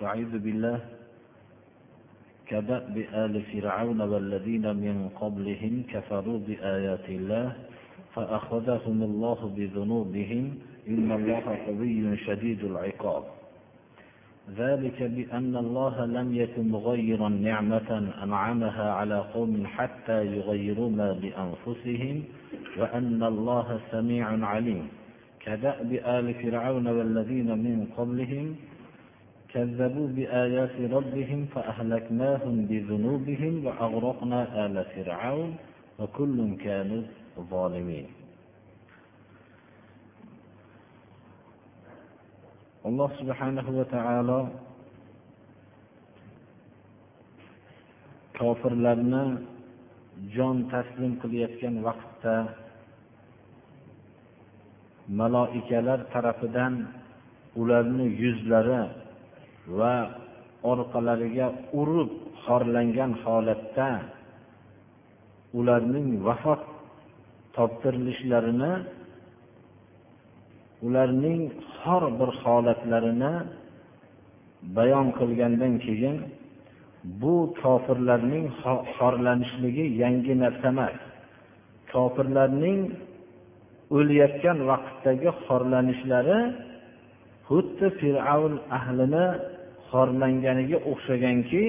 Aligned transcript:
استعيذ 0.00 0.38
بالله 0.38 0.80
كدأب 2.48 2.96
آل 3.14 3.42
فرعون 3.42 4.00
والذين 4.00 4.76
من 4.76 5.08
قبلهم 5.20 5.82
كفروا 5.92 6.38
بآيات 6.38 7.08
الله 7.08 7.52
فأخذهم 8.14 9.02
الله 9.02 9.52
بذنوبهم 9.56 10.54
إن 10.88 11.12
الله 11.12 11.44
قوي 11.66 12.16
شديد 12.16 12.64
العقاب. 12.64 13.24
ذلك 14.56 15.02
بأن 15.02 15.56
الله 15.56 16.04
لم 16.06 16.34
يكن 16.34 16.68
مغيرا 16.68 17.28
نعمة 17.28 18.12
أنعمها 18.22 18.92
على 18.92 19.18
قوم 19.34 19.66
حتى 19.66 20.26
يغيروا 20.36 20.90
ما 20.90 21.12
بأنفسهم 21.12 22.22
وأن 22.78 23.22
الله 23.22 23.80
سميع 23.90 24.46
عليم. 24.46 24.88
كدأب 25.44 25.92
آل 25.92 26.34
فرعون 26.34 26.86
والذين 26.86 27.48
من 27.58 27.86
قبلهم 27.96 28.56
كذبوا 29.55 30.07
بآيات 30.07 30.75
ربهم 30.95 31.45
فأهلكناهم 31.55 32.55
بذنوبهم 32.69 33.53
وأغرقنا 33.65 34.39
آل 34.65 34.75
فرعون 34.95 35.51
وكل 35.99 36.37
كانوا 36.65 37.01
ظالمين 37.51 38.07
alloh 42.85 43.09
subhanahu 43.17 43.71
va 43.81 43.85
taolo 43.89 44.39
kofirlarni 48.37 49.23
jon 50.35 50.57
taslim 50.73 51.17
qilayotgan 51.21 51.75
vaqtda 51.87 52.35
maloikalar 55.19 55.99
tarafidan 56.13 56.73
ularni 57.61 58.05
yuzlari 58.21 58.81
va 59.78 59.94
orqalariga 60.72 61.46
urib 61.80 62.10
xorlangan 62.44 63.12
holatda 63.24 63.88
ularning 65.58 66.08
vafot 66.26 66.62
toptirilishlarini 67.56 68.72
ularning 70.86 71.40
xor 71.78 72.02
bir 72.18 72.30
holatlarini 72.42 73.34
bayon 74.76 75.06
qilgandan 75.18 75.74
keyin 75.86 76.16
bu 77.22 77.34
kofirlarning 77.62 78.46
xorlanishligi 78.96 79.84
yangi 80.02 80.34
narsa 80.42 80.68
emas. 80.74 80.96
Kofirlarning 81.92 82.80
o'layotgan 83.96 84.58
vaqtdagi 84.70 85.30
xorlanishlari 85.46 86.40
xuddi 87.50 87.86
fir'avn 88.00 88.54
ahlini 88.78 89.26
xorlanganiga 89.90 90.78
o'xshaganki 90.90 91.64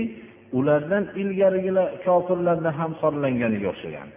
ulardan 0.58 1.03
ilgarigilar 1.21 1.87
kofirlarni 2.05 2.71
ham 2.80 2.92
xorlanganiga 3.02 3.67
o'xshagan. 3.73 4.09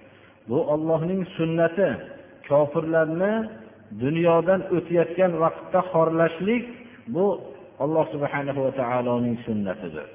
Bu 0.48 0.58
ollohning 0.74 1.22
sunnati. 1.36 1.88
Kofirlarni 2.48 3.32
dunyodan 4.02 4.60
o'tayotgan 4.76 5.32
vaqtda 5.42 5.80
xorlashlik 5.92 6.64
bu 7.14 7.26
alloh 7.84 8.04
subhanahu 8.14 8.60
va 8.66 8.72
taoloning 8.80 9.36
sunnatidir. 9.46 10.06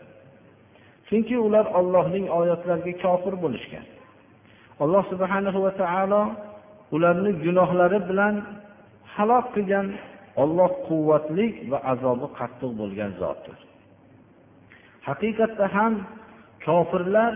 Chunki 1.08 1.36
ular 1.48 1.66
ollohning 1.80 2.26
oyatlariga 2.40 2.94
kofir 3.06 3.34
bo'lishgan. 3.44 3.86
Alloh 4.84 5.04
subhanahu 5.12 5.60
va 5.66 5.72
taolo 5.82 6.24
ularni 6.96 7.32
gunohlari 7.46 8.00
bilan 8.10 8.36
halok 9.16 9.46
qilgan 9.56 9.88
olloh 10.44 10.72
quvvatli 10.88 11.48
va 11.72 11.80
azobi 11.92 12.28
qattiq 12.40 12.72
bo'lgan 12.82 13.12
zotdir. 13.22 13.58
Haqiqatda 15.08 15.66
ham 15.76 15.94
kofirlar 16.66 17.34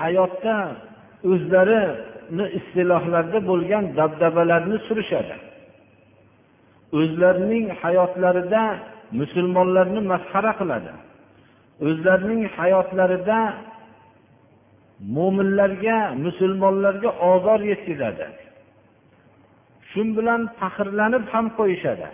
hayotda 0.00 0.56
o'zlarini 1.32 2.46
istilohlarida 2.58 3.40
bo'lgan 3.50 3.84
dabdabalarni 3.98 4.76
surishadi. 4.86 5.36
O'zlarining 6.98 7.66
hayotlarida 7.82 8.62
musulmonlarni 9.20 10.00
masxara 10.12 10.52
qiladi. 10.60 10.92
O'zlarining 11.86 12.42
hayotlarida 12.56 13.38
mo'minlarga 15.16 15.98
musulmonlarga 16.24 17.10
ozor 17.32 17.60
yetkazadi. 17.70 18.26
Shu 19.92 20.02
bilan 20.18 20.42
faxrlanib 20.60 21.24
ham 21.32 21.46
qo'yishadi. 21.58 22.08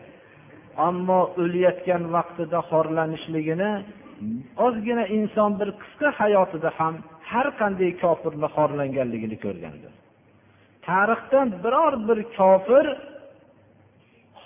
Ammo 0.89 1.21
o'layotgan 1.43 2.03
vaqtida 2.17 2.59
xorlanishligini 2.71 3.73
ozgina 4.67 5.05
inson 5.19 5.51
bir 5.61 5.69
qisqa 5.81 6.09
hayotida 6.21 6.71
ham 6.79 6.95
har 7.31 7.47
qanday 7.61 7.91
kofirni 8.03 8.49
xorlanganligini 8.57 9.37
ko'rgandir. 9.45 9.93
Tarixdan 10.87 11.49
biror 11.65 11.95
bir 12.09 12.19
kofir 12.39 12.87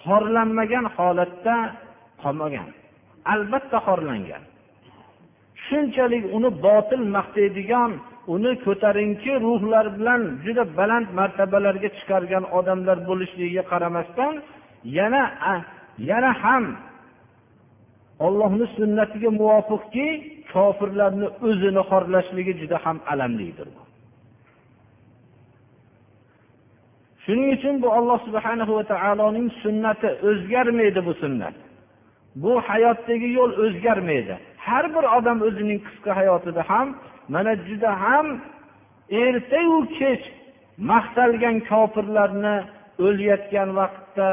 xorlanmagan 0.03 0.87
holatda 0.97 1.57
qolmagan 2.23 2.69
albatta 3.35 3.79
xorlangan. 3.87 4.43
Shunchalik 5.65 6.25
uni 6.37 6.51
botil 6.67 7.03
maqtaydigan 7.17 7.91
uni 8.35 8.53
ko'tarinki 8.65 9.33
ruhlar 9.45 9.87
bilan 9.99 10.23
juda 10.45 10.65
baland 10.79 11.09
martabalarga 11.19 11.89
chiqargan 11.97 12.45
odamlar 12.59 12.99
bo'lishligiga 13.09 13.63
qaramasdan 13.73 14.35
yana 14.99 15.23
yana 16.11 16.33
ham 16.43 16.65
ollohni 18.27 18.67
sunnatiga 18.77 19.31
muvofiqki 19.41 20.07
kofirlarni 20.53 21.29
o'zini 21.49 21.83
xorlashligi 21.91 22.53
juda 22.61 22.77
ham 22.85 22.97
alamlidir 23.13 23.69
shuning 27.25 27.51
uchun 27.57 27.75
bu 27.83 27.89
alloh 27.99 28.19
subhana 28.27 28.65
va 28.79 28.85
taoloning 28.93 29.49
sunnati 29.63 30.09
o'zgarmaydi 30.29 31.01
bu 31.09 31.13
sunnat. 31.23 31.55
Bu 32.43 32.53
hayotdagi 32.69 33.29
yo'l 33.39 33.53
o'zgarmaydi. 33.65 34.35
Har 34.67 34.85
bir 34.95 35.05
odam 35.19 35.39
o'zining 35.49 35.79
qisqa 35.87 36.13
hayotida 36.21 36.63
ham 36.71 36.89
mana 37.29 37.53
juda 37.67 37.91
ham 38.05 38.27
ertayu 39.11 39.79
kech 39.99 40.23
maqtalgan 40.91 41.57
kofirlarni 41.71 42.57
o'layotgan 43.07 43.69
vaqtda 43.81 44.29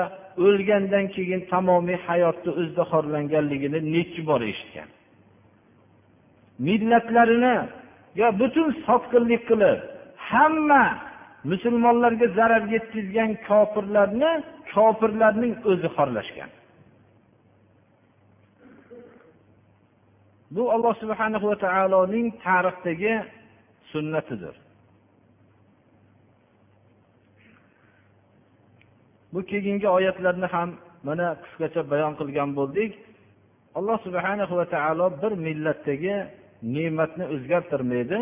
o'lgandan 0.46 1.06
keyin 1.16 1.42
tamomiy 1.52 2.00
hayotni 2.08 2.52
o'zida 2.60 2.84
xorlanganligini 2.92 3.80
nechi 3.96 4.22
bor 4.30 4.42
eshitgan. 4.52 4.90
Millatlarini 6.66 7.56
yo 8.20 8.28
butun 8.42 8.68
sotqinlik 8.86 9.44
qilib 9.50 9.80
hamma 10.30 10.84
musulmonlarga 11.52 12.28
zarar 12.38 12.64
yetkazgan 12.76 13.32
kofirlarni 13.50 14.32
kofirlarning 14.74 15.54
o'zi 15.72 15.88
xorlashgan. 15.98 16.50
Bu 20.56 20.72
alloh 20.76 20.94
subhana 21.04 21.38
va 21.50 21.56
taoloning 21.66 22.28
tarixdagi 22.46 23.14
sunnatidir. 23.92 24.56
Bu 29.34 29.40
keyingi 29.52 29.88
oyatlarni 29.98 30.48
ham 30.56 30.70
mana 31.08 31.28
qisqacha 31.44 31.82
bayon 31.92 32.14
qilgan 32.20 32.50
bo'ldik. 32.60 32.92
Alloh 33.78 33.98
subhana 34.06 34.46
va 34.60 34.66
taolo 34.76 35.08
bir 35.22 35.34
millatdagi 35.48 36.16
ne'matni 36.76 37.26
o'zgartirmaydi. 37.34 38.20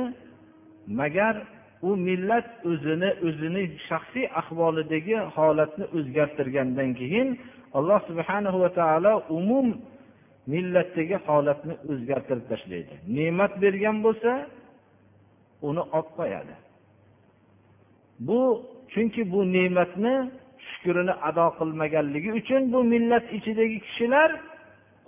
Magar 0.99 1.35
u 1.87 1.89
millat 2.07 2.47
o'zini 2.71 3.09
o'zini 3.27 3.63
shaxsiy 3.87 4.25
ahvolidagi 4.41 5.17
holatni 5.35 5.85
o'zgartirgandan 5.97 6.89
keyin 6.99 7.27
alloh 7.77 7.99
subhana 8.09 8.49
va 8.61 8.69
taolo 8.79 9.13
umum 9.39 9.67
millatdagi 10.53 11.17
holatni 11.27 11.73
o'zgartirib 11.91 12.45
tashlaydi. 12.51 12.93
Ne'mat 13.17 13.53
bergan 13.63 13.97
bo'lsa 14.05 14.31
uni 15.69 15.83
olib 15.97 16.09
qo'yadi. 16.19 16.55
Bu 18.27 18.39
chunki 18.93 19.21
bu 19.33 19.39
ne'matni 19.55 20.15
shukrini 20.67 21.13
ado 21.29 21.47
qilmaganligi 21.59 22.29
uchun 22.39 22.61
bu 22.73 22.79
millat 22.93 23.25
ichidagi 23.37 23.77
kishilar 23.85 24.29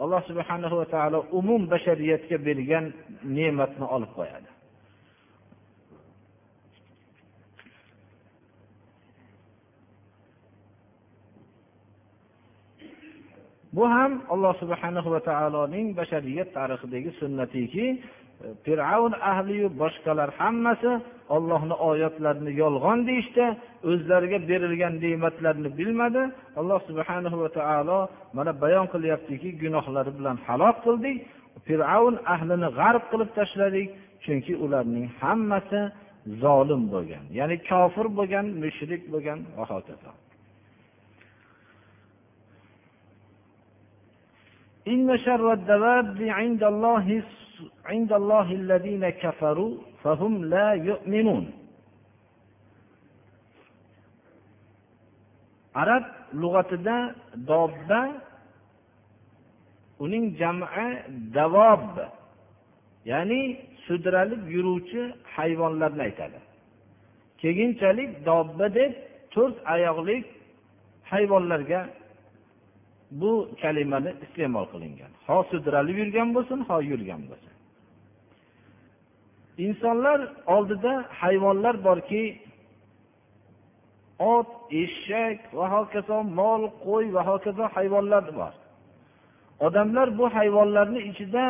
alloh 0.03 0.21
subhana 0.29 0.67
va 0.79 0.85
taolo 0.95 1.19
umum 1.39 1.61
bashariyatga 1.73 2.37
bergan 2.47 2.85
ne'matni 3.37 3.85
olib 3.95 4.11
qo'yadi. 4.19 4.49
Bu 13.75 13.83
ham 13.95 14.11
alloh 14.33 14.53
subhana 14.61 15.01
va 15.13 15.19
taoloning 15.29 15.87
bashariyat 15.99 16.49
tarixidagi 16.57 17.11
sunnatiki 17.21 17.85
e, 17.95 17.99
fir'avn 18.65 19.13
ahliyu 19.31 19.67
boshqalar 19.81 20.29
hammasi 20.39 20.91
ollohni 21.35 21.75
oyatlarini 21.89 22.51
yolg'on 22.61 22.99
deyishdi 23.09 23.45
o'zlariga 23.89 24.39
berilgan 24.49 24.93
ne'matlarni 25.03 25.69
bilmadi. 25.79 26.21
Alloh 26.59 26.79
subhana 26.89 27.29
va 27.41 27.49
taolo 27.59 27.99
mana 28.37 28.51
bayon 28.63 28.87
qilyaptiki 28.93 29.49
gunohlari 29.63 30.11
bilan 30.17 30.37
halok 30.47 30.77
qildik 30.85 31.17
fir'avn 31.67 32.15
ahlini 32.33 32.69
g'arb 32.79 33.03
qilib 33.11 33.29
tashladik 33.39 33.87
chunki 34.23 34.53
ularning 34.65 35.05
hammasi 35.21 35.81
zolim 36.43 36.83
bo'lgan 36.93 37.23
ya'ni 37.39 37.55
kofir 37.69 38.07
bo'lgan 38.17 38.45
mushrik 38.63 39.01
bo'lgan 39.13 39.39
va 39.57 39.63
hokazo. 39.73 40.11
إن 44.88 45.18
شر 45.18 45.52
الدواب 45.52 46.22
عند 46.22 46.62
الله 46.64 47.22
عند 47.86 48.12
الله 48.12 48.52
الذين 48.52 49.08
كفروا 49.10 49.74
فهم 50.02 50.44
لا 50.44 50.72
يؤمنون 50.72 51.44
arab 55.82 56.04
lug'atida 56.40 56.96
dobba 57.48 58.00
uning 60.04 60.26
jami 60.40 60.86
davob 61.36 61.84
ya'ni 63.10 63.42
sudralib 63.86 64.42
yuruvchi 64.54 65.02
hayvonlarni 65.34 66.02
aytadi 66.08 66.38
keyinchalik 67.40 68.10
dobba 68.28 68.66
deb 68.78 68.92
to'rt 69.34 69.56
oyoqli 69.74 70.16
hayvonlarga 71.12 71.80
bu 73.11 73.49
kalimani 73.61 74.11
iste'mol 74.25 74.65
qilingan. 74.73 75.11
Ho 75.27 75.37
sudralib 75.51 75.97
yurgan 76.01 76.29
bo'lsin 76.35 76.59
ho 76.69 76.77
yurgan 76.91 77.21
bo'lsin. 77.29 77.53
Insonlar 79.65 80.19
oldida 80.55 80.93
hayvonlar 81.21 81.75
borki 81.87 82.23
ot 84.19 84.49
eshak 84.83 85.39
va 85.57 85.65
hokazo 85.75 86.17
mol 86.39 86.61
qo'y 86.85 87.05
va 87.15 87.21
hokazo 87.29 87.65
hayvonlar 87.75 88.23
bor. 88.39 88.53
Odamlar 89.65 90.17
bu 90.17 90.25
hayvonlarni 90.37 90.99
ichida 91.09 91.43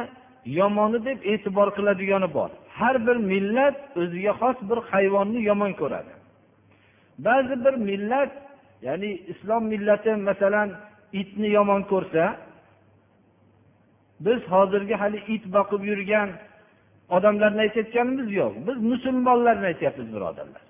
yomoni 0.59 0.99
deb 1.07 1.19
e'tibor 1.31 1.69
qiladigani 1.77 2.33
bor. 2.37 2.49
Har 2.79 2.95
bir 3.07 3.17
millat 3.31 3.77
o'ziga 4.01 4.33
xos 4.41 4.57
bir 4.69 4.79
hayvonni 4.91 5.39
yomon 5.49 5.71
ko'radi. 5.81 6.13
Ba'zi 7.25 7.55
bir 7.65 7.75
millat 7.89 8.31
ya'ni 8.87 9.11
islom 9.31 9.63
millati 9.73 10.11
masalan 10.29 10.69
itni 11.21 11.49
yomon 11.57 11.81
ko'rsa 11.91 12.23
biz 14.25 14.39
hozirgi 14.53 14.95
hali 15.01 15.19
it 15.35 15.43
boqib 15.55 15.81
yurgan 15.91 16.29
odamlarni 17.15 17.61
aytayotganimiz 17.65 18.27
yo'q. 18.39 18.53
Biz 18.67 18.77
musulmonlarni 18.91 19.65
aytyapmiz 19.71 20.07
birodarlar. 20.15 20.63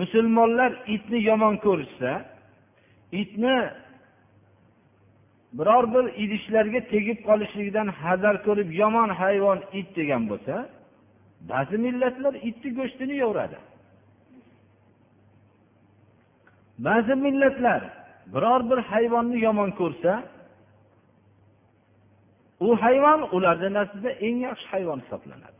Musulmonlar 0.00 0.72
itni 0.86 1.18
yomon 1.30 1.56
ko'rishsa 1.66 2.10
itni 3.12 3.56
biror 5.58 5.84
bir 5.94 6.04
idishlarga 6.24 6.80
tegib 6.92 7.18
qolishligidan 7.28 7.88
hazar 8.02 8.34
ko'rib 8.46 8.70
yomon 8.82 9.10
hayvon 9.20 9.58
it 9.80 9.88
degan 9.96 10.22
bo'lsa 10.30 10.54
ba'zi 11.50 11.76
millatlar 11.86 12.34
itni 12.48 12.70
go'shtini 12.78 13.16
yo'radi 13.24 13.58
ba'zi 16.86 17.14
millatlar 17.26 17.82
biror 18.34 18.60
bir 18.70 18.78
hayvonni 18.92 19.38
yomon 19.46 19.70
ko'rsa 19.80 20.12
u 22.66 22.68
hayvon 22.82 23.20
ularni 23.36 23.70
nazdida 23.78 24.10
eng 24.26 24.36
yaxshi 24.48 24.66
hayvon 24.74 24.98
hisoblanadi. 25.04 25.58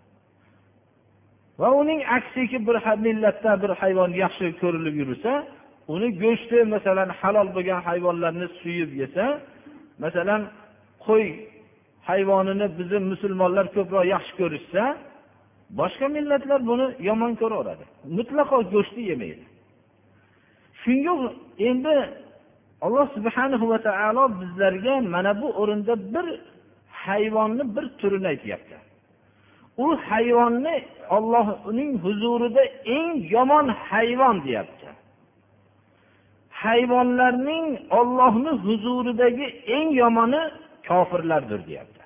Va 1.60 1.68
uning 1.80 2.00
aksiki 2.16 2.58
bir 2.66 2.76
millatda 3.06 3.52
bir 3.62 3.70
hayvon 3.82 4.10
yaxshi 4.24 4.46
ko'rilib 4.62 4.94
yursa 5.02 5.32
uni 5.94 6.08
go'shti 6.22 6.58
masalan 6.74 7.08
halol 7.20 7.48
bo'lgan 7.56 7.80
hayvonlarni 7.88 8.46
suyib 8.60 8.90
yesa 9.02 9.24
masalan 10.04 10.42
qo'y 11.06 11.26
hayvonini 12.10 12.66
bizni 12.78 12.98
musulmonlar 13.12 13.66
ko'proq 13.76 14.04
yaxshi 14.14 14.32
ko'rishsa 14.40 14.82
boshqa 15.80 16.06
millatlar 16.16 16.60
buni 16.70 16.86
yomon 17.08 17.32
ko'raveradi. 17.40 17.84
Mutlaqo 18.18 18.56
go'shtni 18.74 19.02
yemaydi. 19.10 19.44
Shunga 20.82 21.12
endi 21.68 21.94
alloh 22.84 23.06
subhanahu 23.16 23.64
va 23.72 23.78
taolo 23.88 24.24
bizlarga 24.40 24.94
mana 25.14 25.32
bu 25.42 25.48
o'rinda 25.60 25.94
bir 26.14 26.26
hayvonni 27.04 27.64
bir 27.76 27.84
turini 28.00 28.28
aytyapti. 28.32 28.76
U 29.84 29.86
hayvonni 30.08 30.84
ollohning 31.16 31.90
huzurida 32.04 32.62
eng 32.96 33.12
yomon 33.34 33.66
hayvon 33.68 34.36
deyapti. 34.44 34.88
Hayvonlarning 36.62 37.66
ollohni 37.98 38.52
huzuridagi 38.64 39.46
eng 39.76 39.88
yomoni 40.02 40.42
kofirlardir 40.88 41.60
deyapti. 41.68 42.02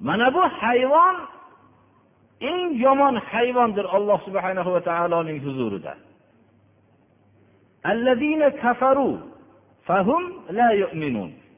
Mana 0.00 0.34
bu 0.34 0.42
hayvon 0.60 1.16
eng 2.40 2.66
yomon 2.84 3.14
hayvondir 3.30 3.84
alloh 3.96 4.18
subhanahu 4.26 4.72
va 4.74 4.80
taoloning 4.80 5.38
huzurida. 5.46 5.94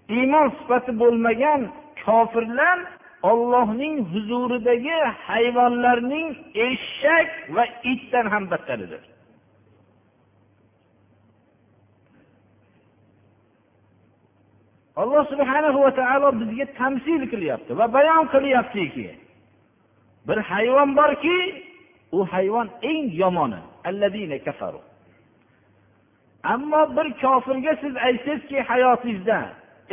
Iymon 0.09 0.49
sifati 0.59 0.93
bo'lmagan 1.01 1.61
kofirlar 2.05 2.79
ollohning 3.31 3.97
huzuridagi 4.13 4.99
hayvonlarning 5.29 6.29
eshak 6.67 7.31
va 7.55 7.65
itdan 7.93 8.27
ham 8.33 8.45
battaridir 8.51 9.03
alloh 15.03 15.25
subhana 15.33 15.69
va 15.85 15.91
taolo 16.01 16.29
bizga 16.41 16.67
tamsil 16.81 17.23
qilyapti 17.33 17.73
va 17.81 17.87
bayon 17.97 18.25
qilyaptiki 18.35 19.09
bir 20.29 20.39
hayvon 20.51 20.91
borki 21.01 21.39
u 22.17 22.19
hayvon 22.33 22.69
eng 22.91 23.05
yomoni 23.23 23.61
ammo 26.55 26.83
bir 26.97 27.09
kofirga 27.23 27.73
siz 27.83 27.95
aytsangizki 27.97 28.59
hayotingizda 28.71 29.39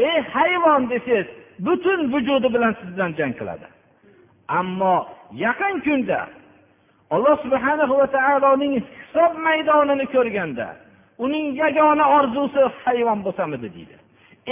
ey 0.07 0.17
hayvon 0.35 0.89
desangiz 0.89 1.27
butun 1.59 1.99
vujudi 2.13 2.53
bilan 2.55 2.73
siz 2.79 2.89
bilan 2.95 3.11
jang 3.19 3.33
qiladi. 3.39 3.67
Ammo 4.59 4.97
yaqin 5.45 5.75
kunda 5.85 6.19
alloh 7.13 7.35
subhana 7.43 7.85
va 7.99 8.07
taoloning 8.17 8.73
hisob 8.87 9.31
maydonini 9.45 10.05
ko'rganda 10.15 10.67
uning 11.25 11.47
yagona 11.63 12.05
orzusi 12.17 12.61
hayvon 12.83 13.19
bo'lsamidi 13.25 13.67
deydi. 13.75 13.95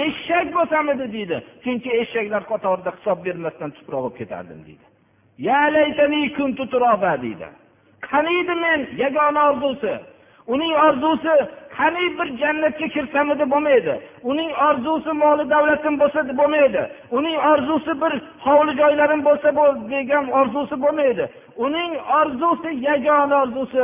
Eshak 0.05 0.48
bo'lsamidi 0.57 1.05
deydi. 1.15 1.38
Chunki 1.63 1.89
eshaklar 2.01 2.43
qatorida 2.51 2.91
hisob 2.98 3.19
bermasdan 3.25 3.69
tuproq 3.77 4.01
bo'lib 4.03 4.15
ketardim 4.19 4.60
deydi. 4.67 4.86
Deydi. 7.25 7.48
Qaniydi 8.12 8.53
men 8.65 8.79
yagona 9.03 9.41
orzusi? 9.51 9.93
Uning 10.47 10.73
orzusi 10.85 11.33
qani 11.77 12.03
bir 12.17 12.27
jannatga 12.41 12.88
kirsamidi 12.95 13.45
bo'lmaydi. 13.53 13.93
Uning 14.31 14.51
orzusi 14.67 15.12
moli 15.23 15.43
davlatim 15.53 15.95
bo'lsa 16.01 16.19
bo'lmaydi. 16.39 16.81
Uning 17.17 17.38
orzusi 17.51 17.93
bir 18.01 18.13
hovli 18.45 18.73
joylarim 18.81 19.21
bo'lsa 19.27 19.50
degan 19.93 20.25
orzusi 20.39 20.75
bo'lmaydi. 20.83 21.25
Uning 21.65 21.91
orzusi 22.19 22.69
yagona 22.88 23.35
orzusi 23.43 23.83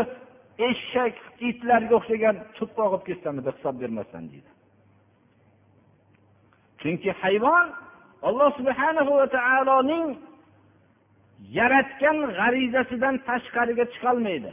eshak 0.69 1.15
itlarga 1.49 1.93
o'xshagan 1.99 2.35
tuproq 2.57 2.91
olib 2.95 3.03
ketsamidi 3.09 3.49
hisob 3.55 3.75
bermasdan 3.81 4.23
deydi. 4.31 4.49
Chunki 6.81 7.11
hayvon 7.21 7.65
alloh 8.27 8.49
subhanahu 8.59 9.11
va 9.19 9.27
taoloning 9.37 10.07
yaratgan 11.57 12.17
g'arizasidan 12.39 13.15
tashqariga 13.27 13.85
chiqolmaydi. 13.93 14.51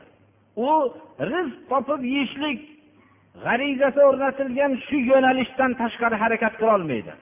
U 0.56 0.70
rizq 1.32 1.56
topib 1.70 2.02
yeyishlik 2.14 2.58
g'arizasi 3.44 4.00
o'rnatilgan 4.08 4.72
shu 4.86 4.96
yo'nalishdan 5.10 5.72
tashqari 5.80 6.16
harakat 6.22 6.54
qilolmaydi. 6.60 7.12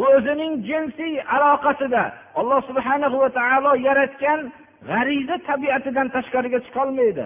U 0.00 0.02
o'zining 0.16 0.52
jinsiy 0.68 1.14
aloqasida 1.36 2.02
alloh 2.40 2.60
subhana 2.68 3.08
va 3.22 3.28
taolo 3.38 3.72
yaratgan 3.88 4.40
g'ariza 4.90 5.36
tabiatidan 5.48 6.08
tashqariga 6.16 6.58
chiqolmaydi 6.66 7.24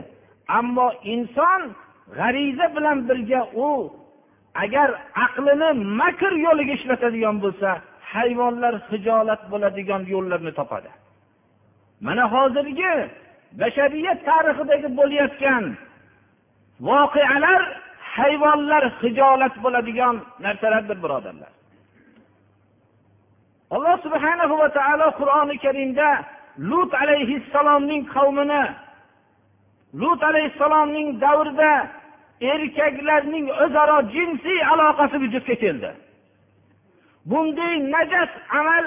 ammo 0.59 0.89
inson 1.15 1.63
g'ariza 2.19 2.67
bilan 2.77 2.99
birga 3.09 3.43
u 3.67 3.69
agar 4.65 4.89
aqlini 5.27 5.71
makr 6.01 6.33
yo'liga 6.47 6.73
ishlatadigan 6.79 7.37
bo'lsa 7.45 7.69
hayvonlar 8.13 8.75
hijolat 8.91 9.43
bo'ladigan 9.53 10.03
yo'llarni 10.15 10.53
topadi. 10.61 10.91
Mana 12.07 12.25
hozirgi 12.35 12.93
bashariyat 13.61 14.21
tarixidagi 14.29 14.89
bo'layotgan 14.99 15.65
voqealar 16.89 17.63
hayvonlar 18.17 18.85
hijolat 19.03 19.55
bo'ladigan 19.65 20.17
narsalardir 20.45 20.99
birodarlar. 21.05 21.53
Alloh 23.75 23.97
subhana 24.05 24.45
va 24.51 24.69
taolo 24.79 25.09
qur'oni 25.21 25.57
karimda 25.65 26.09
lut 26.71 26.93
alayhissalomning 27.03 28.03
qavmini 28.15 28.65
lut 30.01 30.21
alayhissalomning 30.31 31.09
davrida 31.25 31.73
erkaklarning 32.53 33.47
o'zaro 33.65 33.99
jinsiy 34.15 34.61
aloqasi 34.73 35.17
vujudga 35.23 35.55
keldi. 35.65 35.91
Bunday 37.31 37.75
najas 37.95 38.33
amal 38.61 38.85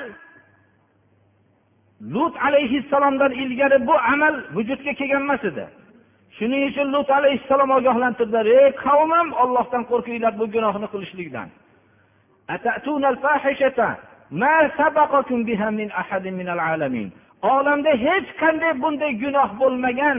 lut 2.01 2.35
alayhissalomdan 2.47 3.31
ilgari 3.31 3.87
bu 3.87 3.93
amal 4.13 4.35
vujudga 4.55 4.93
kelgan 4.93 5.21
emas 5.21 5.43
edi. 5.43 5.65
Shuning 6.37 6.61
uchun 6.69 6.87
lut 6.93 7.09
alayhissalom 7.09 7.71
ogohlantirdilar 7.77 8.45
ey 8.45 8.71
qavmim 8.85 9.27
ollohdan 9.43 9.83
qo'rqinglar 9.91 10.33
bu 10.39 10.45
gunohni 10.55 10.87
qilishlikdan. 10.93 11.47
Olamda 17.41 17.91
hech 18.05 18.27
qanday 18.41 18.73
bunday 18.83 19.11
gunoh 19.23 19.49
bo'lmagan 19.61 20.17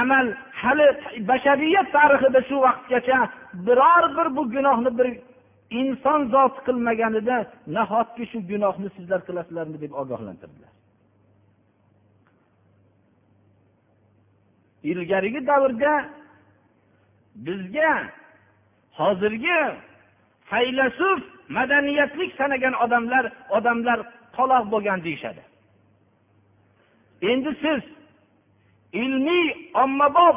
amal 0.00 0.26
hali 0.62 0.86
bashariyat 1.30 1.88
tarixida 1.96 2.40
shu 2.48 2.56
vaqtgacha 2.66 3.18
biror 3.66 4.04
bir 4.16 4.28
bu 4.36 4.42
gunohni 4.54 4.90
bir 4.98 5.08
inson 5.80 6.20
zoti 6.34 6.60
qilmaganida 6.66 7.36
nahotki 7.76 8.24
shu 8.30 8.38
gunohni 8.50 8.88
sizlar 8.96 9.20
qilasizlarmi 9.28 9.78
deb 9.84 9.92
ogohlantirdilar. 10.02 10.77
Ilgarigi 14.82 15.46
davrda 15.46 16.08
bizga 17.34 18.10
hozirgi 18.92 19.60
faylasuf 20.44 21.20
madaniyatlik 21.48 22.34
sanagan 22.34 22.74
odamlar 22.84 23.32
odamlar 23.50 23.98
qoloq 24.36 24.64
bo'lgan 24.72 25.04
deyishadi. 25.04 25.42
Endi 27.22 27.50
siz 27.62 27.82
ilmiy 28.92 29.46
ommabop 29.74 30.36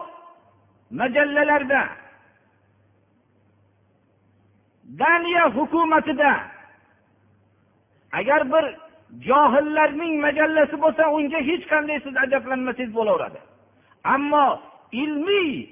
majallalarda 0.91 1.81
daniya 4.99 5.45
hukumatida 5.55 6.31
agar 8.11 8.41
bir 8.53 8.65
johillarning 9.27 10.13
majallasi 10.25 10.75
bo'lsa 10.83 11.03
unga 11.17 11.39
hech 11.49 11.63
qanday 11.71 11.97
siz 12.05 12.15
ajablanmasangiz 12.17 12.95
bo'laveradi. 12.95 13.39
Ammo 14.03 14.59
ilmiy 14.91 15.69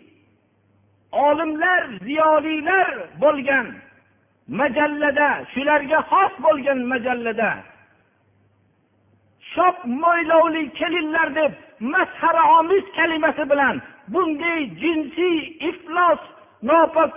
olimlar 1.12 1.84
ziyolilar 2.04 2.94
bo'lgan 3.22 3.68
majallada 4.48 5.30
shularga 5.54 6.00
xos 6.12 6.34
bo'lgan 6.46 6.80
majallada 6.92 7.52
shop 9.54 9.78
mo'ylovli 9.86 10.64
kelinlar 10.80 11.30
deb 11.40 11.54
masxaraomiz 11.94 12.86
kalimasi 12.98 13.44
bilan 13.52 13.76
bunday 14.14 14.60
jinsiy 14.82 15.40
iflos 15.70 16.22
nopok 16.70 17.14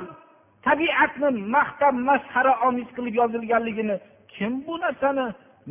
tabiatni 0.67 1.29
maqtab 1.55 1.95
masxara 2.09 2.53
omiz 2.69 2.89
qilib 2.97 3.15
yozilganligini 3.21 3.97
kim 4.35 4.53
bu 4.67 4.75
narsani 4.85 5.27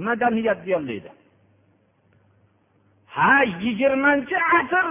madaniyat 0.06 0.60
deyolmaydi 0.66 1.10
ha 3.16 3.34
yigirmanchi 3.64 4.38
asr 4.60 4.88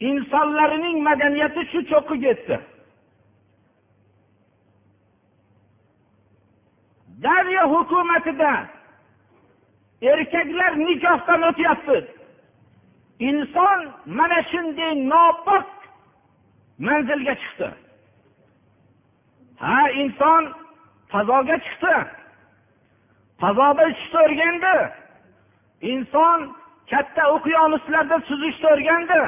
insonlarining 0.00 1.02
madaniyati 1.08 1.62
shu 1.70 1.80
cho'qqiga 1.90 2.28
yetdi 2.28 2.58
daryo 7.22 7.62
hukumatida 7.74 8.52
erkaklar 10.02 10.72
nikohdan 10.78 11.42
o'tyapti. 11.42 11.98
Inson 13.28 13.80
mana 14.06 14.42
shunday 14.50 14.92
nopok 15.10 15.66
manzilga 16.78 17.34
chiqdi. 17.42 17.68
Ha 19.62 19.90
inson 20.02 20.42
fazoga 21.12 21.56
chiqdi. 21.66 21.94
Fazoda 23.40 23.82
uchishni 23.90 24.18
o'rgandi. 24.26 24.76
Inson 25.92 26.40
katta 26.90 27.22
okeanuslarda 27.34 28.16
suzishni 28.28 28.66
o'rgandi. 28.74 29.20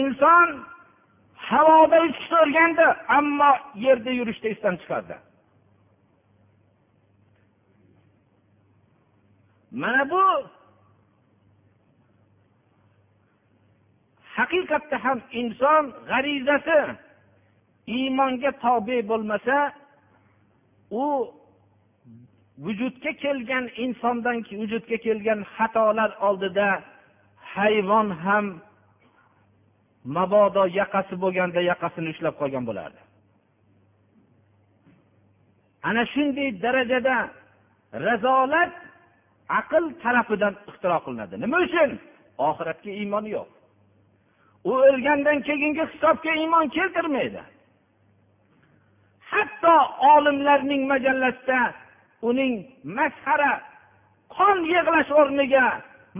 Inson 0.00 0.48
havoda 1.48 1.98
uchishni 2.06 2.36
o'rgandi 2.44 2.86
ammo 3.18 3.50
yerda 3.84 4.10
yurishni 4.18 4.48
esdan 4.54 4.74
chiqardi. 4.82 5.16
Mana 9.82 10.02
bu 10.10 10.24
haqiqatda 14.36 14.96
ham 15.04 15.18
inson 15.40 15.84
g'arizasi 16.10 16.80
iymonga 17.96 18.50
tobe 18.64 18.96
bo'lmasa 19.10 19.56
u 21.02 21.04
vujudga 22.64 23.12
kelgan 23.24 23.64
insondan 23.84 24.36
vujudga 24.60 24.96
kelgan 25.06 25.40
xatolar 25.54 26.10
oldida 26.28 26.68
hayvon 27.54 28.08
ham 28.24 28.46
mabodo 30.04 30.66
yaqasi 30.80 31.14
bo'lganda 31.22 31.60
yaqasini 31.72 32.08
ushlab 32.14 32.34
qolgan 32.40 32.64
bo'lardi. 32.68 33.00
Ana 35.88 36.02
shunday 36.12 36.48
darajada 36.64 37.16
razolat 38.06 38.72
aql 39.60 39.84
tarafidan 40.02 40.54
ixtiro 40.70 40.98
qilinadi. 41.04 41.34
Nima 41.44 41.58
uchun? 41.66 41.90
Oxiratga 42.48 42.90
iymon 43.00 43.24
yo'q. 43.36 43.48
U 44.70 44.72
o'lgandan 44.88 45.38
keyingi 45.48 45.84
hisobga 45.92 46.32
iymon 46.42 46.66
keltirmaydi. 46.76 47.42
Hatto 49.30 49.74
olimlarning 50.14 50.82
majallasida 50.92 51.60
uning 52.28 52.54
masxara 52.98 53.52
qon 54.36 54.58
yig'lash 54.72 55.10
o'rniga 55.20 55.66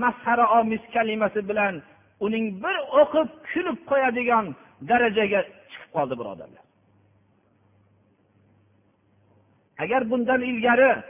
masxara 0.02 0.44
omiz 0.58 0.82
kalimasi 0.94 1.40
bilan 1.50 1.74
uning 2.20 2.62
bir 2.62 2.76
o'qib 3.00 3.28
kulib 3.52 3.78
qo'yadigan 3.90 4.54
darajaga 4.88 5.40
chiqib 5.70 5.90
qoldi 5.96 6.14
birodarlar. 6.20 6.64
Agar 9.78 10.10
bundan 10.10 10.40
ilgari 10.42 11.02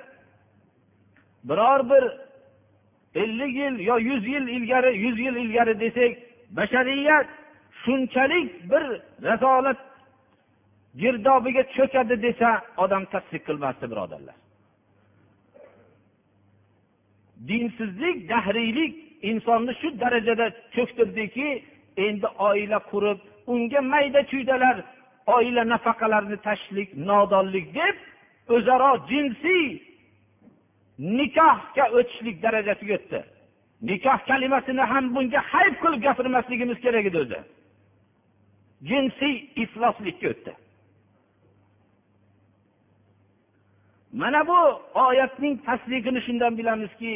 biror 1.44 1.90
bir 1.90 2.04
ellik 3.22 3.56
yil 3.56 3.78
yo 3.78 3.96
yuz 3.98 4.26
yil 4.26 4.48
ilgari 4.48 4.98
yuz 4.98 5.18
yil 5.18 5.36
ilgari 5.36 5.80
desak 5.80 6.12
bashariyat 6.50 7.26
shunchalik 7.84 8.70
bir 8.70 8.84
razolat 9.22 9.76
girdobiga 10.96 11.62
cho'kadi 11.76 12.22
desa 12.22 12.62
odam 12.76 13.04
tasdiq 13.04 13.42
qilmasdi 13.48 13.90
birodarlar. 13.90 14.34
Dinsizlik 17.48 18.28
dahriylik 18.28 19.03
insonni 19.30 19.72
shu 19.80 19.88
darajada 20.02 20.46
cho'ktirdiki 20.74 21.48
endi 22.06 22.28
oila 22.48 22.78
qurib 22.90 23.18
unga 23.52 23.80
mayda 23.92 24.20
chuydalar 24.32 24.76
oila 25.36 25.62
nafaqalarini 25.72 26.38
tashishlik 26.46 26.88
nodonlik 27.08 27.66
deb 27.78 27.96
o'zaro 28.56 28.90
jinsiy 29.10 29.66
nikohga 31.18 31.84
o'tishlik 31.98 32.36
darajasiga 32.42 32.94
o'tdi. 32.98 33.20
Nikoh 33.88 34.18
kalimasini 34.30 34.84
ham 34.92 35.04
bunga 35.14 35.40
hayb 35.52 35.74
qilib 35.82 36.00
gapirmasligimiz 36.06 36.78
kerak 36.84 37.06
edi 37.10 37.18
o'zi. 37.24 37.40
Jinsiy 38.88 39.34
ifloslikka 39.62 40.26
o'tdi. 40.32 40.52
Mana 44.20 44.40
bu 44.50 44.60
oyatning 45.06 45.54
tasdig'ini 45.66 46.20
shundan 46.26 46.52
bilamizki 46.58 47.12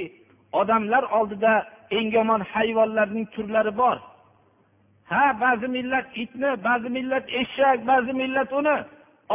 odamlar 0.53 1.03
oldida 1.19 1.53
eng 1.91 2.13
yomon 2.13 2.41
hayvonlarning 2.41 3.27
turlari 3.35 3.73
bor. 3.77 3.97
Ha 5.11 5.25
ba'zi 5.41 5.69
millat 5.77 6.07
itni 6.23 6.51
ba'zi 6.67 6.89
millat 6.97 7.25
eshak 7.41 7.79
ba'zi 7.91 8.13
millat 8.13 8.53
uni 8.53 8.77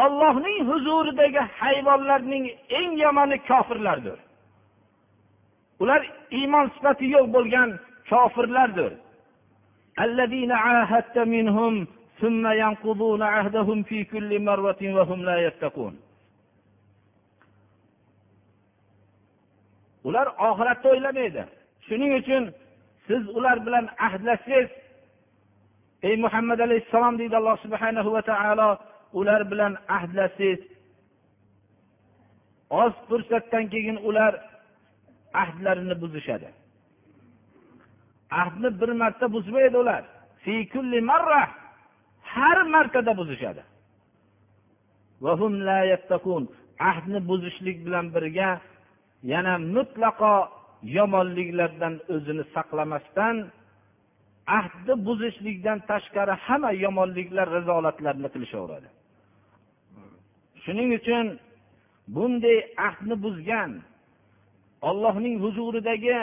ollohning 0.03 0.59
huzuridagi 0.69 1.41
hayvonlarning 1.59 2.45
eng 2.79 2.91
yomoni 3.03 3.37
kofirlardir. 3.49 4.17
Ular 5.81 6.01
iymon 6.39 6.67
sifati 6.75 7.05
yo'q 7.15 7.25
bo'lgan 7.35 7.69
kofirlardir. 8.09 8.91
Ular 20.07 20.27
oxiratni 20.47 20.87
o'ylamaydi. 20.93 21.43
Shuning 21.87 22.11
uchun 22.21 22.43
siz 23.07 23.23
ular 23.37 23.57
bilan 23.65 23.85
ahdlashsangiz 24.07 24.69
ey 26.07 26.15
muhammad 26.25 26.59
alayhissalom 26.59 27.15
deydi 27.19 27.35
alloh 27.41 27.57
subhanahu 27.65 28.09
va 28.15 28.21
taolo 28.31 28.69
ular 29.19 29.41
bilan 29.51 29.73
ahdlashsangiz 29.97 30.61
oz 32.81 32.93
fursatdan 33.07 33.65
keyin 33.73 33.97
ular 34.09 34.33
ahdlarini 35.33 36.01
buzishadi. 36.01 36.49
Ahdni 38.41 38.81
bir 38.81 38.89
marta 39.01 39.33
buzmaydi 39.33 39.77
ular. 39.77 40.03
Har 42.33 42.61
martada 42.73 43.17
buzishadi. 43.17 43.63
Ahdni 46.79 47.19
buzishlik 47.29 47.85
bilan 47.85 48.05
birga 48.15 48.49
yana 49.31 49.53
mutlaqo 49.75 50.35
yomonliklardan 50.97 51.95
o'zini 52.15 52.43
saqlamasdan 52.55 53.35
ahdni 54.59 54.93
buzishlikdan 55.07 55.79
tashqari 55.89 56.33
hamma 56.45 56.71
yomonliklar 56.85 57.47
rizolatlarni 57.57 58.29
qilishaveradi. 58.33 58.89
Shuning 60.63 60.89
uchun 60.99 61.25
bunday 62.15 62.57
ahdni 62.87 63.15
buzgan 63.25 63.71
ollohning 64.89 65.35
huzuridagi 65.43 66.19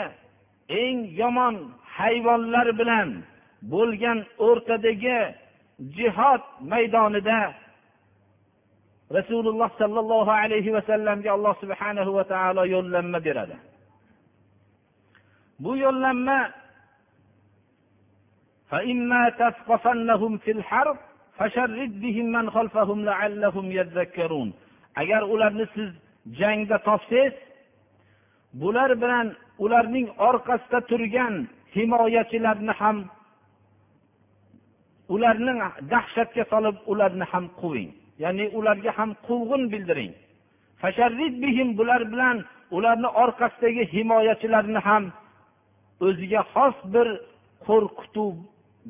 eng 0.81 0.97
yomon 1.21 1.55
hayvonlar 1.97 2.67
bilan 2.79 3.09
bo'lgan 3.73 4.19
o'rtadagi 4.47 5.19
jihod 5.97 6.43
maydonida 6.71 7.39
rasululloh 9.17 9.69
sollallohu 9.81 10.31
alayhi 10.41 10.73
vasallamga 10.77 11.29
alloh 11.37 11.53
subhanahu 11.63 12.11
va 12.17 12.23
taolo 12.33 12.63
yo'llanma 12.75 13.19
beradi. 13.27 13.57
Bu 15.63 15.71
yo'llanma 15.85 16.39
agar 25.01 25.21
ularni 25.33 25.65
siz 25.75 25.89
jangda 26.39 26.77
topsangiz 26.87 27.35
bular 28.61 28.91
bilan 29.01 29.27
ularning 29.63 30.07
orqasida 30.27 30.79
turgan 30.89 31.35
himoyachilarni 31.75 32.73
ham 32.81 32.97
ularni 35.13 35.53
dahshatga 35.93 36.43
solib 36.51 36.77
ularni 36.91 37.25
ham 37.31 37.45
quving. 37.61 38.00
Ya'ni 38.23 38.45
ularga 38.57 38.91
ham 38.97 39.09
quvg'in 39.27 39.63
bildiring. 39.73 40.13
Bular 41.79 42.01
bilan 42.13 42.37
ularni 42.77 43.09
orqasidagi 43.23 43.83
himoyachilarni 43.93 44.79
ham 44.87 45.03
o'ziga 46.07 46.41
xos 46.53 46.77
bir 46.93 47.07
qo'rqituv 47.67 48.33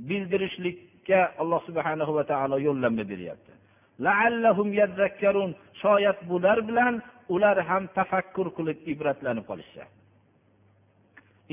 bildirishlikka 0.10 1.20
alloh 1.42 1.62
subhana 1.68 2.04
va 2.18 2.24
taolo 2.32 2.58
yo'llanma 2.68 3.04
beryapti. 3.12 3.52
Shoyat 5.82 6.20
bular 6.30 6.58
bilan 6.70 6.94
ular 7.34 7.58
ham 7.70 7.84
tafakkur 7.98 8.48
qilib 8.58 8.78
ibratlanib 8.94 9.46
qolishsa. 9.50 9.84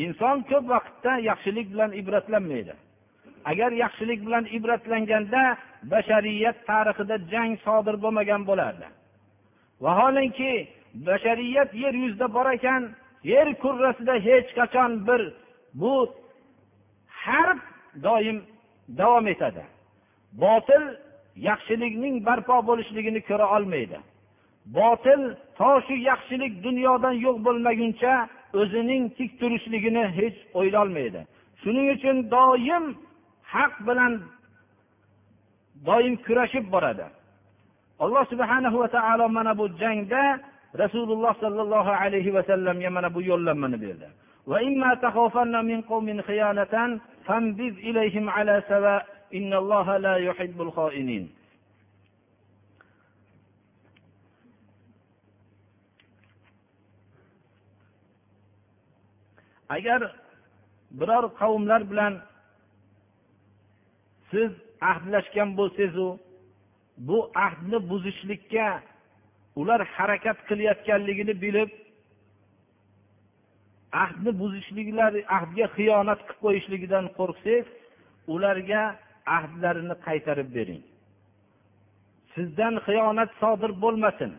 Inson 0.04 0.36
ko'p 0.50 0.64
vaqtda 0.74 1.12
yaxshilik 1.30 1.66
bilan 1.72 1.90
ibratlanmaydi. 2.00 2.74
Agar 3.50 3.70
yaxshilik 3.84 4.20
bilan 4.26 4.44
ibratlanganda 4.58 5.42
bashariyat 5.82 6.66
tarixida 6.66 7.16
jang 7.32 7.52
sodir 7.64 7.96
bo'lmagan 8.02 8.46
bo'lardi. 8.46 8.86
Vaholanki 9.80 10.68
bashariyat 10.94 11.74
yer 11.74 11.94
yuzida 11.94 12.34
bor 12.34 12.46
ekan 12.56 12.82
yer 13.32 13.48
kurrasida 13.62 14.14
hech 14.28 14.48
qachon 14.58 15.06
bir 15.06 15.22
bu 15.80 16.14
harb 17.24 17.58
doim 18.02 18.38
davom 18.98 19.26
etadi. 19.34 19.62
Botil 20.32 20.84
yaxshilikning 21.36 22.26
barpo 22.26 22.66
bo'lishligini 22.66 23.20
ko'ra 23.28 23.46
olmaydi. 23.56 23.98
Botil 24.66 25.20
to 25.58 25.70
shu 25.86 25.94
yaxshilik 26.10 26.52
dunyodan 26.66 27.14
yo'q 27.26 27.36
bo'lmaguncha 27.46 28.28
o'zining 28.60 29.02
tik 29.16 29.30
turishligini 29.40 30.04
hech 30.18 30.38
o'ylolmaydi. 30.58 31.20
Shuning 31.62 31.86
uchun 31.96 32.16
doim 32.30 32.84
haq 33.54 33.72
bilan 33.88 34.12
doim 35.86 36.16
kurashib 36.26 36.64
boradi. 36.74 37.06
Alloh 38.04 38.24
subhana 38.32 38.68
va 38.82 38.88
taolo 38.96 39.28
mana 39.28 39.52
bu 39.58 39.64
jangda 39.80 40.40
rasululloh 40.82 41.34
sollallohu 41.42 41.90
alayhi 42.02 42.30
vasallamga 42.36 42.90
mana 42.90 43.08
bu 43.14 43.20
yo'llanmani 43.30 43.78
berdi. 43.84 44.08
Agar 59.76 60.00
biror 60.90 61.24
qavmlar 61.40 61.90
bilan 61.90 62.12
siz 64.30 64.52
ahdlashgan 64.90 65.50
bo'lsangizu 65.58 66.08
bu 67.08 67.18
ahdni 67.34 67.78
buzishlikka 67.90 68.68
ular 69.60 69.80
harakat 69.96 70.38
qilayotganligini 70.48 71.34
bilib 71.44 71.70
ahdni 74.02 74.30
buzishliklari 74.40 75.20
ahdga 75.36 75.66
xiyonat 75.76 76.20
qilib 76.26 76.40
qo'yishligidan 76.44 77.04
qo'rqsangiz 77.18 77.66
ularga 78.34 78.82
ahdlarini 79.36 79.96
qaytarib 80.06 80.48
bering. 80.56 80.82
Sizdan 82.34 82.74
xiyonat 82.86 83.30
sodir 83.40 83.72
bo'lmasin. 83.84 84.32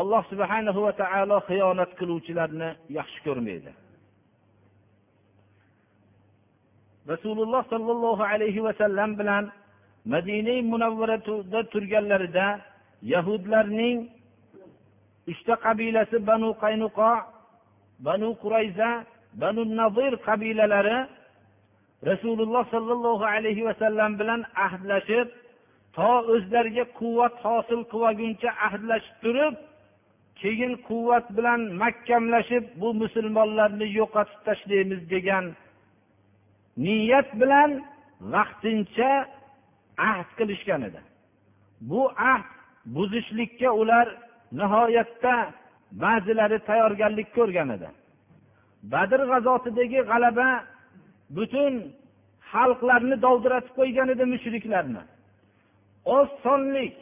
Alloh 0.00 0.22
subhanahu 0.32 0.80
va 0.86 0.92
taolo 1.02 1.38
xiyonat 1.50 1.90
qiluvchilarni 2.00 2.70
yaxshi 2.98 3.20
ko'rmaydi. 3.26 3.70
Rasululloh 7.08 7.62
sollallohu 7.72 8.22
alayhi 8.22 8.60
vasallam 8.62 9.18
bilan 9.18 9.44
madina 10.04 10.62
munavvarada 10.72 11.60
turganlarida 11.72 12.60
yahudlarning 13.02 14.08
uchta 15.30 15.54
qabilasi 15.64 16.16
banu 16.30 16.48
qaynuqo 16.62 17.12
banu 18.06 18.28
qurayza 18.42 18.90
banu 19.42 19.62
nazir 19.80 20.12
qabilalari 20.26 20.98
rasululloh 22.10 22.64
sollallohu 22.74 23.24
alayhi 23.34 23.66
vasallam 23.68 24.10
bilan 24.20 24.40
ahdlashib 24.66 25.28
to 25.96 26.10
o'zlariga 26.34 26.84
quvvat 27.00 27.34
hosil 27.44 27.80
qilguncha 27.92 28.50
ahdlashib 28.66 29.16
turib 29.22 29.54
keyin 30.40 30.72
quvvat 30.88 31.26
bilan 31.36 31.60
mahkamlashib 31.82 32.64
bu 32.80 32.88
musulmonlarni 33.02 33.86
yo'qotib 33.98 34.40
tashlaymiz 34.46 35.00
degan 35.14 35.44
niyat 36.84 37.28
bilan 37.40 37.70
vaqtincha 38.34 39.10
ahd 40.10 40.28
qilishgan 40.38 40.82
edi. 40.88 41.00
Bu 41.90 42.02
ahd 42.32 42.48
buzishlikka 42.94 43.70
ular 43.80 44.06
nihoyatda 44.60 45.34
ba'zilari 46.02 46.58
tayyorgarlik 46.68 47.28
ko'rgan 47.36 47.68
edi. 47.76 47.88
Badr 48.92 49.20
g'azotidagi 49.30 50.00
g'alaba 50.10 50.48
butun 51.36 51.74
xalqlarni 52.52 53.16
dovdiratib 53.24 53.72
qo'ygan 53.78 54.08
edi 54.14 54.24
mushriklarni. 54.34 55.02
Oz 56.16 56.28
sonlik 56.44 56.94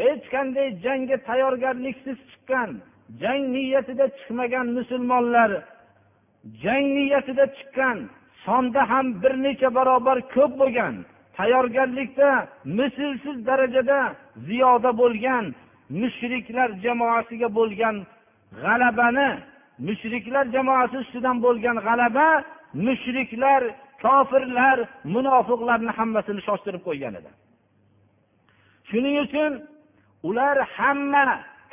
hech 0.00 0.24
qanday 0.34 0.68
jangga 0.84 1.16
tayyorgarliksiz 1.28 2.18
chiqqan 2.30 2.70
jang 3.22 3.42
niyatida 3.54 4.06
chiqmagan 4.18 4.66
musulmonlar 4.78 5.50
jang 6.62 6.86
niyatida 6.96 7.44
chiqqan 7.56 7.98
sonda 8.46 8.82
ham 8.90 9.06
bir 9.22 9.32
necha 9.44 9.68
barobar 9.74 10.18
ko'p 10.34 10.52
bo'lgan 10.60 10.94
tayyorgarlikda 11.36 12.30
mislsiz 12.78 13.36
darajada 13.48 14.00
ziyoda 14.48 14.90
bo'lgan 15.02 15.44
mushriklar 16.00 16.68
jamoasiga 16.84 17.48
bo'lgan 17.58 17.96
g'alabani 18.62 19.28
mushriklar 19.86 20.44
jamoasi 20.56 20.96
ustidan 21.04 21.36
bo'lgan 21.46 21.76
g'alaba 21.86 22.28
mushriklar 22.86 23.62
kofirlar 24.04 24.78
munofiqlarni 25.14 25.92
hammasini 25.98 26.40
shoshtirib 26.48 26.82
qo'ygan 26.88 27.14
edi. 27.20 27.30
Shuning 28.88 29.16
uchun 29.26 29.52
ular 30.28 30.56
hamma 30.76 31.26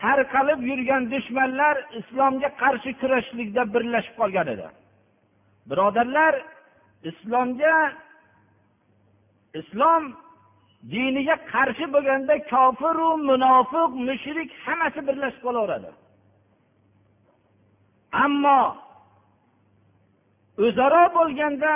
tarqalib 0.04 0.60
yurgan 0.70 1.04
dushmanlar 1.14 1.76
islomga 2.00 2.50
qarshi 2.62 2.92
kurashishlikda 3.02 3.62
birlashib 3.74 4.16
qolgan 4.22 4.48
edi. 4.54 4.68
Birodarlar 5.70 6.34
islomga 7.10 7.76
islom 9.60 10.04
diniga 10.92 11.36
qarshi 11.54 11.86
bo'lganda 11.96 12.36
kofiru 12.54 13.10
munofiq 13.30 13.92
mushrik 14.08 14.50
hammasi 14.66 15.00
birlashib 15.08 15.42
qolaveradi. 15.48 15.90
Ammo 18.26 18.62
o'zaro 20.66 21.04
bo'lganda 21.18 21.72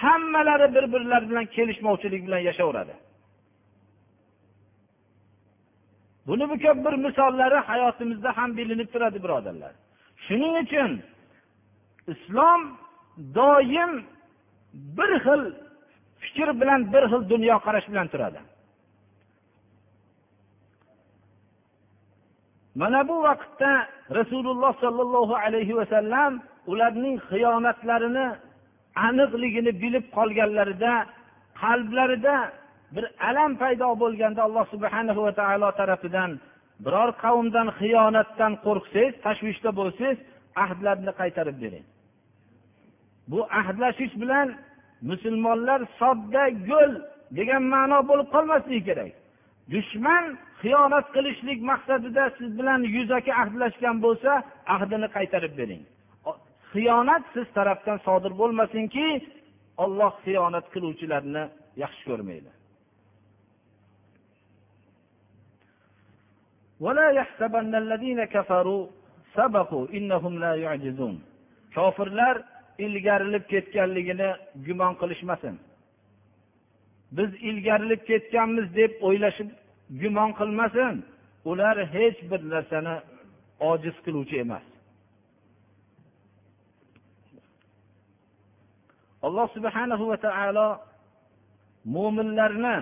hammalari 0.00 0.68
bir 0.74 0.84
birlari 0.92 1.30
bilan 1.30 1.46
kelishmovchilik 1.56 2.22
bilan 2.26 2.42
yashayveradi 2.48 2.94
buni 6.28 6.44
bu 6.50 6.56
ko'p 6.64 6.78
bir 6.86 6.94
misollari 7.06 7.58
hayotimizda 7.68 8.36
ham 8.36 8.50
bilinib 8.56 8.88
turadi 8.92 9.18
birodarlar. 9.24 9.72
Shuning 10.26 10.54
uchun 10.64 10.92
islom 12.12 12.60
doim 13.38 13.92
bir 14.72 15.10
xil 15.24 15.42
fikr 16.22 16.48
bilan 16.60 16.80
bir 16.92 17.04
xil 17.10 17.22
dunyoqarash 17.32 17.86
bilan 17.92 18.08
turadi. 18.12 18.40
Mana 22.74 23.08
bu 23.08 23.22
vaqtda 23.22 23.72
rasululloh 24.18 24.72
sollallohu 24.84 25.34
alayhi 25.44 25.76
vasallam 25.76 26.32
ularning 26.66 27.16
xiyonatlarini 27.30 28.26
aniqligini 29.08 29.72
bilib 29.82 30.04
qolganlarida 30.16 30.92
qalblarida 31.62 32.36
bir 32.94 33.04
alam 33.28 33.52
paydo 33.62 33.88
bo'lganda 34.02 34.40
alloh 34.46 34.64
subhana 34.74 35.12
va 35.26 35.32
taolo 35.40 35.68
tarafidan 35.80 36.30
biror 36.84 37.10
qavmdan 37.24 37.68
xiyonatdan 37.80 38.52
qo'rqsangiz 38.66 39.14
tashvishda 39.26 39.70
bo'lsangiz 39.80 40.18
ahdlarni 40.64 41.12
qaytarib 41.20 41.56
bering. 41.64 41.84
Bu 43.30 43.38
ahdlashish 43.60 44.14
bilan 44.22 44.48
musulmonlar 45.10 45.80
sodda 46.00 46.44
yo'l 46.70 46.92
degan 47.38 47.62
ma'no 47.74 47.98
bo'lib 48.10 48.28
qolmasligi 48.34 48.82
kerak. 48.88 49.12
Dushman 49.72 50.24
xiyonat 50.62 51.06
qilishlik 51.14 51.58
maqsadida 51.70 52.24
siz 52.38 52.50
bilan 52.58 52.80
yuzaki 52.96 53.32
ahdlashgan 53.42 53.96
bo'lsa 54.04 54.30
ahdini 54.74 55.08
qaytarib 55.16 55.54
bering. 55.60 55.82
Xiyonat 56.72 57.24
siz 57.34 57.46
tarafdan 57.56 57.98
sodir 58.06 58.32
bo'lmasinki 58.40 59.06
olloh 59.84 60.12
xiyonat 60.24 60.66
qiluvchilarni 60.74 61.44
yaxshi 61.82 62.02
ko'rmaydi. 62.10 62.50
Kofirlar 71.76 72.34
ilgarilib 72.84 73.44
ketganligini 73.52 74.30
gumon 74.66 74.94
qilishmasin. 75.00 75.54
Biz 77.16 77.30
ilgarilib 77.48 78.02
ketganmiz 78.10 78.66
deb 78.80 78.92
o'ylashib 79.06 79.50
gumon 80.00 80.30
qilmasin 80.40 80.94
ular 81.50 81.76
hech 81.94 82.18
bir 82.30 82.40
narsani 82.52 82.96
ojiz 83.70 83.96
qiluvchi 84.04 84.36
emas. 84.44 84.66
Alloh 89.26 89.48
subhanahu 89.56 90.04
va 90.10 90.16
taolo 90.26 90.68
mo'minlarni 91.94 92.76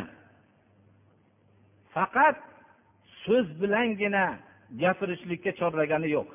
faqat 1.95 2.37
so'z 3.25 3.47
bilangina 3.61 4.25
gapirishlikka 4.83 5.53
chorlagani 5.61 6.09
yo'q. 6.17 6.29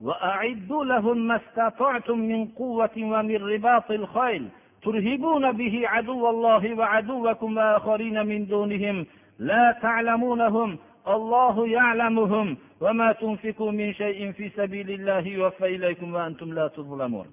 وأعدوا 0.00 0.84
لهم 0.84 1.18
ما 1.28 1.36
استطعتم 1.36 2.18
من 2.18 2.46
قوة 2.46 2.96
ومن 2.96 3.36
رباط 3.36 3.90
الخيل 3.90 4.48
ترهبون 4.82 5.52
به 5.52 5.82
عدو 5.88 6.30
الله 6.30 6.74
وعدوكم 6.74 7.56
وآخرين 7.56 8.26
من 8.26 8.46
دونهم 8.46 9.06
لا 9.38 9.78
تعلمونهم 9.82 10.78
الله 11.08 11.68
يعلمهم 11.68 12.56
وما 12.80 13.12
تنفقوا 13.12 13.72
من 13.72 13.94
شيء 13.94 14.32
في 14.32 14.48
سبيل 14.48 14.90
الله 14.90 15.28
يوفى 15.28 15.66
إليكم 15.76 16.14
وأنتم 16.14 16.52
لا 16.52 16.68
تظلمون 16.68 17.26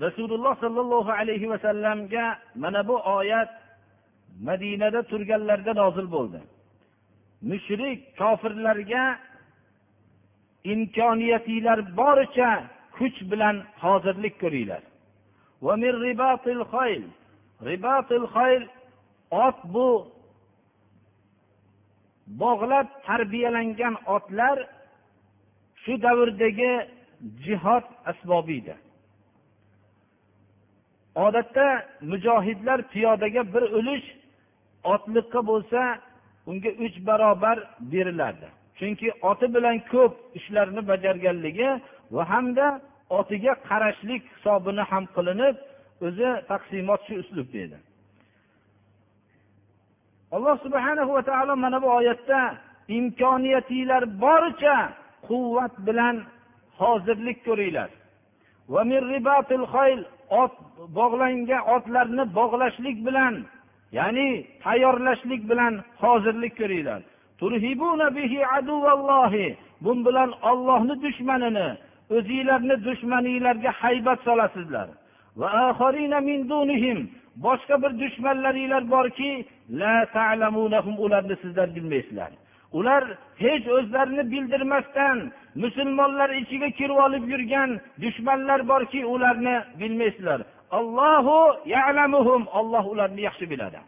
rasululloh 0.00 0.56
sollallohu 0.60 1.10
alayhi 1.12 1.50
vasallamga 1.50 2.38
mana 2.54 2.88
bu 2.88 2.96
oyat 3.16 3.48
madinada 4.40 5.02
turganlarida 5.02 5.72
nozil 5.74 6.06
bo'ldi 6.14 6.40
mushrik 7.50 7.98
kofirlarga 8.20 9.18
imkoniyatinglar 10.63 11.79
boricha 11.97 12.51
kuch 12.97 13.17
bilan 13.31 13.55
hozirlik 13.83 14.39
ko'ringlar. 14.41 14.83
Ot 19.31 19.57
bu 19.73 19.87
bog'lab 22.27 22.87
tarbiyalangan 23.05 23.95
otlar 24.15 24.57
shu 25.83 25.93
davrdagi 26.01 26.73
jihod 27.45 27.85
asbobi 28.05 28.57
edi 28.61 28.75
odatda 31.17 31.85
mujohidlar 32.01 32.79
piyodaga 32.91 33.53
bir 33.53 33.61
ulush 33.79 34.07
otliqqa 34.93 35.39
bo'lsa 35.49 35.81
unga 36.49 36.71
uch 36.85 36.97
barobar 37.07 37.57
berilardi. 37.91 38.49
Chunki 38.79 39.07
oti 39.29 39.47
bilan 39.55 39.77
ko'p 39.91 40.13
ishlarni 40.39 40.81
bajarganligi 40.91 41.69
va 42.15 42.23
hamda 42.31 42.67
otiga 43.19 43.53
qarashlik 43.69 44.23
hisobini 44.33 44.83
ham 44.91 45.03
qilinib 45.15 45.55
o'zi 46.07 46.29
taqsimot 46.51 47.01
shu 47.07 47.13
uslubda 47.23 47.57
edi 47.65 47.77
alloh 50.35 50.55
subhana 50.65 51.03
va 51.13 51.21
taolo 51.29 51.53
mana 51.63 51.77
bu 51.83 51.89
oyatda 51.99 52.39
imkoniyatinglar 52.97 54.03
boricha 54.23 54.77
quvvat 55.27 55.73
bilan 55.87 56.15
hozirlik 56.79 57.37
ko'ringlar. 57.47 57.89
Ot 60.41 60.53
bog'langan 60.97 61.61
otlarni 61.75 62.23
bog'lashlik 62.39 62.97
bilan 63.07 63.33
ya'ni 63.97 64.29
tayyorlashlik 64.63 65.41
bilan 65.51 65.73
hozirlik 66.03 66.53
ko'ringlar. 66.61 67.01
Bu 69.81 70.05
bilan 70.05 70.31
ollohni 70.49 70.95
dushmanini 71.03 71.67
o'zinglarni 72.15 72.75
dushmaninglarga 72.85 73.71
haybat 73.71 74.19
solasizlar. 74.27 74.87
Boshqa 77.45 77.75
bir 77.83 77.91
dushmanlaringlar 78.01 78.91
borki 78.91 79.45
ularni 80.97 81.35
sizlar 81.41 81.75
bilmaysizlar. 81.75 82.31
Ular 82.71 83.03
hech 83.43 83.67
o'zlarini 83.67 84.31
bildirmasdan 84.31 85.31
musulmonlar 85.55 86.29
ichiga 86.29 86.69
kirib 86.69 86.97
olib 87.05 87.23
yurgan 87.31 87.79
dushmanlar 88.01 88.67
borki 88.67 89.05
ularni 89.05 89.55
bilmaysizlar. 89.79 90.41
Allohu 90.71 91.39
yalamuhum 91.65 92.47
olloh 92.47 92.85
ularni 92.93 93.21
yaxshi 93.21 93.49
biladi. 93.49 93.79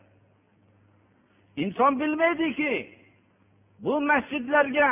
Inson 1.58 2.00
bilmaydiki 2.00 2.99
bu 3.84 4.02
masjidlarga 4.02 4.90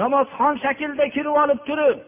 namozxon 0.00 0.54
shaklda 0.64 1.08
kirib 1.16 1.34
olib 1.42 1.60
turib 1.68 1.98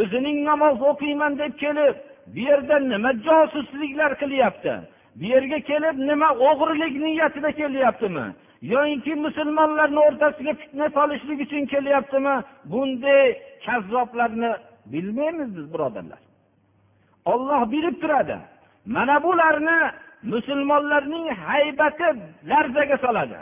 o'zining 0.00 0.38
namoz 0.50 0.76
o'qiyman 0.90 1.38
deb 1.42 1.52
kelib 1.62 1.96
bu 2.32 2.38
yerda 2.48 2.76
nima 2.78 3.12
josusliklar 3.26 4.12
qilyapti? 4.22 4.74
Bu 5.16 5.24
yerga 5.34 5.58
kelib 5.70 5.96
nima 6.10 6.28
o'g'irlik 6.48 6.94
niyatida 7.04 7.50
kelyaptimi? 7.60 8.26
Yoyinki 8.72 9.14
musulmonlarni 9.14 10.00
o'rtasiga 10.06 10.52
fitna 10.60 10.86
solishlik 10.96 11.40
uchun 11.46 11.64
kelyaptimi? 11.72 12.34
Bunday 12.64 13.24
kazzoblarni 13.66 14.52
bilmaymiz 14.92 15.56
biz 15.56 15.74
birodarlar. 15.74 16.20
Olloh 17.24 17.70
bilib 17.72 17.96
turadi. 18.02 18.36
Mana 18.86 19.22
bularni 19.22 19.78
musulmonlarning 20.22 21.26
haybati 21.46 22.08
larzaga 22.50 22.96
soladi. 23.04 23.38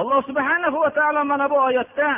Alloh 0.00 0.20
subhana 0.28 0.68
va 0.84 0.90
taolo 0.98 1.20
mana 1.30 1.46
bu 1.52 1.56
oyatda 1.68 2.08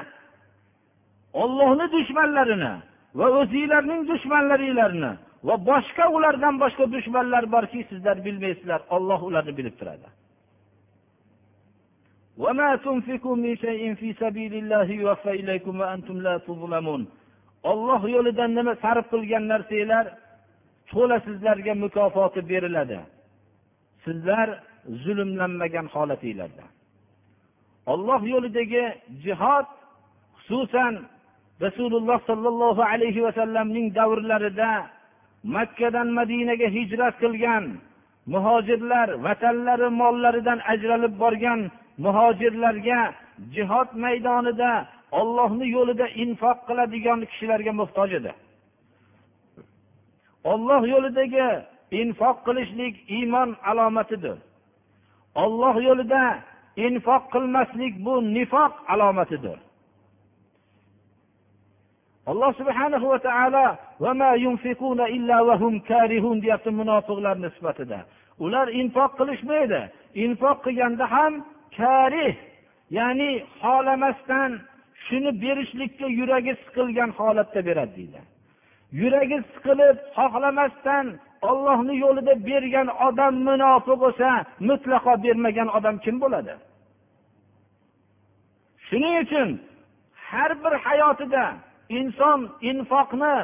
ollohni 1.43 1.87
dushmanlarini 1.97 2.73
va 3.19 3.27
o'zinglarning 3.40 4.01
dushmanlaringlarni 4.11 5.12
va 5.49 5.55
boshqa 5.71 6.05
ulardan 6.16 6.55
boshqa 6.62 6.85
dushmanlar 6.95 7.45
borki 7.55 7.81
sizlar 7.90 8.16
bilmaysizlar 8.27 8.81
olloh 8.97 9.21
ularni 9.29 9.53
bilib 9.59 9.75
turadi. 9.81 10.09
Olloh 17.71 18.03
yo'lida 18.14 18.45
nima 18.59 18.75
sarf 18.85 19.05
qilgan 19.12 19.45
narsanglar 19.53 20.05
to'la 20.90 21.16
sizlarga 21.27 21.73
mukofoti 21.85 22.40
beriladi. 22.51 22.99
Sizlar 24.05 24.49
zulmlanmagan 25.05 25.87
holatinglarda. 25.95 26.64
Olloh 27.92 28.20
yo'lidagi 28.33 28.85
jihod 29.24 29.66
xususan 30.46 30.94
rasululloh 31.64 32.18
sollallohu 32.31 32.83
alayhi 32.92 33.24
vasallamning 33.26 33.87
davrlarida 33.98 34.72
makkadan 35.57 36.09
madinaga 36.18 36.68
hijrat 36.76 37.14
qilgan 37.22 37.64
muhojirlar 38.33 39.09
vatanlari 39.26 39.88
mollaridan 40.00 40.59
ajralib 40.72 41.14
borgan 41.22 41.61
muhojirlarga 42.05 43.00
jihod 43.55 43.88
maydonida 44.05 44.72
ollohni 45.20 45.66
yo'lida 45.76 46.07
infoq 46.22 46.59
qiladigan 46.68 47.20
kishilarga 47.31 47.72
muhtoj 47.81 48.11
edi. 48.18 48.33
Olloh 50.53 50.83
yo'lidagi 50.92 51.48
infoq 52.00 52.37
qilishlik 52.46 52.94
iymon 53.16 53.50
alomatidir. 53.70 54.38
Olloh 55.42 55.74
yo'lida 55.88 56.22
infoq 56.87 57.23
qilmaslik 57.35 57.95
bu 58.07 58.14
nifoq 58.37 58.73
alomatidir. 58.93 59.59
Alloh 62.31 62.53
subhanahu 62.61 63.07
va 63.12 63.19
taolo 63.27 63.66
deyapti 66.43 66.71
munofiqlar 66.81 67.37
nisbatida. 67.45 68.01
Ular 68.45 68.66
infoq 68.81 69.11
qilishmaydi. 69.19 69.81
Infoq 70.25 70.57
qilganda 70.64 71.05
ham 71.14 71.33
karih 71.79 72.35
ya'ni 72.99 73.31
xohlamasdan 73.62 74.51
shuni 75.05 75.31
berishlikka 75.43 76.07
yuragi 76.19 76.53
siqilgan 76.62 77.11
holatda 77.19 77.61
beradi 77.69 77.95
deydi. 77.99 78.21
Yuragi 79.01 79.38
siqilib 79.53 79.97
xohlamasdan 80.16 81.07
ollohni 81.51 81.95
yo'lida 82.05 82.35
bergan 82.49 82.88
odam 83.09 83.35
munofiq 83.49 83.97
bo'lsa 84.05 84.29
mutlaqo 84.69 85.12
bermagan 85.25 85.69
odam 85.79 85.97
kim 86.05 86.16
bo'ladi? 86.25 86.55
Shuning 88.90 89.14
uchun 89.24 89.48
har 90.31 90.50
bir 90.62 90.74
hayotida 90.87 91.44
inson 91.88 92.40
infoqni 92.70 93.37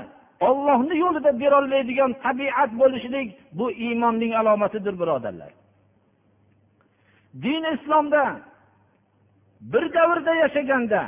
ollohni 0.49 0.95
yo'lida 1.05 1.31
berolmaydigan 1.41 2.13
tabiat 2.25 2.71
bo'lishlik 2.81 3.29
bu 3.59 3.67
iymonning 3.71 4.33
alomatidir 4.41 4.95
birodarlar. 5.01 5.53
Din 7.43 7.65
islomda 7.75 8.25
bir 9.61 9.95
davrda 9.95 10.35
yashaganda 10.35 11.03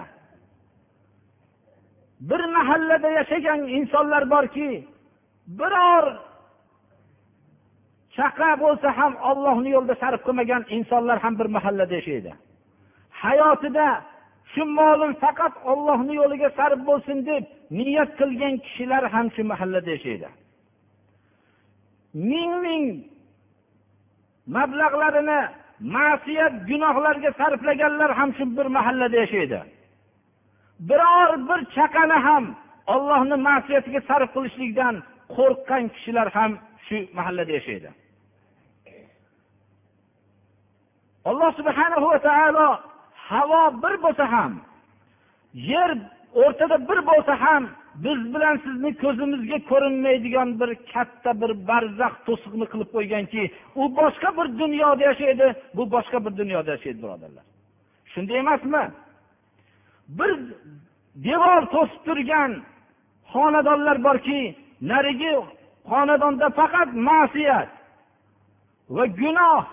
bir 2.21 2.45
mahallada 2.45 3.09
yashagan 3.09 3.61
insonlar 3.69 4.31
borki 4.31 4.89
biror 5.47 6.05
chaqa 8.17 8.51
bo'lsa 8.63 8.89
ham 8.99 9.13
ollohni 9.31 9.71
yo'lida 9.77 9.95
sarf 10.03 10.21
qilmagan 10.27 10.63
insonlar 10.77 11.19
ham 11.25 11.39
bir 11.39 11.49
mahallada 11.57 11.95
yashaydi. 11.95 12.33
Hayotida 13.11 13.87
shu 14.53 14.63
molim 14.79 15.13
faqat 15.23 15.55
ollohni 15.71 16.15
yo'liga 16.21 16.49
sarf 16.59 16.81
bo'lsin 16.89 17.19
deb 17.31 17.45
niyat 17.79 18.11
qilgan 18.21 18.55
kishilar 18.65 19.05
ham 19.15 19.27
shu 19.35 19.43
mahallada 19.53 19.91
yashaydi. 19.97 20.29
Ming 22.31 22.53
ming 22.65 22.85
mablag'larini 24.57 25.41
ma'siyat 25.97 26.55
gunohlarga 26.71 27.31
sarflaganlar 27.41 28.11
ham 28.19 28.31
shu 28.39 28.45
bir 28.57 28.67
mahallada 28.77 29.17
yashaydi. 29.25 29.61
Biror 30.89 31.31
bir 31.49 31.61
chaqani 31.77 32.19
ham 32.27 32.45
ollohni 32.95 33.37
ma'siyatiga 33.49 34.01
sarf 34.09 34.29
qilishlikdan 34.35 34.95
qo'rqqan 35.37 35.85
kishilar 35.95 36.29
ham 36.37 36.53
shu 36.87 36.97
mahallada 37.17 37.53
yashaydi. 37.59 37.91
Alloh 41.31 41.51
subhanahu 41.59 42.07
va 42.13 42.19
taolo 42.29 42.69
havo 43.31 43.63
bir 43.83 43.95
bo'lsa 44.05 44.25
ham 44.35 44.53
yer 45.73 45.91
o'rtada 46.43 46.77
bir 46.89 46.99
bo'lsa 47.11 47.35
ham 47.45 47.63
biz 48.05 48.19
bilan 48.35 48.57
sizni 48.65 48.91
ko'zimizga 49.03 49.59
ko'rinmaydigan 49.71 50.49
bir 50.61 50.71
katta 50.93 51.31
bir 51.41 51.51
barzax 51.69 52.15
to'siqni 52.27 52.67
qilib 52.73 52.91
qo'yganki 52.97 53.43
u 53.81 53.83
boshqa 53.99 54.31
bir 54.39 54.47
dunyoda 54.61 55.03
yashaydi 55.11 55.47
bu 55.77 55.83
boshqa 55.95 56.19
bir 56.25 56.33
dunyoda 56.41 56.71
yashaydi 56.77 56.99
birodarlar. 57.05 57.45
Shunday 58.13 58.39
emasmi? 58.45 58.85
Bir 60.19 60.31
devor 61.29 61.63
to'sib 61.75 62.01
turgan 62.07 62.51
xonadonlar 63.33 63.97
borki 64.07 64.41
narigi 64.91 65.33
xonadonda 65.91 66.47
faqat 66.59 66.89
ma'siyat 67.09 67.69
va 68.97 69.05
gunoh 69.21 69.65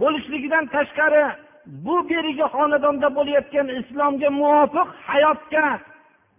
bo'lishligidan 0.00 0.64
tashqari 0.74 1.24
bu 1.66 1.96
berigi 2.10 2.46
xonadonda 2.54 3.08
bo'layotgan 3.16 3.68
islomga 3.80 4.30
muvofiq 4.40 4.88
hayotga 5.08 5.66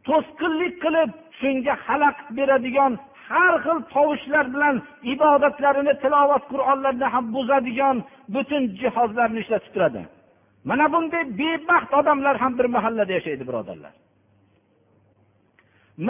to'sqinlik 0.08 0.74
qilib 0.84 1.10
shunga 1.40 1.76
xalaqit 1.86 2.28
beradigan 2.38 2.94
har 3.30 3.54
xil 3.66 3.80
tovushlar 3.94 4.46
bilan 4.56 4.76
ibodatlarini 5.14 5.94
tilovat 6.04 6.44
qur'onlarini 6.52 7.08
ham 7.14 7.26
buzadigan 7.36 7.98
butun 8.34 8.64
jihozlarni 8.82 9.40
ishlatib 9.44 9.72
turadi 9.76 10.02
mana 10.70 10.86
bunday 10.94 11.24
bebaxt 11.40 11.92
odamlar 12.00 12.36
ham 12.44 12.54
bir 12.60 12.66
mahallada 12.76 13.12
yashaydi 13.18 13.44
birodarlar. 13.50 13.94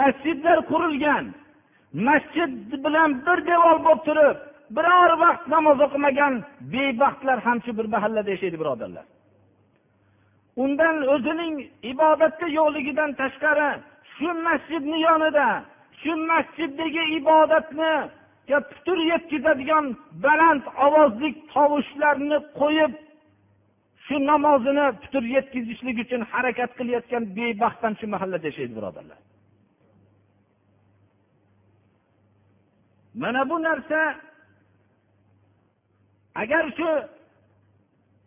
Masjidlar 0.00 0.58
qurilgan 0.70 1.24
masjid 2.08 2.52
bilan 2.84 3.10
bir 3.26 3.38
devor 3.50 3.76
bo'lib 3.84 4.02
turib 4.08 4.38
biror 4.76 5.12
vaqt 5.24 5.44
namoz 5.54 5.78
o'qimagan 5.86 6.34
bebaxtlar 6.72 7.38
ham 7.46 7.58
shu 7.64 7.72
bir 7.78 7.86
mahallada 7.94 8.30
yashaydi 8.34 8.56
birodarlar. 8.62 9.06
Undan 10.64 10.96
o'zining 11.14 11.54
ibodatga 11.92 12.46
yo'qligidan 12.58 13.10
tashqari 13.20 13.70
shu 14.14 14.28
masjidni 14.46 14.98
yonida 15.08 15.48
shu 16.00 16.12
masjiddagi 16.30 17.02
ibodatni 17.18 17.94
putur 18.70 18.98
yetkazadigan 19.12 19.86
baland 20.24 20.64
ovozli 20.86 21.30
tovushlarni 21.52 22.38
qo'yib 22.60 22.92
shu 24.06 24.16
namozini 24.30 24.86
putur 25.02 25.24
yetkazishlik 25.36 25.96
uchun 26.04 26.22
harakat 26.32 26.70
qilayotgan 26.78 27.22
bebaxt 27.36 27.80
ham 27.84 27.94
shu 28.00 28.06
mahallada 28.14 28.46
yashaydi 28.50 28.74
birodarlar. 28.78 29.18
Mana 33.22 33.42
bu 33.50 33.56
narsa 33.68 33.98
agar 36.34 36.64
shu 36.76 36.90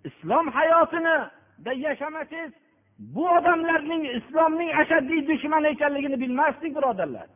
islom 0.10 0.48
hayotinida 0.58 1.72
yashamasangiz 1.76 2.52
bu 3.00 3.30
odamlarning 3.30 4.04
islomning 4.18 4.70
ashaddiy 4.82 5.28
dushmani 5.28 5.68
ekanligini 5.68 6.22
bilmasdik 6.22 6.76
birodarlar. 6.78 7.28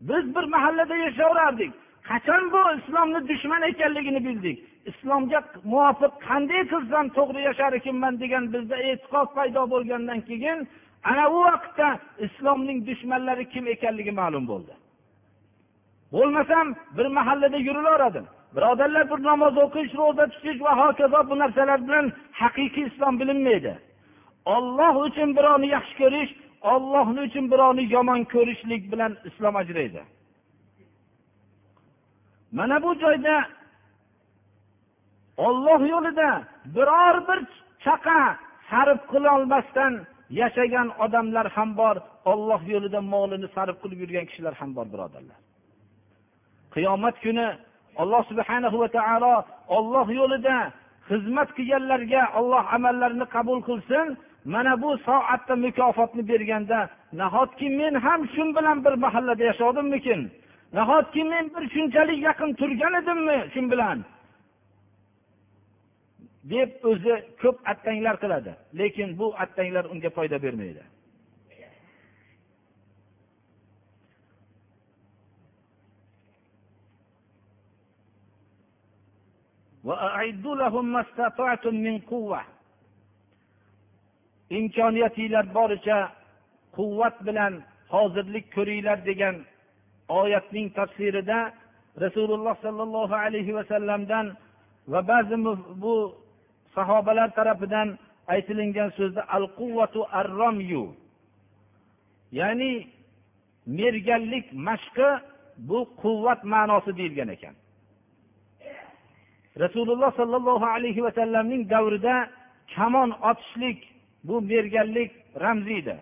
Biz 0.00 0.24
bir 0.36 0.44
mahallada 0.44 0.96
yashayverardik 0.96 1.72
qachon 2.08 2.52
bu 2.52 2.60
islomni 2.78 3.28
dushman 3.28 3.62
ekanligini 3.62 4.24
bildik. 4.24 4.58
Islomga 4.90 5.40
muvofiq 5.64 6.12
qanday 6.28 6.62
qilsam 6.72 7.06
to'g'ri 7.16 7.40
yashar 7.48 7.72
ekanman 7.78 8.14
degan 8.22 8.44
bizda 8.54 8.76
e'tiqod 8.88 9.28
paydo 9.36 9.62
bo'lgandan 9.72 10.20
keyin 10.28 10.58
ana 11.10 11.24
u 11.36 11.38
vaqtda 11.48 11.88
islomning 12.26 12.78
dushmanlari 12.88 13.44
kim 13.52 13.64
ekanligi 13.74 14.12
ma'lum 14.20 14.44
bo'ldi. 14.52 14.74
Bo'lmasam 16.12 16.66
bir 16.96 17.06
mahallada 17.18 17.58
yurilaveradi 17.68 18.22
birodarlar 18.54 19.04
bir 19.10 19.20
namoz 19.30 19.54
o'qish 19.64 19.92
ro'za 20.00 20.24
tutish 20.32 20.60
va 20.66 20.72
hokazo 20.82 21.20
bu 21.30 21.34
narsalar 21.42 21.80
bilan 21.86 22.06
haqiqiy 22.40 22.86
islom 22.90 23.14
bilinmaydi. 23.20 23.72
Olloh 24.54 24.94
uchun 25.06 25.30
birovni 25.38 25.68
yaxshi 25.76 25.94
ko'rish 26.02 26.32
ollohni 26.72 27.20
uchun 27.28 27.44
birovni 27.52 27.84
yomon 27.94 28.20
ko'rishlik 28.34 28.82
bilan 28.92 29.12
islom 29.28 29.54
ajraydi. 29.62 30.02
Mana 32.58 32.76
bu 32.84 32.90
joyda 33.04 33.36
olloh 35.46 35.80
yo'lida 35.94 36.30
biror 36.76 37.16
bir 37.28 37.40
chaqa 37.84 38.20
sarf 38.70 39.00
qilolmasdan 39.12 39.92
yashagan 40.40 40.88
odamlar 41.04 41.46
ham 41.56 41.70
bor 41.80 41.96
olloh 42.32 42.60
yo'lida 42.72 43.00
molini 43.14 43.48
sarf 43.56 43.76
qilib 43.82 43.98
yurgan 44.02 44.26
kishilar 44.30 44.54
ham 44.60 44.70
bor 44.76 44.86
birodarlar. 44.92 45.38
Qiyomat 46.74 47.16
kuni 47.24 47.46
alloh 48.02 48.22
subhana 48.30 48.68
va 48.82 48.88
taolo 48.98 49.34
olloh 49.76 50.06
yo'lida 50.20 50.56
xizmat 51.08 51.48
qilganlarga 51.56 52.22
olloh 52.38 52.64
amallarini 52.76 53.26
qabul 53.34 53.60
qilsin. 53.68 54.06
Mana 54.54 54.72
bu 54.82 54.90
soatda 55.08 55.54
mukofotni 55.64 56.22
berganda 56.30 56.80
nahotki 57.20 57.68
men 57.78 57.94
ham 58.04 58.20
shu 58.34 58.42
bilan 58.56 58.78
bir 58.84 58.94
mahallada 59.04 59.44
yashovdimmikin 59.50 60.20
nahotki 60.78 61.22
men 61.32 61.44
bir 61.54 61.64
shunchalik 61.74 62.18
yaqin 62.28 62.50
turgan 62.60 62.94
edimmi 63.00 63.38
shu 63.54 63.60
bilan? 63.72 63.98
deb 66.50 66.84
o'zi 66.90 67.14
ko'p 67.42 67.58
attanglar 67.72 68.16
qiladi. 68.22 68.52
Lekin 68.80 69.18
bu 69.18 69.26
attanglar 69.44 69.84
unga 69.92 70.10
foyda 70.16 70.42
bermaydi. 70.42 70.82
Imkoniyatinglar 84.50 85.46
boricha 85.54 85.98
quvvat 86.76 87.16
bilan 87.26 87.52
hozirlik 87.94 88.46
ko'ringlar 88.54 88.98
degan 89.06 89.36
oyatning 90.08 90.66
tafsirida 90.78 91.38
rasululloh 92.04 92.54
sollallohu 92.64 93.14
alayhi 93.14 93.54
vasallamdan 93.58 94.26
va 94.92 95.00
ba'zi 95.10 95.36
bu 95.82 95.94
sahobalar 96.74 97.28
tarafidan 97.38 97.88
aytilingan 98.34 98.90
so'zda 98.98 99.22
al 99.36 99.44
quvvatu 99.58 100.00
ar 100.18 100.26
romyu 100.40 100.84
ya'ni 102.38 102.72
merganlik 103.66 104.46
mashqi 104.68 105.10
bu 105.68 105.78
quvvat 106.02 106.40
ma'nosi 106.54 106.90
deyilgan 106.98 107.28
ekan 107.36 107.54
rasululloh 109.64 110.10
sollallohu 110.20 110.66
alayhi 110.76 111.04
vasallamning 111.06 111.62
davrida 111.70 112.16
kamon 112.74 113.10
otishlik 113.30 113.78
bu 114.24 114.40
merganlik 114.40 115.12
ramzi 115.40 115.74
edi. 115.80 115.96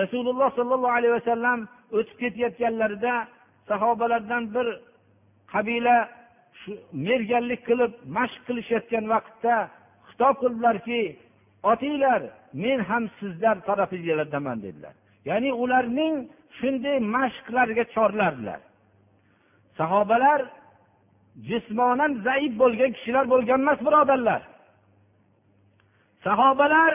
Rasululloh 0.00 0.50
sollallohu 0.58 0.92
alayhi 0.98 1.14
vasallam 1.18 1.58
o'tib 1.92 2.16
ketayotganlarida 2.20 3.14
sahobalardan 3.68 4.54
bir 4.54 4.66
qabila 5.52 5.96
shu 6.60 6.72
merganlik 6.92 7.60
qilib 7.68 7.92
mashq 8.16 8.40
qilishayotgan 8.48 9.04
vaqtda 9.14 9.54
xitob 10.08 10.34
qildilarki 10.42 11.02
otinglar 11.72 12.22
men 12.64 12.78
ham 12.88 13.04
sizlar 13.20 13.56
tarafinglardaman 13.68 14.58
dedilar. 14.66 14.94
Ya'ni 15.28 15.50
ularning 15.62 16.14
shunday 16.58 16.98
mashqlarga 17.16 17.84
chorlardilar. 17.94 18.60
Sahobalar 19.78 20.40
jismonan 21.48 22.12
zaif 22.26 22.52
bo'lgan 22.62 22.90
kishilar 22.96 23.24
bo'lgan 23.32 23.60
emas 23.64 23.80
birodarlar. 23.86 24.42
Sahobalar 26.26 26.92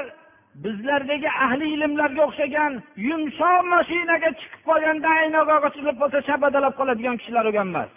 bizlardagi 0.64 1.30
ahli 1.46 1.66
ilmlarga 1.76 2.22
o'xshagan 2.28 2.74
yumshoq 3.10 3.62
mashinaga 3.74 4.30
chiqib 4.40 4.62
qolganda 4.70 5.08
aynog'i 5.22 5.54
ochilib 5.68 5.96
qolsa 6.02 6.20
shabadalab 6.30 6.74
qoladigan 6.80 7.16
kishilar 7.20 7.44
bo'lgan 7.48 7.68
emas. 7.74 7.92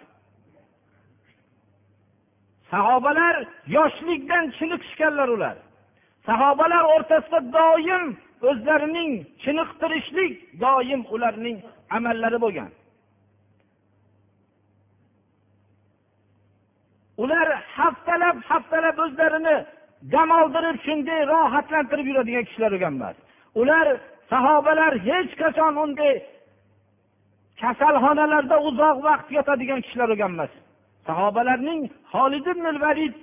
Sahobalar 2.73 3.35
yoshlikdan 3.77 4.45
chiniqishganlar 4.59 5.29
ular. 5.37 5.57
Sahobalar 6.29 6.83
o'rtasida 6.95 7.41
doim 7.59 8.05
o'zlarining 8.49 9.13
chiniqtirishlik 9.43 10.33
doim 10.65 11.01
ularning 11.15 11.57
amallari 11.97 12.39
bo'lgan. 12.45 12.71
Ular 17.23 17.49
haftalab 17.77 18.37
haftalab 18.49 18.97
o'zlarini 19.05 19.57
dam 20.13 20.31
oldirib 20.41 20.77
shunday 20.87 21.21
rohatlantirib 21.33 22.07
yuradigan 22.11 22.45
kishilar 22.49 22.71
bo'lgan 22.75 22.95
emas 22.99 23.17
ular 23.61 23.87
sahobalar 24.33 24.93
hech 25.09 25.33
qachon 25.43 25.75
unday 25.85 26.15
kasalxonalarda 27.61 28.57
uzoq 28.69 28.97
vaqt 29.09 29.29
yotadigan 29.37 29.81
kishilar 29.85 30.09
bo'lgan 30.13 30.33
emas 30.37 30.53
sahobalarning 31.09 31.81
holid 32.13 32.47
ibn 32.53 32.67
valid 32.85 33.15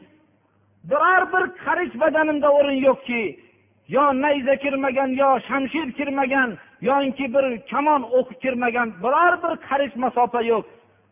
biror 0.89 1.23
bir 1.33 1.43
qarich 1.65 1.93
badanimda 2.03 2.49
o'rin 2.57 2.79
yo'qki 2.87 3.23
yo 3.95 4.03
nayza 4.23 4.55
kirmagan 4.63 5.09
yo 5.21 5.29
shamshir 5.47 5.87
kirmagan 5.97 6.49
yoinki 6.81 7.25
bir 7.33 7.45
kamon 7.71 8.01
o'q 8.17 8.29
kirmagan 8.41 8.87
biror 9.03 9.33
bir 9.43 9.53
qarich 9.67 9.95
masofa 10.03 10.41
yo'q. 10.51 10.65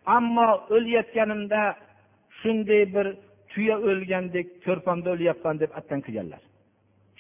Ammo 0.05 0.49
o'layotganimda 0.75 1.61
shunday 2.41 2.84
bir 2.95 3.08
tuya 3.51 3.75
o'lgandek 3.89 4.47
ko'rpamda 4.65 5.10
o'lyapman 5.15 5.56
deb 5.63 5.71
attan 5.80 5.99
qilganlar. 6.06 6.41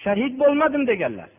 Shahid 0.03 0.33
bo'lmadim 0.41 0.83
deganlar. 0.91 1.29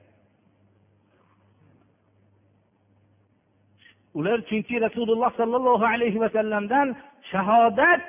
Ular 4.19 4.39
chunki 4.49 4.81
rasululloh 4.87 5.31
sollallohu 5.41 5.85
alayhi 5.95 6.21
vasallamdan 6.25 6.89
shahodat 7.33 8.03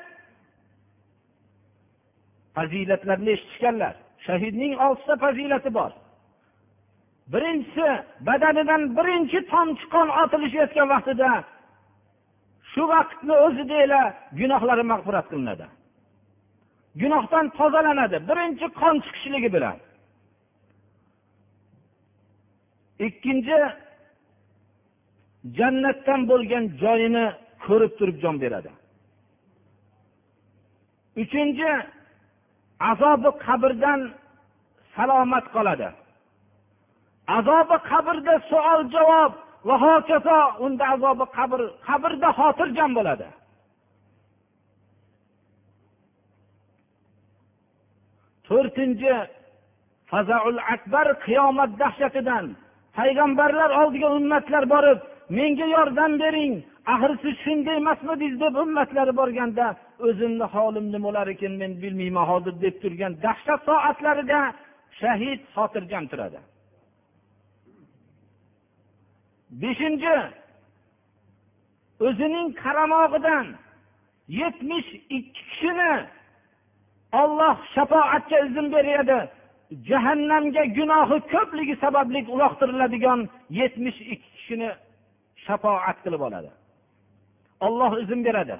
fazilatlarini 2.56 3.32
eshitishganlar. 3.36 3.94
Shahidning 4.28 4.74
oltita 4.86 5.16
fazilati 5.24 5.74
bor. 5.80 5.92
Birinchisi 7.34 7.88
badanidan 8.28 8.82
birinchi 8.98 9.40
tomchi 9.54 9.86
qon 9.94 10.08
otilishayotgan 10.24 10.88
vaqtida 10.94 11.32
shu 12.74 12.84
vaqtni 12.94 13.36
o'zidala 13.46 14.02
gunohlari 14.40 14.84
mag'firat 14.92 15.26
qilinadi. 15.32 15.66
Gunohdan 17.02 17.46
tozalanadi. 17.58 18.18
Birinchi 18.30 18.68
qon 18.82 18.96
chiqishligi 19.06 19.50
bilan. 19.56 19.78
Ikkinchi 23.08 23.60
jannatdan 25.58 26.22
bo'lgan 26.32 26.64
joyini 26.82 27.26
ko'rib 27.66 27.92
turib 28.00 28.18
jon 28.24 28.36
beradi. 28.44 28.72
Uchinchi 31.24 31.72
azobi 32.92 33.30
qabrdan 33.46 34.00
salomat 34.96 35.46
qoladi. 35.56 35.90
Azobi 37.38 37.78
qabrda 37.90 38.34
savol 38.50 38.82
javob 38.96 39.34
va 39.68 39.76
hokazo 39.86 40.38
unda 40.66 40.86
azobi 40.94 41.26
qabr 41.38 41.62
qabrda 41.88 42.30
xotirjam 42.40 42.92
bo'ladi. 42.98 43.28
To'rtinchi 48.48 49.14
fazaul 50.12 50.60
akbar 50.76 51.08
qiyomat 51.26 51.72
dahshatidan. 51.82 52.46
Payg'ambarlar 52.98 53.70
oldiga 53.82 54.08
ummatlar 54.18 54.64
borib 54.74 55.00
menga 55.38 55.68
yordam 55.76 56.12
bering 56.24 56.54
axir 56.94 57.12
siz 57.24 57.36
shunday 57.44 57.76
emasmidingiz? 57.82 58.36
deb 58.44 58.56
ummatlari 58.64 59.14
borganda 59.22 59.66
o'zimni 60.08 60.46
holim 60.56 60.86
nima 60.94 61.06
bo'lar 61.08 61.28
ekan 61.36 61.54
men 61.62 61.72
bilmayman 61.84 62.26
hozir 62.32 62.54
deb 62.66 62.76
turgan 62.84 63.14
dahshat 63.26 63.60
soatlarida 63.70 64.40
shahid 65.00 65.40
xotirjam 65.56 66.06
turadi. 66.12 66.40
Beshinchi. 69.62 70.18
O'zining 72.08 72.48
qaramog'idan 72.64 73.48
yetmish 74.40 74.90
ikki 75.18 75.32
kishini 75.38 75.94
olloh 77.22 77.56
shafoatga 77.76 78.38
izn 78.48 78.68
beradi. 78.76 79.20
Jahannamga 79.90 80.64
gunohi 80.78 81.18
ko'pligi 81.34 81.76
sababli 81.84 82.20
uloqtiriladigan 82.36 83.20
yetmish 83.60 84.00
ikki 84.14 84.30
kishini 84.36 84.70
shafoat 85.46 85.98
qilib 86.04 86.22
oladi. 86.28 86.52
Olloh 87.66 87.92
izn 88.04 88.20
beradi. 88.28 88.58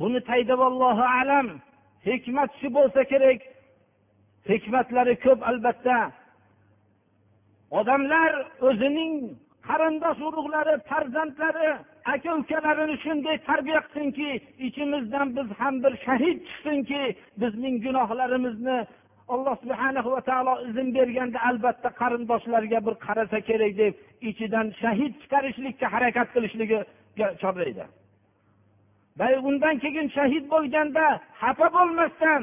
Buni 0.00 0.20
tagida 0.28 0.54
allohu 0.70 1.04
alam 1.20 1.46
hikmat 2.08 2.50
shu 2.60 2.68
bo'lsa 2.76 3.00
kerak. 3.12 3.40
Hikmatlari 4.50 5.14
ko'p 5.24 5.40
albatta. 5.50 5.98
Odamlar 7.70 8.32
o'zining 8.68 9.14
qarindosh 9.68 10.20
urug'lari 10.28 10.74
farzandlari 10.90 11.70
aka 12.14 12.30
ukalarini 12.40 12.96
shunday 13.04 13.36
tarbiya 13.48 13.80
qilsinki 13.86 14.30
ichimizdan 14.66 15.28
biz 15.36 15.48
ham 15.60 15.74
bir 15.84 15.92
shahid 16.06 16.38
chiqsinki 16.48 17.02
bizning 17.42 17.74
gunohlarimizni 17.84 18.78
alloh 19.34 19.54
subhana 19.62 20.00
va 20.14 20.20
taolo 20.30 20.54
izn 20.68 20.88
berganda 20.96 21.38
albatta 21.48 21.88
qarindoshlarga 22.00 22.78
bir 22.86 22.94
qarasa 23.06 23.38
kerak 23.48 23.72
deb 23.82 23.94
ichidan 24.30 24.66
shahid 24.82 25.12
chiqarishlikka 25.22 25.86
harakat 25.94 26.28
qilishligiga 26.34 26.80
chorlaydi. 27.42 27.84
Undan 29.48 29.76
keyin 29.84 30.06
shahid 30.16 30.44
bo'lganda 30.54 31.04
xafa 31.42 31.68
bo'lmasdan 31.76 32.42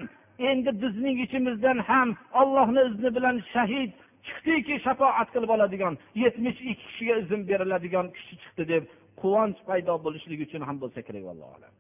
endi 0.50 0.72
bizning 0.84 1.18
ichimizdan 1.26 1.78
ham 1.90 2.10
ollohni 2.42 2.82
izni 2.90 3.10
bilan 3.18 3.38
shahid 3.54 3.92
chiqdiki 4.28 4.76
shafoat 4.86 5.28
qilib 5.34 5.50
oladigan 5.56 5.94
yetmish 6.24 6.60
ikki 6.72 6.76
kishiga 6.90 7.16
izn 7.24 7.42
beriladigan 7.50 8.08
kishi 8.16 8.36
chiqdi 8.44 8.64
deb 8.74 8.84
quvonch 9.22 9.60
paydo 9.70 9.94
bo'lishligi 10.06 10.44
uchun 10.48 10.62
ham 10.68 10.78
bo'lsa 10.84 11.00
kerak 11.08 11.26
allohu 11.34 11.54
alam. 11.58 11.74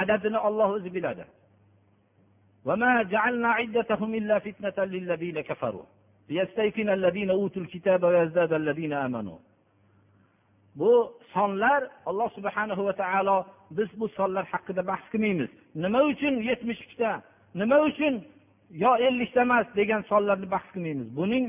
Adadini 0.00 0.38
olloh 0.48 0.68
o'zi 0.76 0.90
biladi. 0.96 1.24
Bu 10.80 10.92
sonlar 11.34 11.80
alloh 12.06 12.28
subhanahu 12.36 12.82
va 12.88 12.94
taolo 13.02 13.36
biz 13.70 13.88
bu 14.00 14.06
sonlar 14.08 14.44
haqida 14.52 14.82
bahs 14.90 15.04
qilmaymiz. 15.12 15.50
Nima 15.84 16.00
uchun 16.12 16.34
yetmish 16.48 16.80
ikkita 16.84 17.10
nima 17.60 17.76
uchun? 17.88 18.14
Yo 18.82 18.90
ellikta 19.06 19.40
emas 19.46 19.66
degan 19.78 20.02
sonlarni 20.10 20.46
bahs 20.54 20.66
qilmaymiz. 20.74 21.08
Buning 21.18 21.44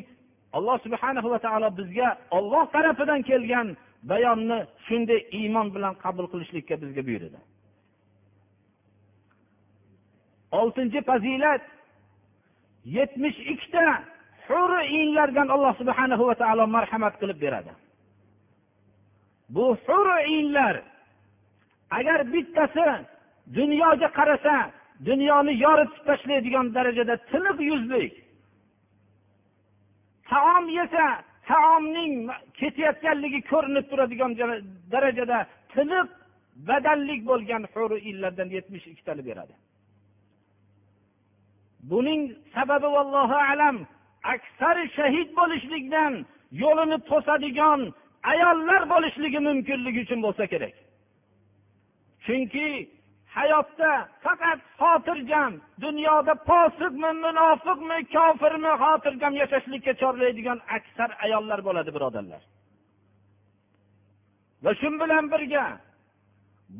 alloh 0.58 0.78
subhanahu 0.86 1.28
va 1.34 1.40
taolo 1.46 1.70
bizga 1.80 2.08
olloh 2.38 2.64
tarafidan 2.76 3.22
kelgan 3.30 3.68
bayonni 4.12 4.60
shunday 4.88 5.20
iymon 5.40 5.68
bilan 5.76 5.94
qabul 6.04 6.26
qilishlikka 6.32 6.76
bizga 6.84 7.02
buyurdi 7.08 7.40
oltinchi 10.52 11.02
fazilat 11.02 11.62
yetmish 12.86 13.40
ikkita 13.54 14.04
huri 14.48 14.82
inlardan 15.00 15.48
alloh 15.56 15.74
subhanahu 15.78 16.28
va 16.28 16.36
taolo 16.36 16.68
marhamat 16.68 17.14
qilib 17.22 17.40
beradi. 17.42 17.74
Bu 19.50 19.66
huriylar 19.86 20.76
agar 21.98 22.20
bittasi 22.34 22.88
dunyoga 23.58 24.08
qarasa 24.18 24.56
dunyoni 25.06 25.54
yoritib 25.66 26.06
tashlaydigan 26.06 26.74
darajada 26.76 27.16
tiniq 27.32 27.58
yuzlik. 27.70 28.14
Taom 30.30 30.70
yesa 30.80 31.06
taomning 31.50 32.14
ketayotganligi 32.60 33.42
ko'rinib 33.52 33.86
turadigan 33.92 34.32
darajada 34.94 35.38
tiniq 35.74 36.08
badallik 36.70 37.22
bo'lgan 37.30 37.64
huri 37.74 37.98
illardan 38.10 38.50
yetmish 38.58 38.86
ikkitani 38.88 39.24
beradi. 39.30 39.56
Buning 41.90 42.22
sababi 42.56 42.88
vallohu 42.98 43.38
alam 43.52 43.76
aksari 44.34 44.86
shahid 44.98 45.30
bo'lishlikdan 45.40 46.14
yo'lini 46.64 46.98
to'sadigan 47.10 47.82
ayollar 48.32 48.82
bo'lishligi 48.94 49.40
mumkinligi 49.50 50.00
uchun 50.06 50.20
bo'lsa 50.26 50.46
kerak. 50.54 50.76
Chunki 52.26 52.68
hayotda 53.40 53.92
faqat 54.26 54.60
xotirjam 54.82 55.52
dunyoda 55.86 56.34
posiqmi 56.50 57.12
munofiqmi 57.26 57.98
kofirmi 58.16 58.74
xotirjam 58.84 59.34
yashashlikka 59.42 59.94
chorlaydigan 60.02 60.60
aksar 60.78 61.10
ayollar 61.26 61.60
bo'ladi 61.68 61.90
birodarlar. 61.96 62.42
Va 64.64 64.72
shu 64.80 64.90
bilan 65.04 65.26
birga 65.34 65.66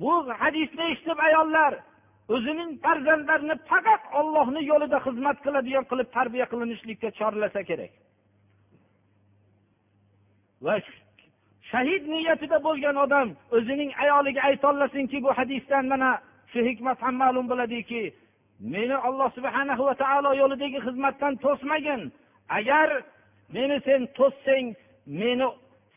bu 0.02 0.14
hadisni 0.42 0.84
eshitib 0.92 1.20
ayollar 1.28 1.74
o'zining 2.36 2.72
farzandlarini 2.84 3.56
faqat 3.72 4.04
ollohni 4.20 4.62
yo'lida 4.72 4.98
xizmat 5.06 5.38
qiladigan 5.46 5.86
qilib 5.92 6.10
tarbiya 6.18 6.46
qilinishlikka 6.52 7.10
chorlasa 7.20 7.62
kerak. 7.70 7.94
Va 10.66 10.76
shahid 11.72 12.04
niyatida 12.14 12.58
bo'lgan 12.68 12.96
odam 13.06 13.28
o'zining 13.58 13.92
ayoliga 14.04 14.42
aytolasinki 14.50 15.18
bu 15.26 15.32
hadisdan 15.40 15.86
mana 15.94 16.10
shu 16.52 16.60
hikmat 16.70 16.98
ham 17.06 17.16
ma'lum 17.24 17.46
bo'ladiki 17.52 18.04
meni 18.74 18.96
alloh 19.08 19.30
subhana 19.38 19.74
va 19.88 19.96
taolo 20.04 20.32
yo'lidagi 20.42 20.80
xizmatdan 20.88 21.34
to'smagin. 21.46 22.02
Agar 22.58 22.88
meni 23.56 23.78
sen 23.88 24.02
to'ssang 24.18 24.66
meni 25.22 25.48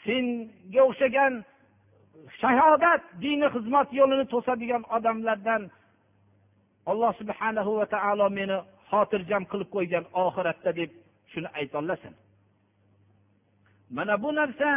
senga 0.04 0.82
o'xshagan 0.88 1.34
shahodat 2.40 3.02
dini 3.22 3.46
xizmat 3.54 3.88
yo'lini 3.98 4.24
to'sadigan 4.32 4.82
odamlardan 4.96 5.62
alloh 6.90 7.12
subhanahu 7.20 7.70
va 7.78 7.86
taolo 7.94 8.26
meni 8.38 8.56
xotirjam 8.90 9.42
qilib 9.50 9.68
qo'ygan 9.76 10.04
oxiratda 10.24 10.70
deb 10.80 10.90
shuni 11.32 11.48
aytolasan 11.60 12.14
mana 13.96 14.14
bu 14.22 14.30
narsa 14.40 14.70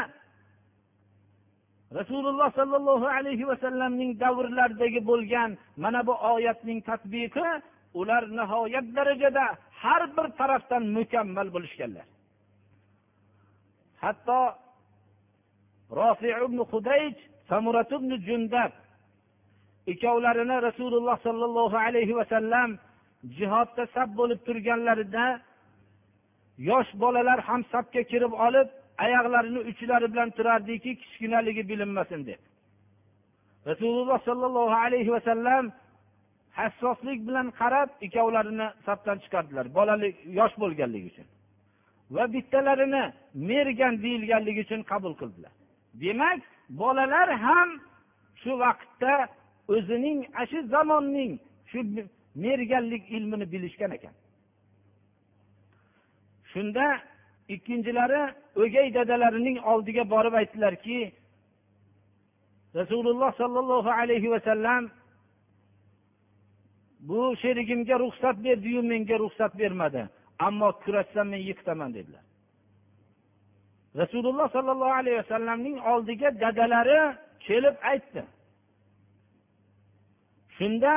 rasululloh 1.99 2.49
sollallohu 2.59 3.07
alayhi 3.17 3.47
vasallamning 3.51 4.11
davrlaridagi 4.23 5.01
bo'lgan 5.09 5.49
mana 5.83 5.99
bu 6.07 6.13
oyatning 6.33 6.79
tadbiqi 6.89 7.47
ular 7.99 8.23
nihoyat 8.39 8.85
darajada 8.97 9.45
har 9.81 10.01
bir 10.17 10.27
tarafdan 10.39 10.83
mukammal 10.97 11.47
bo'lishganlar. 11.55 12.05
Hatto 14.03 14.39
rofi 15.99 16.29
ibn 16.45 16.59
hudayj 16.71 17.15
samurat 17.49 17.91
ibn 17.97 18.11
jundab 18.27 18.71
ikkovlarini 19.91 20.57
rasululloh 20.67 21.17
sollallohu 21.27 21.77
alayhi 21.87 22.13
vasallam 22.19 22.69
jihodda 23.37 23.83
sab 23.95 24.09
bo'lib 24.19 24.39
turganlarida 24.47 25.25
yosh 26.69 26.91
bolalar 27.01 27.39
ham 27.47 27.61
safga 27.73 28.03
kirib 28.11 28.33
olib 28.47 28.67
oyoqlarini 29.03 29.59
uchlari 29.59 30.13
bilan 30.13 30.29
turardiki 30.29 30.95
kichkinaligi 30.95 31.69
bilinmasin 31.69 32.25
deb. 32.25 32.39
Rasululloh 33.67 34.19
sollallohu 34.25 34.75
alayhi 34.85 35.11
vasallam 35.11 35.71
hassoslik 36.51 37.27
bilan 37.27 37.51
qarab 37.59 37.89
ikkovlarini 38.05 38.67
safdan 38.85 39.17
chiqardilar 39.23 39.65
bolalik 39.75 40.15
yosh 40.39 40.55
bo'lganligi 40.61 41.07
uchun. 41.11 41.27
Va 42.15 42.33
bittalarini 42.33 43.03
mergan 43.33 43.93
deyilganligi 44.03 44.61
uchun 44.65 44.81
qabul 44.91 45.13
qildilar. 45.21 45.51
Demak 46.01 46.41
bolalar 46.69 47.29
ham 47.45 47.69
shu 48.41 48.51
vaqtda 48.63 49.13
o'zining 49.75 50.19
ana 50.35 50.45
shu 50.51 50.59
zamonning 50.73 51.31
shu 51.71 51.79
merganlik 52.35 53.03
ilmini 53.15 53.45
bilishgan 53.53 53.91
ekan. 53.97 54.13
Shunda 56.51 56.85
ikkinchilari 57.49 58.21
o'gay 58.55 58.93
dadalarining 58.93 59.57
oldiga 59.71 60.03
borib 60.13 60.33
aytdilarki 60.33 60.99
rasululloh 62.75 63.31
sollallohu 63.41 63.89
alayhi 63.89 64.31
vasallam 64.31 64.91
bu 66.99 67.35
sherigimga 67.41 67.99
ruxsat 67.99 68.43
berdiyu 68.43 68.81
menga 68.83 69.19
ruxsat 69.19 69.59
bermadi 69.59 70.09
ammo 70.39 70.71
kurashsam 70.83 71.27
men 71.27 71.41
yiqitaman 71.49 71.93
dedilar. 71.93 72.23
Rasululloh 74.01 74.47
sollallohu 74.55 74.93
alayhi 75.01 75.17
vasallamning 75.17 75.77
oldiga 75.91 76.29
dadalari 76.43 76.99
kelib 77.47 77.75
aytdi. 77.91 78.23
Shunda 80.57 80.93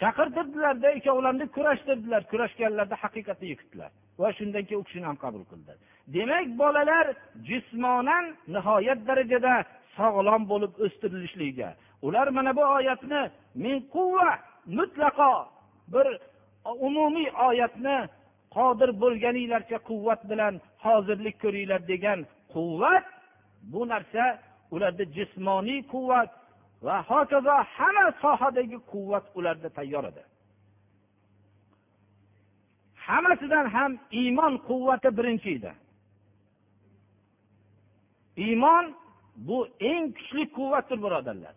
chaqirtirdilarda 0.00 0.88
ikkovlarini 0.98 1.46
kurashtirdilar. 1.56 2.22
Kurashganlarida 2.30 2.96
haqiqatda 3.04 3.46
yiqitdilar 3.52 3.90
va 4.20 4.28
shundan 4.38 4.64
keyin 4.66 4.80
u 4.82 4.84
kishini 4.88 5.06
ham 5.10 5.18
qabul 5.24 5.44
qildi. 5.50 5.72
Demak 6.14 6.46
bolalar 6.60 7.06
jismonan 7.48 8.24
nihoyat 8.54 9.00
darajada 9.08 9.54
sog'lom 9.96 10.42
bo'lib 10.52 10.72
o'stirilishligiga. 10.84 11.70
Ular 12.06 12.26
mana 12.36 12.52
bu 12.58 12.64
oyatni 12.78 13.22
min 13.64 13.76
quvva 13.94 14.30
mutlaqo 14.78 15.32
bir 15.92 16.06
umumiy 16.86 17.28
oyatni 17.48 17.96
qodir 18.56 18.90
bo'lganinglarcha 19.02 19.78
quvvat 19.90 20.20
bilan 20.30 20.54
hozirlik 20.84 21.36
ko'ringlar 21.44 21.80
degan 21.92 22.18
quvvat 22.54 23.06
bu 23.72 23.80
narsa 23.92 24.24
ularda 24.74 25.04
jismoniy 25.16 25.80
quvvat 25.92 26.30
va 26.86 26.96
hokazo 27.10 27.56
hamma 27.76 28.06
sohadagi 28.22 28.78
quvvat 28.92 29.24
ularda 29.38 29.68
tayyor 29.78 30.04
edi. 30.10 30.22
Hammasidan 33.08 33.66
ham 33.74 33.92
iymon 34.20 34.54
quvvati 34.68 35.08
birinchi 35.18 35.50
edi. 35.58 35.72
Iymon 38.46 38.84
bu 39.36 39.58
eng 39.80 40.06
kuchli 40.16 40.44
quvvatdir 40.56 40.98
birodarlar. 41.04 41.54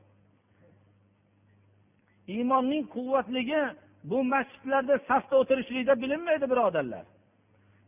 Iymonning 2.34 2.84
quvvatligi 2.96 3.62
bu 4.04 4.24
masjidlarda 4.24 4.96
safda 5.08 5.36
o'tirishlikda 5.42 6.02
bilinmaydi 6.02 6.46
birodarlar. 6.52 7.06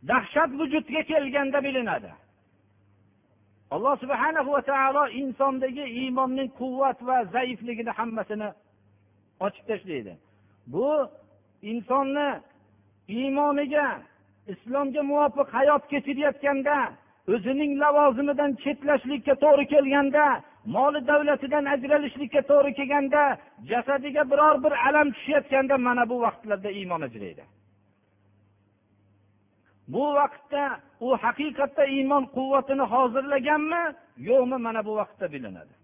Dahshat 0.08 0.50
vujudga 0.60 1.02
kelganda 1.12 1.64
bilinadi. 1.64 2.12
Alloh 3.72 3.96
subhana 4.04 4.42
va 4.48 4.62
taolo 4.62 5.04
insondagi 5.22 5.86
iymonning 6.02 6.50
quvvat 6.60 7.00
va 7.08 7.18
zaifligini 7.36 7.92
hammasini 8.00 8.50
ochib 9.46 9.66
tashlaydi 9.70 10.14
bu 10.74 10.88
insonni 11.72 12.28
iymoniga 13.20 13.88
islomga 14.54 15.02
muvofiq 15.12 15.48
hayot 15.58 15.84
kechirayotganda 15.92 16.78
o'zining 17.34 17.72
lavozimidan 17.84 18.52
chetlashlikka 18.64 19.34
to'g'ri 19.44 19.66
kelganda 19.74 20.26
moli 20.76 21.00
davlatidan 21.12 21.66
ajralishlikka 21.74 22.42
to'g'ri 22.52 22.72
kelganda 22.80 23.24
jasadiga 23.72 24.24
biror 24.32 24.56
bir 24.64 24.74
alam 24.88 25.08
tushayotganda 25.16 25.76
mana 25.88 26.04
bu 26.12 26.16
vaqtlarda 26.26 26.70
iymon 26.80 27.02
ajraydi. 27.08 27.44
Bu 29.94 30.04
vaqtda 30.20 30.64
u 31.06 31.08
haqiqatda 31.24 31.84
iymon 31.98 32.24
quvvatini 32.36 32.86
hozirlaganmi 32.94 33.84
yo'qmi 34.30 34.58
mana 34.66 34.82
bu 34.88 34.94
vaqtda 35.02 35.26
bilinadi. 35.34 35.81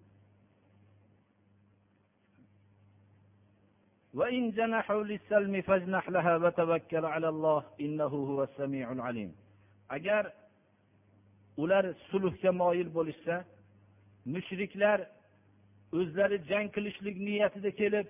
وإن 4.16 4.50
جنحوا 4.50 5.02
للسلم 5.02 5.62
فاجنح 5.62 6.08
لها 6.08 6.36
وتوكل 6.36 7.04
على 7.04 7.28
الله 7.28 7.62
إنه 7.80 8.04
هو 8.04 8.42
السميع 8.42 8.92
العليم 8.92 9.32
agar 9.96 10.24
ular 11.56 11.84
sulhga 12.10 12.50
moyil 12.52 12.88
bo'lishsa 12.96 13.44
mushriklar 14.34 14.98
o'zlari 15.98 16.36
jang 16.50 16.66
qilishlik 16.76 17.16
niyatida 17.26 17.70
kelib 17.80 18.06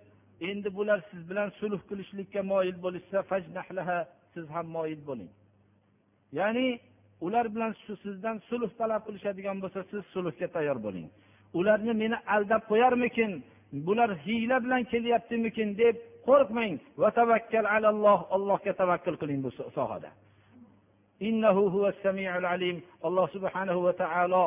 endi 0.50 0.68
bular 0.78 0.98
siz 1.10 1.22
bilan 1.30 1.48
sulh 1.60 1.80
qilishlikka 1.90 2.42
moyil 2.52 2.76
bo'lishsa 2.84 3.18
fajnahlaha 3.30 3.98
siz 4.34 4.46
ham 4.54 4.66
moyil 4.76 5.00
bo'ling 5.08 5.30
ya'ni 6.38 6.66
ular 7.26 7.46
bilan 7.54 7.72
shu 7.84 7.94
sizdan 8.04 8.36
sulh 8.50 8.70
talab 8.80 9.02
qilishadigan 9.06 9.56
bo'lsa 9.62 9.80
siz 9.90 10.02
sulhga 10.14 10.46
tayyor 10.56 10.78
bo'ling 10.86 11.06
ularni 11.58 11.92
meni 12.02 12.16
aldab 12.34 12.62
qo'yarmikin 12.70 13.30
Bular 13.71 14.17
hiyla 14.25 14.63
bilan 14.63 14.83
kelyaptimikin 14.83 15.77
deb 15.77 15.95
qo'rqmang. 16.27 16.73
Va 17.01 17.09
tavakkal 17.19 17.65
alalloh 17.75 18.19
allohga 18.35 18.73
tavakkul 18.81 19.15
qiling 19.21 19.39
bu 19.45 19.51
sohada. 19.77 20.11
Alloh 23.07 23.27
subhanahu 23.35 23.79
va 23.87 23.93
taolo 24.03 24.45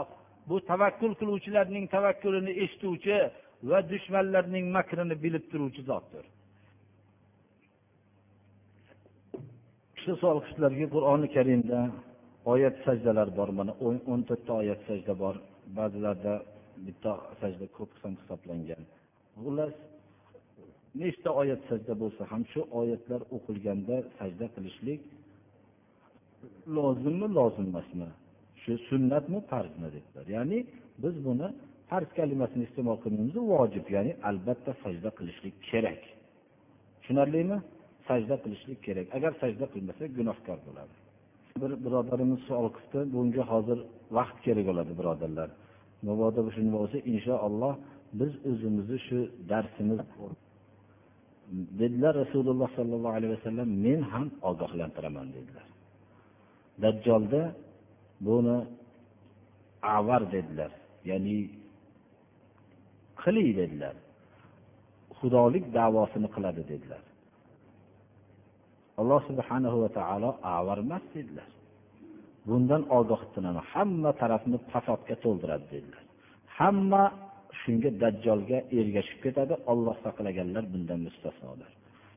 bu 0.48 0.56
tavakkul 0.70 1.12
qiluvchilarning 1.20 1.84
tavakkulini 1.94 2.52
eshituvchi 2.62 3.18
va 3.70 3.78
dushmanlarning 3.92 4.66
makrini 4.76 5.16
bilib 5.24 5.44
turuvchi 5.50 5.82
zotdir. 5.90 6.24
Kishi 9.96 10.12
savol 10.20 10.40
qur'oni 10.94 11.28
karimda 11.36 11.80
oyat 12.52 12.76
sajdalar 12.86 13.28
bor. 13.38 13.48
Mana 13.58 13.72
o'n 13.86 14.20
to'rtta 14.28 14.52
oyat 14.62 14.80
sajda 14.88 15.12
bor. 15.22 15.34
Ba'zilarda 15.78 16.34
bitta 16.86 17.12
sajda 17.40 17.66
ko'p 17.76 17.90
qism 17.94 18.12
hisoblangan. 18.20 18.82
Xullas 19.44 19.74
nechta 21.02 21.30
oyat 21.40 21.60
sajda 21.70 21.94
bo'lsa 22.02 22.22
ham 22.30 22.42
shu 22.52 22.60
oyatlar 22.80 23.20
o'qilganda 23.36 23.96
sajda 24.18 24.46
qilishlik 24.54 25.00
lozimmi 26.76 27.28
lozim 27.38 27.66
emasmi? 27.70 28.08
Shu 28.62 28.72
sunnatmi 28.88 29.38
farzmi 29.50 29.88
dedilar. 29.96 30.26
Ya'ni 30.36 30.58
biz 31.02 31.14
buni 31.26 31.48
farz 31.90 32.10
kalimasini 32.18 32.62
iste'mol 32.68 32.98
qilmaymiz 33.04 33.36
vojib 33.52 33.86
ya'ni 33.96 34.12
albatta 34.28 34.72
sajda 34.82 35.10
qilishlik 35.18 35.54
kerak. 35.70 36.00
Tushunarlimi? 37.00 37.58
Sajda 38.08 38.36
qilishlik 38.44 38.78
kerak. 38.86 39.06
Agar 39.16 39.32
sajda 39.42 39.66
qilmasa 39.74 40.02
gunohkor 40.18 40.58
bo'ladi. 40.66 40.94
Bir 41.62 41.72
birodarimiz 41.84 42.40
savol 42.48 42.70
qilibdi 42.76 43.00
bunga 43.14 43.44
hozir 43.52 43.78
vaqt 44.18 44.36
kerak 44.46 44.64
bo'ladi 44.70 44.92
birodarlar. 45.00 45.48
Mabodo 46.08 46.40
shunday 46.56 46.74
bo'lsa 46.78 46.98
inshaalloh 47.12 47.74
biz 48.18 48.32
o'zimizni 48.50 48.98
shu 49.06 49.18
darsimiz 49.50 50.00
dedilar 51.80 52.14
rasululloh 52.22 52.68
sollallohu 52.78 53.14
alayhi 53.18 53.32
vasallam 53.36 53.68
men 53.86 54.00
ham 54.12 54.26
ogohlantiraman 54.50 55.28
dedilar. 55.36 55.66
Dajjolda 56.82 57.42
buni 58.26 58.56
avar 59.96 60.22
dedilar 60.34 60.70
ya'ni 61.10 61.38
qiling 63.22 63.50
dedilar. 63.60 63.94
Xudolik 65.18 65.64
davosini 65.78 66.28
qiladi 66.34 66.62
dedilar. 66.72 67.02
Alloh 69.00 69.20
subhanahu 69.30 69.76
va 69.82 69.90
taolo 69.98 70.30
avar 70.58 70.78
emas 70.86 71.04
dedilar. 71.16 71.48
Bundan 72.48 72.82
ogohlantiraman 72.98 73.62
hamma 73.72 74.10
tarafni 74.20 74.56
fasodga 74.72 75.14
to'ldiradi 75.24 75.66
dedilar. 75.74 76.02
Hamma 76.58 77.04
shunga 77.62 77.90
dajjolga 78.02 78.58
ergashib 78.78 79.18
ketadi. 79.24 79.54
Olloh 79.72 79.96
saqlaganlar 80.04 80.64
bundan 80.72 81.00
mustasnodir. 81.06 81.70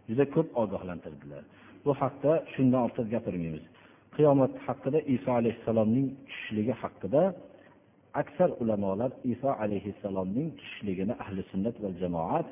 Juda 0.09 0.25
ko'p 0.35 0.47
ogohlantirdilar. 0.63 1.43
Bu 1.85 1.91
haqda 2.01 2.31
shundan 2.53 2.81
ortiq 2.87 3.07
gapirmaymiz. 3.15 3.63
Qiyomat 4.15 4.53
haqida 4.67 4.99
iso 5.15 5.29
alayhissalomning 5.39 6.07
tushishligi 6.27 6.73
haqida 6.83 7.21
aksar 8.21 8.49
ulamolar 8.61 9.11
iso 9.33 9.49
alayhissalomning 9.63 10.49
tushishligini 10.59 11.13
ahli 11.23 11.41
sunnat 11.51 11.75
va 11.83 11.89
jamoat 12.01 12.47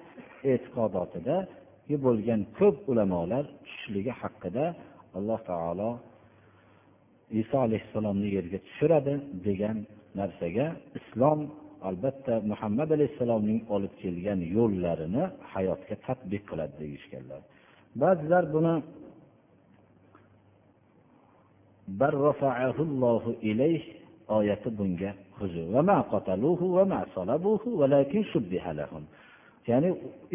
e'tiqodotida 0.52 1.38
bo'lgan 2.06 2.42
ko'p 2.60 2.76
ulamolar 2.92 3.46
tushishligi 3.66 4.14
haqida 4.22 4.66
alloh 5.18 5.40
taolo 5.50 5.92
iso 7.42 7.58
alayhissalomni 7.66 8.28
yerga 8.38 8.60
tushiradi 8.68 9.14
degan 9.48 9.78
narsaga 10.20 10.68
islom 11.00 11.40
albatta 11.90 12.34
muhammad 12.52 12.90
alayhissalomning 12.98 13.60
olib 13.76 13.94
kelgan 14.02 14.40
yo'llarini 14.58 15.24
hayotga 15.54 15.96
tadbiq 16.08 16.44
qiladi 16.50 16.76
deyishganlar. 16.82 17.42
Ba'zilar 18.02 18.44
buni 18.56 18.74
oyati 24.38 24.70
bunga 24.80 25.12
ya'ni 29.70 29.90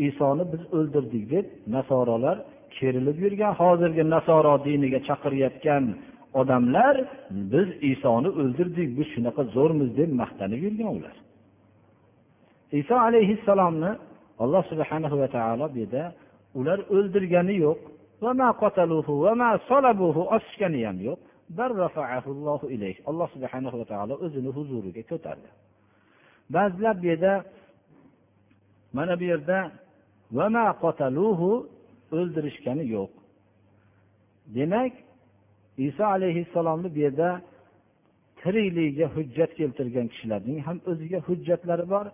isoni 0.09 0.44
biz 0.53 0.62
o'ldirdik 0.76 1.24
deb 1.34 1.47
nasorolar 1.74 2.36
kerilib 2.76 3.16
yurgan 3.24 3.53
hozirgi 3.61 4.05
nasoro 4.14 4.55
diniga 4.66 5.01
chaqirayotgan 5.09 5.84
odamlar 6.40 6.97
biz 7.53 7.68
isoni 7.92 8.28
o'ldirdik 8.40 8.88
biz 8.99 9.07
shunaqa 9.14 9.42
zo'rmiz 9.57 9.90
deb 10.01 10.11
maqtanib 10.22 10.61
yurgan 10.66 10.90
ular. 10.99 11.16
Iso 12.81 12.95
alayhissalomni 13.09 13.91
alloh 14.45 14.62
subhana 14.70 15.09
va 15.20 15.29
taolo 15.37 15.64
bu 15.72 15.79
yerda 15.83 16.05
ular 16.59 16.79
o'ldirgani 16.95 17.55
yo'q. 17.64 17.81
Osishgani 20.37 20.81
ham 20.89 20.99
yo'q. 21.09 21.20
Alloh 23.11 23.29
subhana 23.35 23.68
va 23.81 23.85
taolo 23.93 24.14
o'zini 24.24 24.51
huzuriga 24.57 25.03
ko'tardi. 25.11 25.49
Ba'zilar 26.55 26.95
bu 27.03 27.07
yerda 27.12 27.33
mana 28.97 29.14
bu 29.20 29.24
yerda 29.33 29.59
o'ldirishgani 32.16 32.85
yo'q. 32.97 33.11
Demak 34.57 34.93
iso 35.87 36.05
alayhissalomni 36.16 36.89
bu 36.95 36.99
yerda 37.07 37.29
tirikligiga 38.41 39.07
hujjat 39.16 39.51
keltirgan 39.59 40.07
kishilarning 40.12 40.59
ham 40.66 40.79
o'ziga 40.91 41.18
hujjatlari 41.29 41.87
bor. 41.95 42.07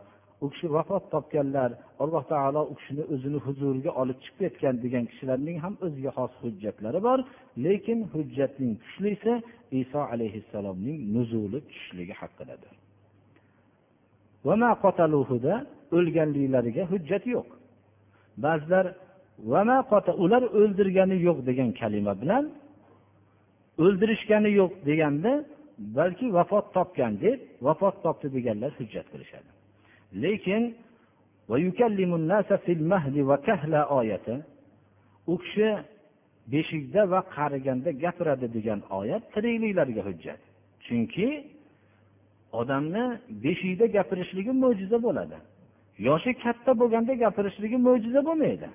U 0.42 0.46
kishi 0.52 0.66
vafot 0.76 1.04
topganlar 1.14 1.70
alloh 2.02 2.22
taolo 2.32 2.62
u 2.72 2.74
kishini 2.78 3.02
o'zini 3.14 3.38
huzuriga 3.46 3.90
olib 4.02 4.18
chiqib 4.24 4.38
ketgan 4.42 4.74
degan 4.84 5.04
kishilarning 5.10 5.56
ham 5.64 5.74
o'ziga 5.86 6.10
xos 6.18 6.32
hujjatlari 6.42 7.00
bor. 7.08 7.18
Lekin 7.64 7.98
hujjatning 8.12 8.72
kuchlisi 8.82 9.32
iso 9.80 10.00
alayhissalomning 10.12 10.98
nuzuli 11.14 11.58
tushishligi 11.68 12.14
haqidadir. 12.20 12.72
O'lganliklariga 15.96 16.82
hujjat 16.92 17.24
yo'q. 17.34 17.48
Ba'zilar 18.44 18.86
ular 20.24 20.42
o'ldirgani 20.58 21.16
yo'q 21.26 21.38
degan 21.48 21.70
kalima 21.80 22.12
bilan 22.22 22.44
o'ldirishgani 23.84 24.50
yo'q 24.60 24.72
deganda 24.88 25.32
balki 25.98 26.26
vafot 26.38 26.66
topgan 26.76 27.12
deb 27.24 27.38
vafot 27.66 27.96
topdi 28.04 28.26
deganlar 28.36 28.70
hujjat 28.78 29.06
qilishadi. 29.12 29.50
Lekin 30.22 30.62
oyati 33.98 34.34
u 35.26 35.38
kishi 35.38 35.68
beshikda 36.52 37.10
va 37.10 37.20
qariganda 37.36 37.90
gapiradi 38.04 38.46
degan 38.56 38.80
oyat 38.90 39.22
tirikliklarga 39.34 40.02
hujjat. 40.08 40.40
Chunki 40.84 41.28
odamni 42.60 43.04
beshikda 43.44 43.86
gapirishligi 43.96 44.52
mo'jiza 44.62 44.98
bo'ladi. 45.06 45.38
Yoshi 46.08 46.32
katta 46.44 46.72
bo'lganda 46.80 47.12
gapirishligi 47.24 47.78
mo'jiza 47.86 48.20
bo'lmaydi. 48.28 48.68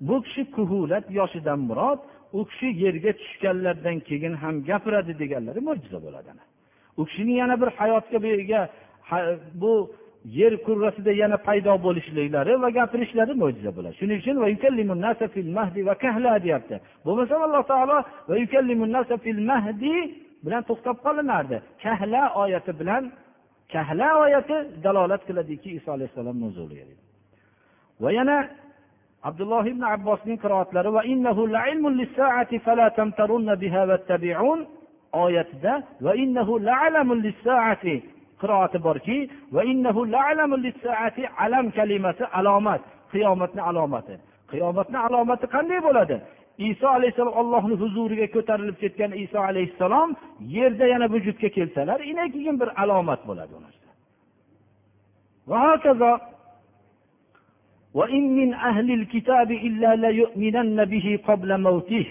Bu 0.00 0.16
kishi 0.22 0.42
kuhulat 0.56 1.04
yoshidan 1.18 1.60
murod 1.68 2.00
u 2.38 2.40
kishi 2.50 2.68
yerga 2.84 3.12
tushganlaridan 3.20 3.98
keyin 4.08 4.34
ham 4.42 4.54
gapiradi 4.70 5.12
deganlari 5.22 5.60
mo'jiza 5.68 5.98
bo'ladi. 6.06 6.30
U 7.00 7.02
kishini 7.08 7.34
yana 7.42 7.54
bir 7.60 7.70
hayotga 7.78 8.18
bu 9.62 9.72
yer 10.38 10.52
kurrasida 10.66 11.12
yana 11.22 11.36
paydo 11.46 11.72
bo'lishliklari 11.86 12.52
va 12.62 12.68
gapirishlari 12.78 13.34
mo'jiza 13.42 13.70
bo'ladi. 13.76 13.94
Shuning 14.00 14.18
uchun 14.22 14.36
deyapti. 16.44 16.76
Bo'lmasam 17.06 17.40
alloh 17.46 17.62
taolo 17.72 17.96
bilan 20.44 20.62
to'xtab 20.68 20.96
qolinardi. 21.06 21.56
Kahla 21.82 22.22
oyati 22.42 22.72
bilan 22.80 23.02
kahla 23.72 24.08
oyati 24.24 24.56
dalolat 24.84 25.22
qiladiki 25.28 25.70
iso 25.78 25.88
alayhissalom 25.96 26.36
nuzuliga 26.44 26.84
va 28.02 28.10
yana 28.18 28.36
abdulloh 29.28 29.64
ibn 29.72 29.82
abbosning 29.94 30.38
qiroatlari 30.44 30.90
oyatida 35.24 35.72
qiroati 38.41 38.77
borki 38.87 39.17
alam 41.45 41.65
kalimasi 41.77 42.23
alomat 42.39 42.81
qiyomatni 43.11 43.61
alomati 43.69 44.15
qiyomatni 44.51 44.97
alomati 45.07 45.45
qanday 45.55 45.79
bo'ladi 45.87 46.15
iso 46.69 46.87
alayhissalom 46.97 47.35
ollohni 47.41 47.75
huzuriga 47.81 48.27
ko'tarilib 48.35 48.77
ketgan 48.83 49.11
iso 49.23 49.39
alayhissalom 49.49 50.09
yerda 50.55 50.85
yana 50.93 51.07
vujudga 51.13 51.49
kelsalar 51.57 51.99
ina 52.11 52.25
keyin 52.33 52.55
bir 52.61 52.69
alomat 52.83 53.21
bo'ladi 53.29 53.51
u 53.57 53.61
narsa 53.65 53.89
va 55.49 55.57
hokazo 55.67 56.11
وإن 57.99 58.23
من 58.39 58.49
أهل 58.53 58.87
الكتاب 58.99 59.49
إلا 59.67 59.89
ليؤمنن 60.03 60.79
به 60.91 61.07
قبل 61.27 61.49
موته 61.67 62.05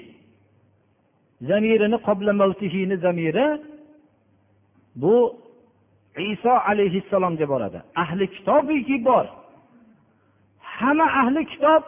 zamirini 1.49 1.99
qobla 2.07 2.33
mavtihini 2.33 2.97
zamiri 2.97 3.61
bu 4.97 5.15
iso 6.22 6.52
alayhissalomga 6.52 7.50
boradi. 7.50 7.82
Ahli 7.96 8.28
kitobiki 8.28 9.06
bor. 9.06 9.26
Hamma 10.60 11.06
ahli 11.22 11.46
kitob 11.46 11.84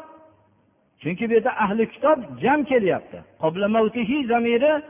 chunki 1.01 1.29
bu 1.29 1.33
yerda 1.33 1.51
ahli 1.63 1.89
kitob 1.93 2.19
jam 2.41 2.63
kelyapti. 2.63 3.19
Qobla 3.41 3.67
zamiri 4.27 4.81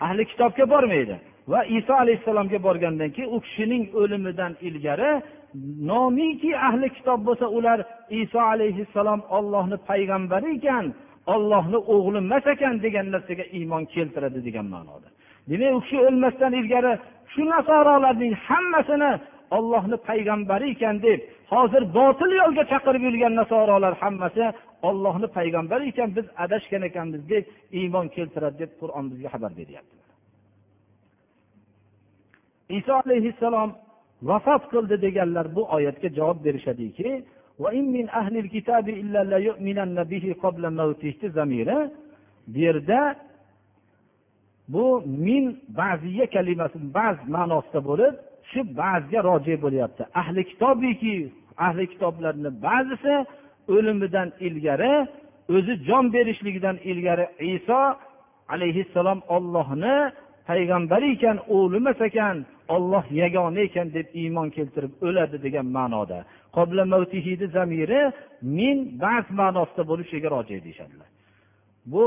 ahli 0.00 0.24
kitobga 0.24 0.70
bormaydi. 0.70 1.16
Va 1.48 1.64
iso 1.64 1.92
alayhissalomga 1.94 2.58
borgandan 2.62 3.10
keyin 3.16 3.30
u 3.36 3.40
kishining 3.40 3.84
o'limidan 4.00 4.52
ilgari 4.68 5.10
nomiki 5.90 6.50
ahli 6.68 6.88
kitob 6.96 7.20
bo'lsa 7.28 7.46
ular 7.58 7.78
iso 8.22 8.40
alayhissalom 8.52 9.20
ollohni 9.36 9.76
payg'ambari 9.88 10.48
ekan 10.58 10.86
ollohni 11.34 11.78
o'g'li 11.94 12.18
emas 12.24 12.44
ekan 12.54 12.74
degan 12.84 13.06
narsaga 13.14 13.44
iymon 13.58 13.84
keltiradi 13.94 14.40
degan 14.46 14.66
ma'noda. 14.74 15.08
Demak 15.50 15.72
u 15.76 15.80
kishi 15.84 15.98
o'lmasdan 16.08 16.52
ilgari 16.60 16.92
shu 17.32 17.42
nasorolarning 17.54 18.34
hammasini 18.46 19.12
ollohni 19.56 19.96
payg'ambari 20.08 20.66
ekan 20.74 20.96
deb 21.06 21.20
hozir 21.52 21.82
botil 21.98 22.30
yo'lga 22.40 22.64
chaqirib 22.72 23.02
yurgan 23.08 23.34
nasorolar 23.40 23.94
hammasi 24.02 24.44
ollohni 24.88 25.28
payg'ambari 25.38 25.84
ekan 25.92 26.08
biz 26.16 26.26
adashgan 26.44 26.82
ekanmiz 26.88 27.22
deb 27.32 27.44
iymon 27.80 28.06
keltiradi 28.16 28.56
deb 28.62 28.70
qur'on 28.80 29.04
bizga 29.10 29.28
xabar 29.34 29.52
beryapti. 29.60 29.96
Iso 32.78 32.92
alayhissalom 33.04 33.70
vafot 34.30 34.62
qildi 34.72 34.96
deganlar 35.06 35.46
bu 35.56 35.62
oyatga 35.76 36.08
javob 36.18 36.38
berishadiki 36.46 37.10
bu 42.52 42.58
yerda 42.64 43.00
bu 44.72 44.84
min 45.06 45.44
ba'ziya 45.80 46.26
kalimasi 46.34 46.78
ba'z 46.98 47.16
ma'nosida 47.34 47.80
bo'lib 47.90 48.14
shu 48.50 48.60
ba'zga 48.80 49.20
roji 49.28 49.54
bo'lyapti. 49.64 50.02
Ahli 50.20 50.42
kitobiki 50.50 51.16
ahli 51.66 51.84
kitoblarni 51.92 52.50
ba'zisi 52.66 53.14
o'limidan 53.74 54.28
ilgari 54.46 54.94
o'zi 55.56 55.74
jon 55.88 56.04
berishligidan 56.14 56.76
ilgari 56.90 57.26
iso 57.54 57.80
alayhissalom 58.54 59.20
ollohni 59.36 59.96
payg'ambari 60.48 61.08
ekan 61.16 61.36
o'limas 61.56 62.00
ekan 62.08 62.36
olloh 62.74 63.04
yagona 63.22 63.60
ekan 63.68 63.88
deb 63.96 64.06
iymon 64.22 64.48
keltirib 64.56 64.92
o'ladi 65.06 65.36
degan 65.46 65.66
ma'noda. 65.78 66.18
Zamiri 67.56 68.02
min 68.58 68.76
ba'z 69.04 69.26
ma'nosida 69.40 69.82
bo'lishiga 69.90 70.28
roji 70.34 70.56
deyishadilar. 70.66 71.08
Bu 71.92 72.04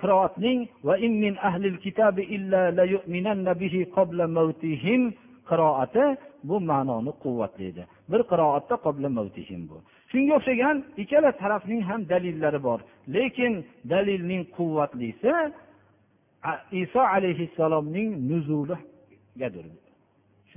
qiroatning 0.00 0.60
va 0.86 0.94
in 1.06 1.12
min 1.24 1.34
ahlil 1.48 1.76
kitabi 1.84 2.22
illa 2.36 2.62
la 2.78 2.84
yu'minanna 2.94 3.52
bihi 3.62 3.80
qabla 3.96 4.24
mavtihim 4.38 5.02
qiroati 5.50 6.04
bu 6.48 6.56
ma'noni 6.70 7.12
quvvatlaydi 7.22 7.82
bir 8.10 8.20
qiroatda 8.30 8.74
qabla 8.86 9.08
mavtihim 9.18 9.62
bu. 9.70 9.76
Shunga 10.10 10.32
o'xshagan 10.38 10.76
ikkala 11.02 11.30
tarafning 11.42 11.82
ham 11.88 12.00
dalillari 12.12 12.60
bor. 12.68 12.80
Lekin 13.14 13.52
dalilning 13.92 14.42
quvvatlisi 14.56 15.32
iso 16.82 17.00
alayhissalomning 17.16 18.08
nuzuligadir. 18.30 19.66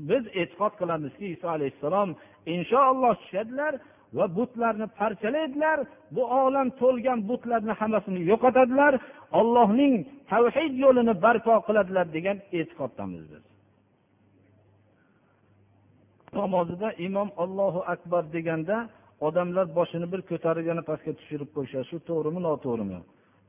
Biz 0.10 0.24
e'tiqod 0.42 0.74
qilamizki 0.82 1.26
iso 1.36 1.48
alayhissalom 1.56 2.10
inshaalloh 2.56 3.14
tushadilar 3.22 3.74
va 4.18 4.26
butlarni 4.38 4.88
parchalaydilar. 5.00 5.78
Bu 6.16 6.24
olam 6.42 6.68
to'lgan 6.82 7.20
butlarni 7.30 7.74
hammasini 7.80 8.22
yo'qotadilar. 8.32 8.94
Ollohning 9.40 9.94
tavhid 10.32 10.74
yo'lini 10.84 11.14
barpo 11.26 11.54
qiladilar 11.68 12.06
degan 12.16 12.38
e'tiqoddamiz 12.60 13.24
biz. 13.32 13.44
Namozida 16.40 16.90
imom 17.08 17.30
ollohu 17.44 17.82
akbar 17.94 18.24
deganda 18.36 18.78
odamlar 19.28 19.66
boshini 19.78 20.08
bir 20.14 20.22
ko'tarib 20.32 20.66
yana 20.72 20.84
pastga 20.90 21.12
tushirib 21.20 21.50
qo'yishadi 21.56 21.86
shu 21.92 21.98
to'g'rimi 22.10 22.42
noto'g'rimi? 22.48 23.00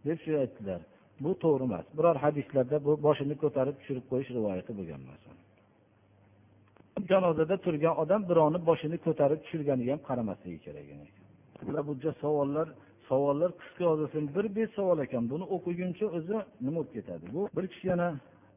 deb 0.07 0.19
shu 0.25 0.33
aytdilar. 0.43 0.81
Bu 1.25 1.31
to'g'ri 1.43 1.65
emas. 1.69 1.87
Biror 1.99 2.17
hadislarda 2.25 2.77
bu 2.87 2.93
boshini 3.07 3.35
ko'tarib 3.43 3.77
tushirib 3.81 4.05
qo'yish 4.11 4.31
rivoyati 4.37 4.73
bo'lgan 4.79 5.01
emas 5.07 5.23
janozada 7.11 7.57
turgan 7.65 7.95
odam 8.03 8.23
birovni 8.31 8.59
boshini 8.69 8.97
ko'tarib 9.07 9.39
tushirganiga 9.45 9.91
ham 9.95 10.03
qaramasligi 10.09 10.59
kerak 10.67 10.87
bular 11.67 11.83
bu 11.89 11.95
savollar 12.23 12.69
savollar 13.13 13.51
qisqa 13.61 13.83
yozilsin. 13.91 14.25
Bir 14.35 14.47
besh 14.57 14.71
savol 14.79 14.99
ekan. 15.07 15.23
Buni 15.33 15.45
o'qiguncha 15.57 16.07
o'zi 16.17 16.37
nima 16.67 16.79
bo'lib 16.79 16.93
ketadi? 16.97 17.25
Bu 17.35 17.41
bir 17.57 17.65
kishi 17.73 17.87
yana 17.93 18.09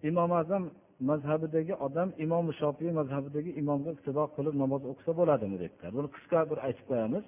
imom 0.09 0.31
azam 0.41 0.63
mazhabidagi 1.09 1.73
odam 1.85 2.09
imom 2.25 2.45
shofiy 2.59 2.91
mazhabidagi 2.99 3.51
imomga 3.61 3.89
iqtido 3.95 4.23
qilib 4.35 4.55
namoz 4.63 4.81
o'qisa 4.91 5.11
bo'ladimi 5.19 5.57
debdilar 5.63 5.91
buni 5.97 6.09
qisqa 6.15 6.39
bir 6.49 6.57
aytib 6.67 6.85
qo'yamiz. 6.91 7.23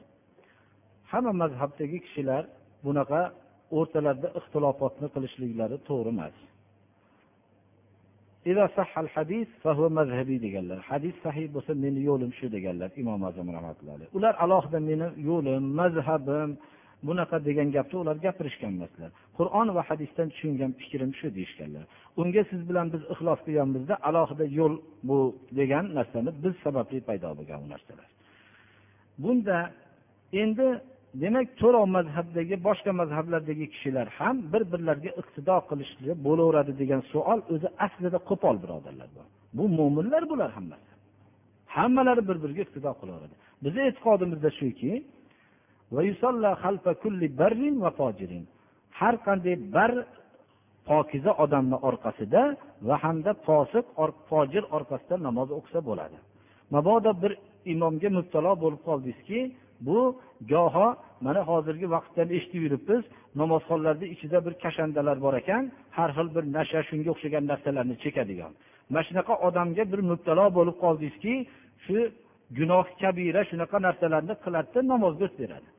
Hamma 1.12 1.34
mazhabdagi 1.44 1.98
kishilar 2.06 2.44
bunaqa 2.86 3.22
o'rtalarida 3.78 4.30
ixtilofotni 4.40 5.08
qilishliklari 5.16 5.78
to'g'ri 5.90 6.10
emas. 6.16 6.36
Deganlar 10.46 10.80
hadis 10.92 11.16
sahiy 11.26 11.48
bo'lsa 11.56 11.72
meni 11.84 12.00
yo'lim 12.10 12.32
shu 12.40 12.48
deganlar 12.56 12.90
imom 13.02 13.22
azam 13.30 13.48
rahmatullohi 13.56 14.06
ular 14.18 14.34
alohida 14.46 14.80
meni 14.90 15.08
yo'lim 15.30 15.64
mazhabim 15.80 16.52
bunaqa 17.08 17.38
degan 17.48 17.68
gapni 17.76 17.98
ular 18.04 18.18
gapirishgan 18.26 18.72
emaslar 18.78 19.10
qur'on 19.38 19.68
va 19.78 19.82
hadisdan 19.90 20.28
tushungan 20.34 20.72
fikrim 20.82 21.12
shu 21.20 21.28
deyishganlar 21.38 21.84
unga 22.22 22.44
siz 22.52 22.62
bilan 22.70 22.88
biz 22.94 23.02
ixlos 23.14 23.40
qilganmizda 23.46 23.96
alohida 24.10 24.46
yo'l 24.60 24.74
bu 25.10 25.20
degan 25.60 25.86
narsani 25.98 26.30
biz 26.44 26.54
sababli 26.66 26.98
paydo 27.10 27.30
bo'lgan 27.40 27.60
bu 27.64 27.68
narsalar 27.74 28.10
bunda 29.24 29.58
endi 30.44 30.68
demak 31.24 31.48
to'rov 31.62 31.86
mazhabdagi 31.98 32.56
boshqa 32.68 32.92
mazhablardagi 33.02 33.66
kishilar 33.74 34.08
ham 34.20 34.36
bir 34.54 34.62
birlariga 34.72 35.12
iqtido 35.22 35.58
qilishli 35.70 36.12
bo'laveradi 36.26 36.74
degan 36.82 37.02
savol 37.12 37.40
o'zi 37.54 37.68
aslida 37.86 38.20
qo'pol 38.30 38.56
birodarlar 38.64 39.10
bu 39.58 39.64
mo'minlar 39.80 40.24
bular 40.32 40.50
hammasi. 40.58 40.90
Hammalari 41.76 42.22
bir 42.30 42.38
biriga 42.44 42.62
iqtido 42.68 42.92
qilaveradi. 43.00 43.36
Bizni 43.64 43.82
e'tiqodimizda 43.90 44.50
shuki 44.60 44.92
har 49.00 49.16
qanday 49.26 49.56
bar 49.76 49.92
pokiza 50.90 51.32
odamni 51.44 51.78
orqasida 51.90 52.42
va 52.88 52.96
hamda 53.04 53.32
fosiq 53.48 53.86
fojir 54.30 54.64
orqasida 54.78 55.16
namoz 55.28 55.50
o'qisa 55.58 55.80
bo'ladi. 55.90 56.18
Mabodo 56.76 57.12
bir 57.24 57.32
imomga 57.74 58.10
mubtalo 58.18 58.52
bo'lib 58.64 58.82
qoldingizki 58.88 59.40
bu 59.88 60.00
goho 60.52 60.88
mana 61.26 61.42
hozirgi 61.50 61.88
vaqtdan 61.96 62.28
eshitib 62.38 62.62
yuribmiz 62.66 63.04
namozxonlarni 63.42 64.08
ichida 64.14 64.38
bir 64.46 64.54
kashandalar 64.64 65.18
bor 65.26 65.34
ekan 65.42 65.64
har 65.98 66.10
xil 66.18 66.28
bir 66.36 66.44
nasha 66.58 66.80
shunga 66.90 67.10
o'xshagan 67.14 67.44
narsalarni 67.52 67.96
chekadigan. 68.04 68.52
Mana 68.90 69.04
shunaqa 69.08 69.34
odamga 69.48 69.84
bir 69.92 70.02
mubtalo 70.12 70.46
bo'lib 70.58 70.76
qoldingizki 70.84 71.34
shu 71.86 71.98
gunoh 72.58 72.86
kabira 73.02 73.42
shunaqa 73.52 73.78
narsalarni 73.88 74.36
qiladida 74.44 74.80
namozga 74.94 75.24
o'tib 75.28 75.40
beradi. 75.44 75.70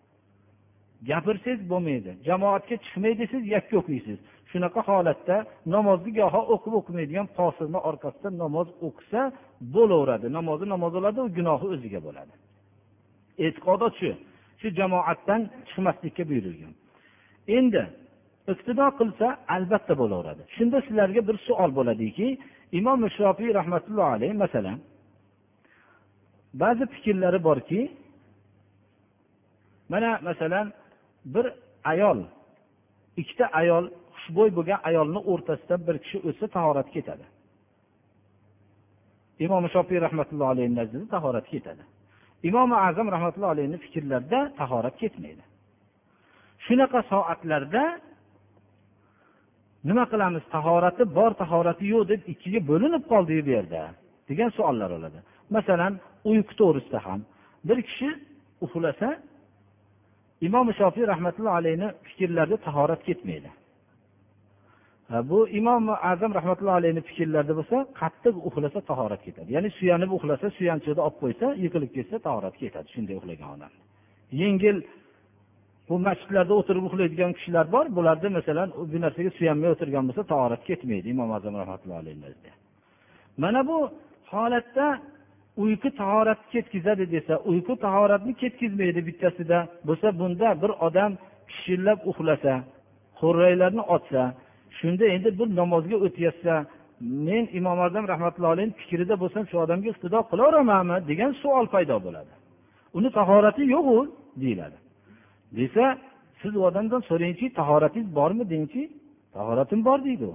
Gapirsangiz 1.11 1.61
bo'lmaydi 1.73 2.11
jamoatga 2.29 2.77
chiqmay 2.85 3.13
desangiz 3.21 3.47
yakka 3.57 3.75
o'qiysiz 3.81 4.19
shunaqa 4.51 4.81
holatda 4.89 5.37
namozni 5.75 6.11
goho 6.19 6.41
o'qib 6.55 6.75
o'qimaydigan 6.81 7.27
posilni 7.39 7.79
orqasidan 7.91 8.35
namoz 8.45 8.69
o'qisa 8.87 9.21
bo'laveradi. 9.75 10.27
Namozi 10.39 10.65
namoz 10.75 10.93
bo'ladi 10.97 11.19
u 11.27 11.29
gunohi 11.39 11.67
o'ziga 11.75 12.01
bo'ladi. 12.07 12.35
E'tiqodot 13.45 13.95
shu 14.01 14.11
shu 14.61 14.69
jamoatdan 14.79 15.41
chiqmaslikka 15.69 16.23
buyurilgan. 16.31 16.73
Endi 17.59 17.83
iqtido 18.53 18.87
qilsa 19.01 19.27
albatta 19.57 19.95
bo'laveradi. 20.01 20.43
Shunda 20.57 20.79
sizlarga 20.87 21.21
bir 21.29 21.37
savol 21.47 21.71
bo'ladiki 21.79 22.27
imom 22.79 23.01
shofiy 23.19 23.51
rahmatullohi 23.59 24.11
alayhi 24.17 24.37
masalan 24.45 24.79
ba'zi 26.63 26.85
fikrlari 26.95 27.41
borki 27.49 27.81
mana 29.93 30.11
masalan 30.29 30.67
bir 31.35 31.47
ayol 31.93 32.19
ikkita 33.21 33.47
ayol 33.61 33.85
xushbo'y 34.17 34.51
bo'lgan 34.59 34.81
ayolni 34.89 35.21
o'rtasidan 35.33 35.81
bir 35.89 35.97
kishi 36.05 36.19
o'tsa 36.29 36.47
tahorat 36.57 36.89
ketadi. 36.97 37.25
Imom 39.45 39.65
shofiy 39.75 39.99
rahmatullohi 40.07 40.51
alayhi 40.55 40.75
nazdida 40.81 41.07
tahorat 41.15 41.47
ketadi. 41.55 41.83
Imom 42.43 42.73
azam 42.73 43.09
rahmatullohi 43.15 43.53
alayhini 43.57 43.79
fikrlarida 43.85 44.41
tahorat 44.61 44.97
ketmaydi. 45.03 45.43
Shunaqa 46.67 47.01
soatlarda 47.13 47.85
nima 49.89 50.05
qilamiz? 50.13 50.43
Tahorati 50.57 51.03
bor 51.19 51.33
tahorati 51.43 51.85
yo'q 51.95 52.05
deb 52.13 52.21
ikkiga 52.33 52.61
bo'linib 52.71 53.05
qoldi 53.13 53.33
bu 53.47 53.51
yerda 53.57 53.83
degan 54.29 54.51
savollar 54.57 54.91
oladi. 54.99 55.19
Masalan 55.57 55.93
uyqu 56.31 56.53
to'g'risida 56.61 56.99
ham 57.07 57.21
bir 57.69 57.79
kishi 57.89 58.11
uxlasa 58.65 59.09
imom 60.47 60.67
shofiy 60.81 61.05
rahmatullohi 61.13 61.59
alayhini 61.61 61.89
fikrlarida 62.07 62.57
tahorat 62.67 63.01
ketmaydi. 63.09 63.51
Bu 65.31 65.49
imom 65.49 65.85
azam 66.13 66.33
rahmatullohi 66.39 66.79
alayhini 66.81 67.03
fikrlarida 67.09 67.55
bo'lsa 67.59 67.77
qattiq 68.01 68.35
uxlasa 68.49 68.81
tahorat 68.91 69.21
ketadi. 69.27 69.49
Ya'ni 69.57 69.71
suyanib 69.79 70.11
uxlasa 70.17 70.47
suyanchiqni 70.59 71.01
olib 71.07 71.17
qo'ysa 71.23 71.47
yiqilib 71.65 71.91
ketsa 71.97 72.17
tahorat 72.27 72.55
ketadi. 72.63 72.89
Shunday 72.95 73.15
uxlagan 73.21 73.49
odam. 73.57 73.73
Yengil 74.43 74.77
bu 75.89 75.95
masjidlarda 76.07 76.55
o'tirib 76.61 76.85
uxlaydigan 76.89 77.33
kishilar 77.37 77.67
bor. 77.75 77.85
Bularda 77.97 78.29
masalan 78.39 78.69
bu 78.93 78.97
narsaga 79.05 79.31
suyanmay 79.39 79.71
o'tirgan 79.75 80.05
bo'lsa 80.09 80.23
tahorat 80.33 80.63
ketmaydi 80.69 81.07
imom 81.15 81.31
azam 81.39 81.55
rahmatullohi 81.63 82.01
alayhi 82.05 82.53
mana 83.43 83.61
bu 83.71 83.79
holatda 84.33 84.87
uyqu 85.65 85.89
tahoratni 86.01 86.49
ketkazadi 86.55 87.05
desa 87.15 87.35
uyqu 87.51 87.75
tahoratni 87.85 88.33
ketkazmaydi 88.43 89.01
bittasida. 89.09 89.59
Bo'lsa 89.89 90.09
bunda 90.21 90.49
bir 90.63 90.71
odam 90.87 91.11
pishillab 91.49 91.99
uxlasa 92.11 92.53
xo'rraylarni 93.21 93.83
otsa 93.97 94.23
shunda 94.81 95.05
endi 95.15 95.29
bir 95.39 95.49
namozga 95.61 95.97
o'tyapsa 96.07 96.55
men 97.01 97.45
imom 97.59 97.79
azam 97.87 98.05
rahmatullohi 98.13 98.53
alayhi 98.57 98.73
fikrida 98.81 99.15
bo'lsam 99.23 99.45
shu 99.51 99.57
odamga 99.65 99.89
iqtido 99.95 100.19
qilaveramanmi 100.31 100.97
degan 101.11 101.31
savol 101.43 101.67
paydo 101.75 101.97
bo'ladi. 102.07 102.33
Uni 102.99 103.09
tahorati 103.19 103.63
yo'qu 103.75 103.97
deyiladi. 104.43 104.79
Desa 105.59 105.85
siz 106.41 106.53
u 106.59 106.61
odamdan 106.69 107.03
so'rangchi 107.11 107.47
tahoratingiz 107.61 108.09
bormi 108.19 108.45
dengchi 108.53 108.83
tahoratim 109.37 109.81
bor 109.89 109.99
deydi 110.07 110.25
u. 110.33 110.35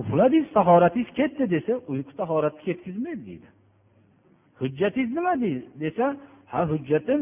Uxladingiz 0.00 0.48
tahoratingiz 0.58 1.10
ketdi 1.18 1.44
desa 1.54 1.72
uyqu 1.92 2.12
tahoratni 2.20 2.62
ketkazmaydi 2.68 3.22
deydi. 3.30 3.48
Hujjatingiz 4.60 5.10
nima 5.16 5.34
desa 5.84 6.06
ha 6.52 6.60
hujjatim 6.72 7.20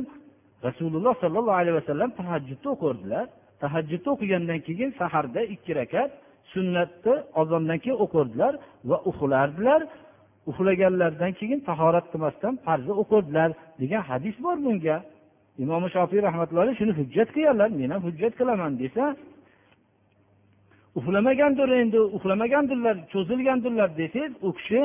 rasululloh 0.66 1.14
sollallohu 1.22 1.58
alayhi 1.62 1.76
vasallam 1.80 2.10
tahajjudda 2.20 2.68
o'qirdilar 2.74 3.26
tahajjudni 3.62 4.08
o'qigandan 4.14 4.60
keyin 4.66 4.90
saharda 5.00 5.40
ikki 5.54 5.72
rakat 5.80 6.10
sunnatni 6.52 7.14
ozondan 7.40 7.78
keyin 7.82 7.98
o'qirdilar 8.04 8.52
va 8.90 8.96
uxlardilar. 9.10 9.80
Uxlaganlaridan 10.50 11.32
keyin 11.40 11.60
tahorat 11.68 12.06
qilmasdan 12.12 12.54
farzni 12.66 12.94
o'qirdilar 13.02 13.50
degan 13.80 14.02
hadis 14.10 14.36
bor 14.44 14.56
bunga. 14.66 14.96
Imom 15.64 15.82
shofiy 15.94 16.20
rahmatullohi 16.28 16.72
shuni 16.80 16.92
hujjat 17.00 17.28
qilganlar 17.34 17.68
men 17.80 17.90
ham 17.94 18.02
hujjat 18.08 18.32
qilaman 18.40 18.72
desa 18.82 19.04
uxlamagandir 20.98 21.68
endi 21.82 22.00
uxlamagandirlar 22.16 22.96
cho'zilgandirlar 23.12 23.88
desangiz 24.00 24.32
u 24.46 24.50
kishi 24.58 24.80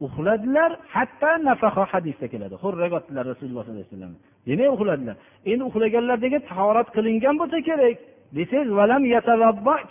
uxladilar 0.00 0.70
hatto 0.94 1.30
nafaho 1.48 1.84
hadisda 1.92 2.26
keladi. 2.32 2.54
Xurrak 2.62 2.92
otdilar 2.98 3.24
rasululloh 3.32 3.62
sollallohu 3.64 3.82
alayhi 3.82 3.90
vasallam. 3.92 4.14
Demak 4.46 4.70
uxladilar. 4.76 5.16
Endi 5.50 5.62
uxlaganlar 5.70 6.16
degan 6.24 6.42
tahorat 6.50 6.88
qilingan 6.96 7.34
bo'lsa 7.40 7.58
kerak. 7.68 7.96
Desangiz 8.36 8.70
valam 8.78 9.02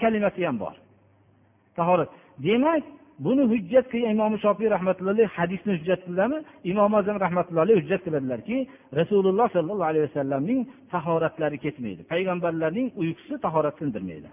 kalimasi 0.01 0.41
ham 0.47 0.57
bor. 0.63 0.75
Tahorat. 1.79 2.09
Demak 2.47 2.83
buni 3.25 3.43
hujjat 3.51 3.85
qilgan 3.91 4.11
imom 4.15 4.33
shofiy 4.45 4.67
rahmatulloh 4.75 5.15
hadisni 5.37 5.71
hujjat 5.75 5.99
qildilarmi? 6.05 6.39
Imom 6.71 6.91
azam 6.99 7.17
rahmatulloh 7.25 7.63
hujjat 7.79 8.01
qiladilarki 8.05 8.57
rasululloh 8.99 9.47
sollallohu 9.55 9.89
alayhi 9.91 10.05
vasallamning 10.09 10.59
tahoratlari 10.93 11.57
ketmaydi. 11.65 12.01
Payg'ambarlarning 12.11 12.87
uyqusi 13.01 13.33
tahorat 13.45 13.75
sindirmaydi. 13.81 14.29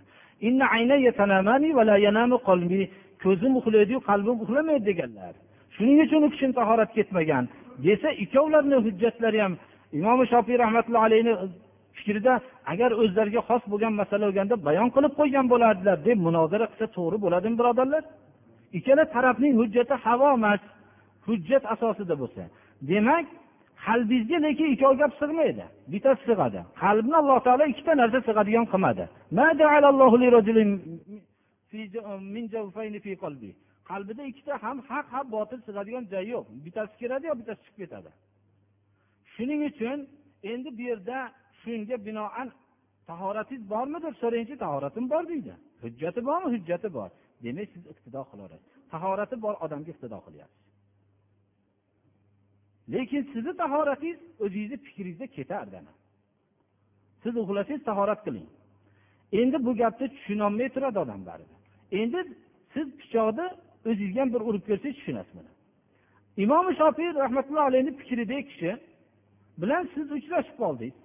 Ko'zim 3.25 3.53
uxlaydiyu 3.61 4.01
qalbim 4.11 4.37
uxlamaydi 4.45 4.85
deganlar. 4.91 5.35
Shuning 5.81 6.01
uchun 6.07 6.23
u 6.27 6.31
kishini 6.31 6.55
tahorat 6.61 6.91
ketmagan. 6.97 7.45
Desa 7.85 8.09
ikkovlarini 8.25 8.79
hujjatlari 8.87 9.39
ham 9.45 9.53
imom 9.99 10.19
shofiy 10.33 10.57
rahmatullohi 10.65 11.07
alayhi 11.11 11.33
fikrida 11.97 12.35
agar 12.73 12.91
o'zlariga 13.03 13.41
xos 13.49 13.63
bo'lgan 13.73 13.93
masala 14.01 14.25
bo'lganda 14.29 14.55
bayon 14.69 14.89
qilib 14.95 15.13
qo'ygan 15.21 15.47
bo'lardilar 15.53 15.97
deb 16.09 16.19
munozara 16.27 16.67
qilsa 16.71 16.87
to'g'ri 16.97 17.19
bo'ladimi 17.25 17.57
birodarlar? 17.61 18.03
Ikkala 18.79 19.05
tarafning 19.15 19.53
hujjati 19.61 19.95
havo 20.05 20.29
emas 20.39 20.61
hujjat 21.29 21.65
asosida 21.75 22.15
bo'lsa. 22.23 22.43
Demak 22.91 23.27
qalbingizga 23.87 24.39
lekin 24.47 24.69
ikkov 24.75 24.95
gap 25.01 25.13
sig'maydi? 25.21 25.65
Bittasi 25.93 26.23
sig'adi. 26.31 26.61
Qalbni 26.83 27.17
alloh 27.23 27.39
taolo 27.47 27.65
ikkita 27.73 27.93
narsa 28.03 28.19
sig'adigan 28.29 28.67
qilmadi. 28.73 29.05
Qalbida 33.91 34.23
ikkita 34.31 34.55
ham 34.65 34.77
haq 34.91 35.07
ham 35.15 35.27
botil 35.37 35.61
sig'adigan 35.67 36.05
joyi 36.13 36.31
yo'q. 36.35 36.47
Bittasi 36.65 36.95
kiradi 37.01 37.25
yo 37.31 37.35
bittasi 37.41 37.61
chiqib 37.67 37.79
ketadi? 37.83 38.11
Shuning 39.35 39.61
uchun 39.71 39.99
endi 40.53 40.69
bu 40.79 40.83
yerda 40.91 41.19
shunga 41.61 41.97
binoan 42.07 42.49
tahoratingiz 43.11 43.65
bormi 43.73 43.99
deb 44.07 44.15
so'rangchi 44.23 44.55
tahoratim 44.65 45.05
bor 45.13 45.23
deydi. 45.33 45.55
Hujjati 45.83 46.21
bormi? 46.29 46.49
Hujjati 46.55 46.89
bor. 46.99 47.11
Demak 47.45 47.69
siz 47.75 47.83
iqtido 47.93 48.23
qilaverasiz. 48.31 48.69
Tahorati 48.93 49.37
bor 49.45 49.55
odamga 49.65 49.91
iqtido 49.95 50.19
qilyapsiz. 50.27 50.61
Lekin 52.93 53.23
sizni 53.33 53.53
tahoratingiz 53.63 54.19
o'zingizni 54.45 54.77
fikringizda 54.87 55.27
ketardi 55.37 55.79
siz 57.23 57.35
uxlasangiz 57.43 57.83
tahorat 57.91 58.21
qiling. 58.27 58.49
Endi 59.41 59.57
bu 59.67 59.73
gapni 59.81 60.07
tushunolmay 60.15 60.69
turadi 60.75 60.99
odam 61.05 61.23
baribir. 61.29 61.59
Endi 62.01 62.21
siz 62.75 62.87
pichoqni 63.01 63.47
o'zingizga 63.89 64.21
ham 64.23 64.31
bir 64.35 64.43
urib 64.49 64.65
ko'rsangiz 64.69 64.97
tushunasiz 64.99 65.35
buni 65.39 65.51
imom 66.45 66.67
shofiy 66.81 67.09
rahmatullohi 67.23 67.67
alayhi 67.71 67.97
fikridagi 68.01 68.45
kishi 68.51 68.71
bilan 69.63 69.89
siz 69.95 70.07
uchrashib 70.13 70.57
qoldingiz. 70.63 70.99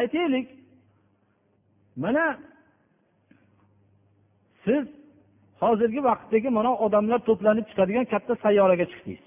Aytaylik 0.00 0.48
mana 1.96 2.38
siz 4.64 4.84
hozirgi 5.60 6.00
vaqtdagi 6.04 6.48
mana 6.58 6.70
odamlar 6.86 7.20
to'planib 7.28 7.66
chiqadigan 7.70 8.04
katta 8.12 8.34
sayyoraga 8.44 8.86
chiqdingiz. 8.92 9.24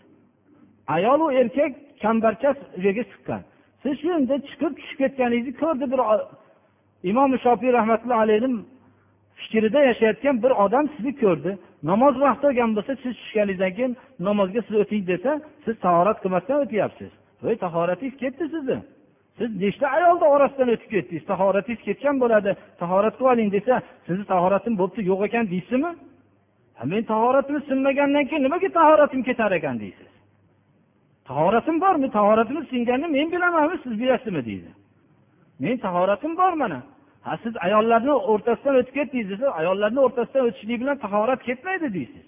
Ayolu 0.95 1.25
erkak 1.41 1.73
kambarchas 2.03 2.57
joyga 2.83 3.03
chiqqan. 3.11 3.41
Siz 3.83 3.93
shunda 4.01 4.33
yerda 4.33 4.35
chiqib 4.49 4.73
tushib 4.79 4.97
ketganingizni 5.01 5.53
ko'rdi 5.61 5.85
bir 5.93 6.01
imom 7.11 7.31
shofiy 7.45 7.71
rahmatullohi 7.77 8.21
alayhi 8.25 8.49
fikrida 9.39 9.79
yashayotgan 9.89 10.35
bir 10.43 10.51
odam 10.63 10.85
sizni 10.95 11.13
ko'rdi. 11.23 11.51
Namoz 11.83 12.15
vaqti 12.25 12.45
bo'lgan 12.47 12.71
bo'lsa 12.77 12.93
siz 13.03 13.13
tushganingizdan 13.21 13.71
keyin 13.77 13.93
namozga 14.27 14.61
siz 14.67 14.75
o'ting 14.83 15.03
desa 15.11 15.31
siz 15.65 15.75
tahorat 15.85 16.17
qilmasdan 16.23 16.57
o'tyapsiz. 16.63 17.11
Voy 17.43 17.55
tahoratingiz 17.65 18.15
ketdi 18.23 18.45
sizni. 18.53 18.77
Siz 19.37 19.49
nechta 19.63 19.85
ayolni 19.97 20.25
orasidan 20.35 20.69
o'tib 20.75 20.89
ketdingiz? 20.93 21.25
Tahoratingiz 21.31 21.81
ketgan 21.87 22.15
bo'ladi. 22.23 22.51
Tahorat 22.81 23.13
qilib 23.17 23.31
oling 23.33 23.49
desa 23.57 23.81
sizni 24.07 24.25
tahoratim 24.33 24.73
bo'libdi 24.79 25.01
yo'q 25.11 25.21
ekan 25.27 25.45
deysizmi? 25.53 25.91
Men 26.91 27.03
tahoratim 27.13 27.57
sinmagandan 27.69 28.25
keyin 28.29 28.43
nimaga 28.47 28.69
tahoratim 28.79 29.21
ketar 29.29 29.51
ekan 29.59 29.79
deysiz? 29.83 30.09
Tahoratim 31.29 31.81
bormi? 31.81 32.07
Tahoratimiz 32.11 32.65
singanini 32.73 33.07
men 33.17 33.31
bilamanmi 33.31 33.77
siz 33.83 33.93
bilasizmi 34.01 34.45
deydi. 34.49 34.71
Men 35.59 35.77
tahoratim 35.77 36.37
bor 36.37 36.53
mana. 36.53 36.79
Ha 37.25 37.33
siz 37.43 37.53
ayollarni 37.67 38.13
o'rtasidan 38.31 38.75
o'tib 38.79 38.93
ketdingiz 38.97 39.29
desa 39.33 39.45
ayollarni 39.61 39.99
o'rtasidan 40.05 40.43
o'tishlik 40.47 40.79
bilan 40.83 40.97
tahorat 41.05 41.41
ketmaydi 41.47 41.87
deysiz. 41.97 42.25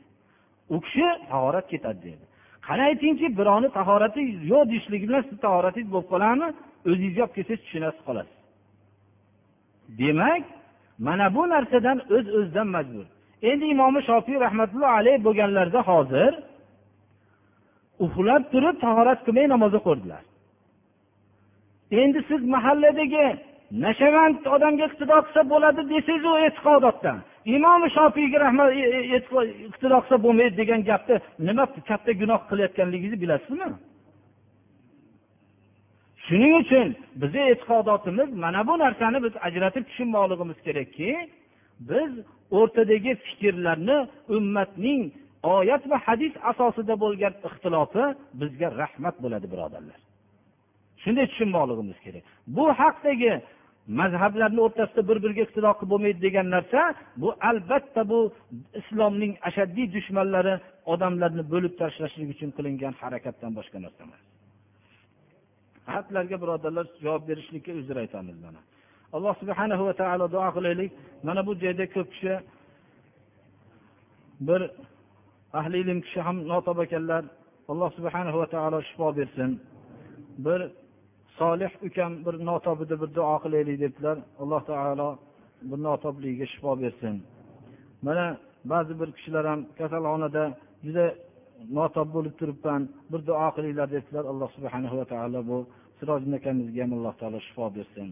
U 0.74 0.76
kishi 0.86 1.08
tahorat 1.32 1.66
ketadi 1.74 2.00
deydi 2.08 2.26
qani 2.68 2.82
aytingchi 2.90 3.28
birovni 3.40 3.70
tahorati 3.80 4.22
yo'q 4.52 4.64
deyishligi 4.72 5.06
bilan 5.10 5.22
sizni 5.26 5.40
tahoratingiz 5.48 5.92
bo'lib 5.94 6.10
qoladimi? 6.14 6.50
O'zingizga 6.90 7.22
olib 7.26 7.34
kelsangiz 7.38 7.62
tushunasiz 7.66 8.02
qolasiz. 8.08 8.38
Demak 10.00 10.44
mana 11.08 11.26
bu 11.36 11.44
narsadan 11.54 11.98
o'z 12.00 12.12
öz 12.18 12.26
o'zidan 12.38 12.68
majbur. 12.76 13.06
Endi 13.50 13.66
imomi 13.74 14.02
shofiy 14.10 14.38
rahmatullohi 14.46 14.96
alayhi 15.02 15.20
bo'lganlarida 15.28 15.82
hozir 15.92 16.32
uxlab 18.06 18.44
turib 18.54 18.76
tahorat 18.86 19.20
qilmay 19.26 19.48
namoz 19.54 19.74
o'qirdilar. 19.80 20.24
Endi 22.02 22.20
siz 22.30 22.42
mahalladagi 22.56 23.26
nashavand 23.72 24.46
odamga 24.56 24.86
iqtido 24.90 25.18
qilsa 25.26 25.42
bo'ladi 25.54 25.82
desangiz 25.94 26.26
u 26.32 26.34
e'tiqodotdan. 26.46 27.18
Imom 27.56 27.82
shofiyga 27.96 28.40
rahmat 28.46 28.70
e, 28.74 28.82
e, 29.16 29.20
iqtido 29.70 29.98
qilsa 30.04 30.18
bo'lmaydi 30.26 30.56
degan 30.62 30.82
gapni 30.90 31.16
nima 31.48 31.66
katta 31.90 32.12
gunoh 32.22 32.42
qilayotganligingizni 32.50 33.22
bilasizmi? 33.24 33.70
Shuning 36.26 36.54
uchun 36.62 36.88
bizni 37.22 37.42
e'tiqodotimiz 37.52 38.30
mana 38.44 38.62
bu 38.68 38.74
narsani 38.84 39.18
biz 39.26 39.34
ajratib 39.48 39.84
tushunmoqligimiz 39.90 40.60
kerakki 40.68 41.10
biz 41.90 42.12
o'rtadagi 42.60 43.12
fikrlarni 43.26 43.98
ummatning 44.38 45.02
oyat 45.58 45.84
va 45.92 45.98
hadis 46.08 46.34
asosida 46.52 46.96
bo'lgan 47.04 47.34
ixtilofi 47.48 48.06
bizga 48.42 48.68
rahmat 48.82 49.16
bo'ladi 49.24 49.48
birodarlar. 49.54 50.00
Shunday 51.04 51.26
tushunmoqligimiz 51.32 51.98
kerak. 52.06 52.24
Bu 52.56 52.66
haqdagi 52.82 53.32
mazhablarni 53.88 54.62
o'rtasida 54.66 55.02
bir 55.10 55.18
biriga 55.24 55.42
iqtido 55.48 55.72
qilib 55.78 55.92
bo'lmaydi 55.94 56.22
degan 56.28 56.48
narsa 56.56 56.82
bu 57.22 57.30
albatta 57.50 58.02
bu 58.12 58.20
islomning 58.80 59.34
ashaddiy 59.50 59.88
dushmanlari 59.96 60.54
odamlarni 60.94 61.44
bo'lib 61.54 61.74
tashlashlik 61.82 62.30
uchun 62.36 62.50
qilingan 62.58 62.94
harakatdan 63.02 63.52
boshqa 63.58 63.78
narsa 63.86 64.02
emas. 64.08 64.22
Xatlarga 65.94 66.38
birodarlar 66.44 66.86
javob 67.06 67.24
berishlikka 67.30 67.72
uzr 67.80 67.96
aytamiz 68.04 68.38
mana. 68.46 68.62
Alloh 69.16 69.34
subhana 69.42 69.76
va 69.88 69.94
taolo 70.02 70.26
duo 70.36 70.50
qilaylik. 70.58 70.92
Mana 71.28 71.42
bu 71.48 71.52
joyda 71.64 71.86
ko'p 71.96 72.08
kishi 72.14 72.34
bir 74.48 74.62
ahli 75.60 75.78
ilm 75.84 76.00
kishi 76.06 76.20
ham 76.28 76.38
notob 76.52 76.78
ekanlar. 76.86 77.24
Alloh 77.72 77.90
subhana 77.98 78.32
va 78.40 78.48
taolo 78.56 78.80
shifo 78.90 79.08
bersin. 79.20 79.52
Bir 80.46 80.60
solih 81.40 81.72
ukam 81.88 82.12
bir 82.26 82.36
notobida 82.50 82.96
bir 83.02 83.10
duo 83.18 83.36
qilaylik 83.44 83.78
debdilar. 83.84 84.18
Alloh 84.42 84.62
taolo 84.72 85.10
bu 85.70 85.76
notobligiga 85.88 86.46
shifo 86.54 86.72
bersin. 86.82 87.16
Mana 88.06 88.26
ba'zi 88.72 88.94
bir 89.02 89.10
kishilar 89.18 89.46
ham 89.52 89.60
kasalxonada 89.80 90.44
juda 90.86 91.06
notob 91.78 92.08
bo'lib 92.16 92.34
turibman 92.40 92.82
bir 93.12 93.22
duo 93.30 93.48
qilinglar 93.56 93.88
debdilar. 93.96 94.24
Alloh 94.32 94.50
subhanahu 94.58 94.96
va 95.00 95.06
taolo 95.14 95.40
bu 95.50 95.58
sirojin 96.00 96.34
akamizga 96.40 96.82
ham 96.84 96.92
alloh 96.98 97.14
taolo 97.22 97.40
shifo 97.48 97.66
bersin. 97.78 98.08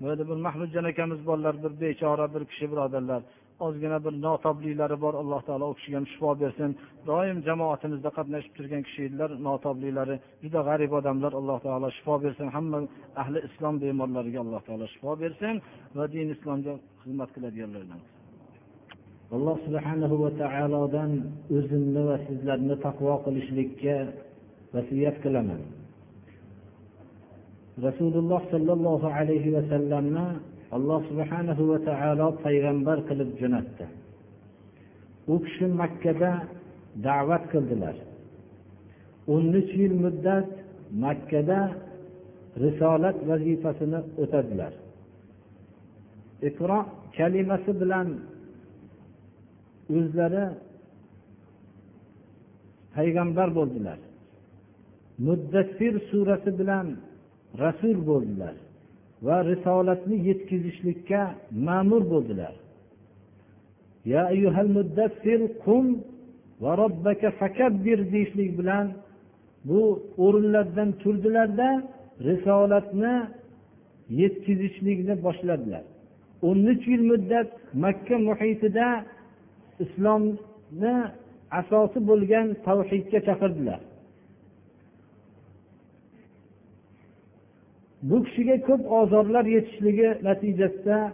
Bu 0.00 0.04
yerda 0.08 0.24
bir 0.30 0.38
mahmudjon 0.46 0.84
akamiz 0.92 1.20
borlar 1.28 1.54
bir 1.64 1.72
bechora 1.80 2.26
bir 2.34 2.42
kishi 2.50 2.66
birodarlar. 2.72 3.22
Ozgina 3.66 3.98
bir 4.04 4.14
notobliklari 4.26 4.96
bor. 5.04 5.14
Alloh 5.22 5.40
taolo 5.48 5.64
u 5.72 5.74
kishiga 5.78 5.96
ham 5.98 6.06
shifo 6.12 6.30
bersin. 6.42 6.70
Doim 7.08 7.38
jamoatimizda 7.48 8.10
qatnashib 8.18 8.52
turgan 8.56 8.82
kishi 8.86 9.00
edilar 9.08 9.30
notobliklari 9.48 10.16
juda 10.42 10.60
g'arib 10.68 10.92
odamlar 10.98 11.32
alloh 11.40 11.58
taolo 11.66 11.88
shifo 11.96 12.14
bersin. 12.24 12.46
Hamma 12.56 12.78
ahli 13.22 13.38
islom 13.48 13.74
bemorlariga 13.82 14.38
alloh 14.44 14.60
taolo 14.68 14.86
shifo 14.94 15.12
bersin 15.22 15.54
va 15.96 16.04
din 16.14 16.26
islomga 16.36 16.72
xizmat 17.02 17.30
qiladiganlardan. 17.34 18.00
Alloh 19.36 19.56
subhanahu 19.66 20.14
va 20.22 20.30
taolodan 20.42 21.10
o'zimni 21.56 22.02
va 22.10 22.16
sizlarni 22.26 22.76
taqvo 22.86 23.14
qilishlikka 23.24 23.96
vasiyat 24.74 25.16
qilaman. 25.24 25.60
Rasululloh 27.86 28.42
sollallohu 28.52 29.06
alayhi 29.18 29.50
vasallamni 29.56 30.26
alloh 30.76 31.00
subhanahu 31.10 31.62
va 31.70 31.78
taolo 31.88 32.28
payg'ambar 32.44 32.98
qilib 33.08 33.30
jo'natdi. 33.40 33.86
U 35.32 35.34
kishi 35.44 35.66
makkada 35.80 36.32
da'vat 37.06 37.44
qildilar. 37.52 37.96
O'n 39.32 39.44
uch 39.60 39.70
yil 39.80 39.94
muddat 40.04 40.48
makkada 41.04 41.60
risolat 42.64 43.16
vazifasini 43.30 44.00
o'tadilar. 44.22 44.72
Iqro 46.48 46.78
kalimasi 47.16 47.72
bilan 47.80 48.08
o'zlari 49.96 50.44
payg'ambar 52.94 53.48
bo'ldilar. 53.58 53.98
Muddassir 55.26 55.94
surasi 56.10 56.50
bilan 56.60 56.86
rasul 57.62 57.96
bo'ldilar. 58.10 58.56
Va 59.26 59.36
risolatni 59.50 60.16
yetkazishlikka 60.28 61.20
ma'mur 61.66 62.02
bo'ldilar. 62.12 62.54
Ya 64.12 64.22
ayyuhal 64.32 64.70
muddassir 64.78 65.40
qum 65.64 65.84
va 66.62 66.72
robbaka 66.82 67.28
fakabbir 67.40 67.98
deyishlik 68.12 68.50
bilan 68.58 68.86
bu 69.68 69.80
o'rinlardan 70.24 70.90
turdilarda 71.02 71.68
risolatni 72.28 73.14
yetkazishlikni 74.20 75.14
boshladilar. 75.26 75.84
O'n 76.48 76.58
uch 76.72 76.84
yil 76.92 77.02
muddat 77.10 77.50
makka 77.84 78.16
muhitida 78.28 78.88
islomni 79.84 80.94
asosi 81.60 81.98
bo'lgan 82.10 82.46
tavhidga 82.66 83.18
chaqirdilar. 83.28 83.80
Bu 88.02 88.24
kishiga 88.24 88.56
ko'p 88.68 88.92
ozorlar 88.92 89.44
yetishligi 89.44 90.08
natijasida 90.22 91.12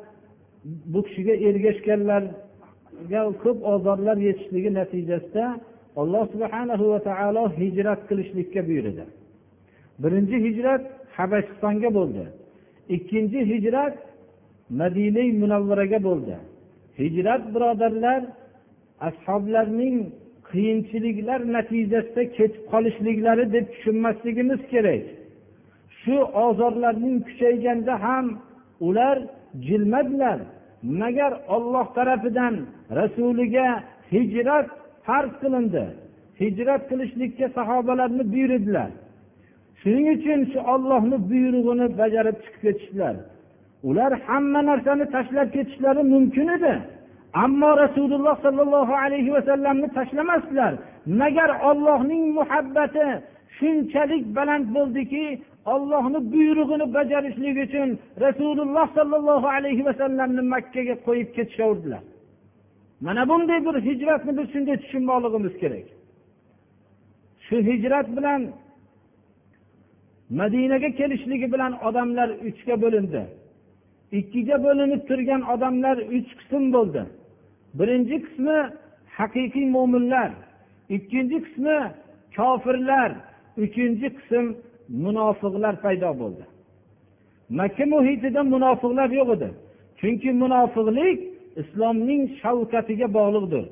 bu 0.64 1.02
kishiga 1.06 1.34
ergashganlarga 1.48 3.22
ko'p 3.42 3.58
ozorlar 3.72 4.16
yetishligi 4.16 4.74
natijasida 4.80 5.60
alloh 5.96 6.24
subhana 6.32 6.74
va 6.92 7.00
taolo 7.08 7.44
hijrat 7.60 8.00
qilishlikka 8.08 8.60
buyurdi. 8.68 9.04
Birinchi 10.02 10.36
hijrat 10.46 10.82
habashistonga 11.16 11.90
bo'ldi. 11.98 12.24
Ikkinchi 12.96 13.38
hijrat 13.52 13.94
madina 14.80 15.22
munavvaraga 15.42 15.98
bo'ldi. 16.08 16.36
Hijrat 17.00 17.42
birodarlar 17.54 18.20
ashoblarning 19.08 19.96
qiyinchiliklar 20.50 21.40
natijasida 21.56 22.22
ketib 22.36 22.62
qolishliklari 22.72 23.44
deb 23.54 23.64
tushunmasligimiz 23.72 24.60
kerak. 24.72 25.04
Shu 26.04 26.16
ozorlarning 26.44 27.16
kuchayganda 27.26 27.94
ham 28.04 28.26
ular 28.88 29.16
jilmadilar. 29.66 30.38
Magar 31.00 31.32
olloh 31.54 31.86
tarafidan 31.96 32.54
rasuliga 32.98 33.68
hijrat 34.12 34.66
farz 35.06 35.32
qilindi 35.42 35.84
hijrat 36.40 36.82
qilishlikka 36.90 37.46
sahobalarni 37.56 38.24
buyurdilar. 38.32 38.90
Shuning 39.80 40.06
uchun 40.16 40.40
shu 40.52 40.58
ollohni 40.74 41.16
buyrug'ini 41.30 41.86
bajarib 42.00 42.36
chiqib 42.42 42.60
ketishdilar. 42.64 43.16
Ular 43.88 44.12
hamma 44.26 44.60
narsani 44.70 45.06
tashlab 45.14 45.48
ketishlari 45.56 46.02
mumkin 46.14 46.48
edi 46.56 46.74
ammo 47.44 47.70
rasululloh 47.82 48.36
sollallohu 48.44 48.94
alayhi 49.04 49.30
vasallamni 49.36 49.88
tashlamasdilar. 49.98 50.72
Magar 51.20 51.50
ollohning 51.70 52.24
muhabbati 52.38 53.06
shunchalik 53.56 54.24
baland 54.36 54.66
bo'ldiki 54.76 55.24
ollohni 55.72 56.32
buyrug'ini 56.32 56.86
bajarishlik 56.96 57.56
uchun 57.64 57.88
rasululloh 58.24 58.86
sollallohu 58.96 59.48
alayhi 59.56 59.82
vasallamni 59.88 60.42
makkaga 60.54 60.94
qo'yib 61.06 61.28
ketishaverdilar. 61.36 62.02
Mana 63.06 63.22
bunday 63.28 63.60
bir 63.66 63.76
hijratni 63.88 64.32
biz 64.38 64.46
shunday 64.52 64.76
tushunmoqligimiz 64.82 65.54
kerak. 65.62 65.86
Shu 67.46 67.56
hijrat 67.68 68.08
bilan 68.16 68.40
madinaga 70.40 70.90
kelishligi 70.98 71.46
bilan 71.54 71.72
odamlar 71.88 72.28
uchga 72.48 72.74
bo'lindi. 72.84 73.22
Ikkiga 74.18 74.56
bo'linib 74.66 75.02
turgan 75.08 75.42
odamlar 75.54 75.96
uch 76.16 76.30
qism 76.40 76.64
bo'ldi. 76.74 77.02
Birinchi 77.78 78.16
qismi 78.24 78.58
haqiqiy 79.18 79.66
mo'minlar 79.76 80.30
ikkinchi 80.96 81.38
qismi 81.46 81.78
kofirlar 82.36 83.10
uchinchi 83.64 84.08
qism 84.18 84.44
munofiqlar 84.88 85.74
paydo 85.84 86.10
bo'ldi. 86.20 86.44
Makka 87.58 87.84
muhitida 87.94 88.42
munofiqlar 88.54 89.08
yo'q 89.18 89.30
edi. 89.36 89.48
Chunki 90.00 90.30
munofiqlik 90.42 91.18
islomning 91.62 92.22
shavkatiga 92.42 93.08
bog'liqdir. 93.18 93.64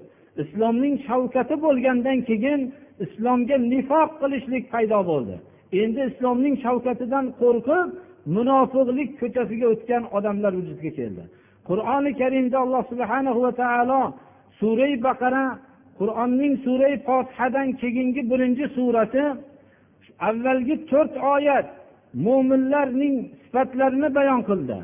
Islomning 0.42 0.94
shavkati 1.06 1.54
bo'lgandan 1.64 2.18
keyin 2.28 2.60
islomga 3.04 3.56
nifoq 3.72 4.10
qilishlik 4.20 4.64
paydo 4.72 5.00
bo'ldi. 5.10 5.34
Endi 5.82 6.00
islomning 6.10 6.54
shavkatidan 6.64 7.26
qo'rqib 7.40 7.88
munofiqlik 8.36 9.10
ko'chasiga 9.20 9.66
o'tgan 9.74 10.02
odamlar 10.16 10.52
vujudga 10.58 10.90
keldi. 10.98 11.22
Qur'oni 11.68 12.12
karimda 12.20 12.56
alloh 12.64 12.82
subhana 12.92 13.32
va 13.42 13.52
taolo 13.62 14.02
surai 14.60 14.94
baqara 15.06 15.44
qur'onning 15.98 16.54
surai 16.64 16.94
fotihadan 17.06 17.68
keyingi 17.80 18.22
birinchi 18.30 18.64
surati 18.76 19.24
avvalgi 20.28 20.76
to'rt 20.90 21.14
oyat 21.34 21.66
mo'minlarning 22.26 23.16
sifatlarini 23.44 24.08
bayon 24.18 24.42
qildi. 24.48 24.78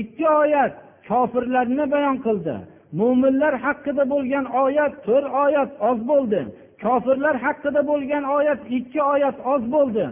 Ikki 0.00 0.26
oyat 0.42 0.72
kofirlarni 1.08 1.84
bayon 1.94 2.16
qildi. 2.26 2.56
Mo'minlar 3.00 3.54
haqida 3.64 4.04
bo'lgan 4.12 4.44
oyat 4.64 4.94
to'rt 5.06 5.28
oyat 5.44 5.70
oz 5.90 5.98
bo'ldi. 6.10 6.40
Kofirlar 6.84 7.36
haqida 7.44 7.80
bo'lgan 7.90 8.24
oyat 8.36 8.60
ikki 8.78 9.00
oyat 9.02 9.36
oz 9.52 9.62
bo'ldi. 9.74 10.04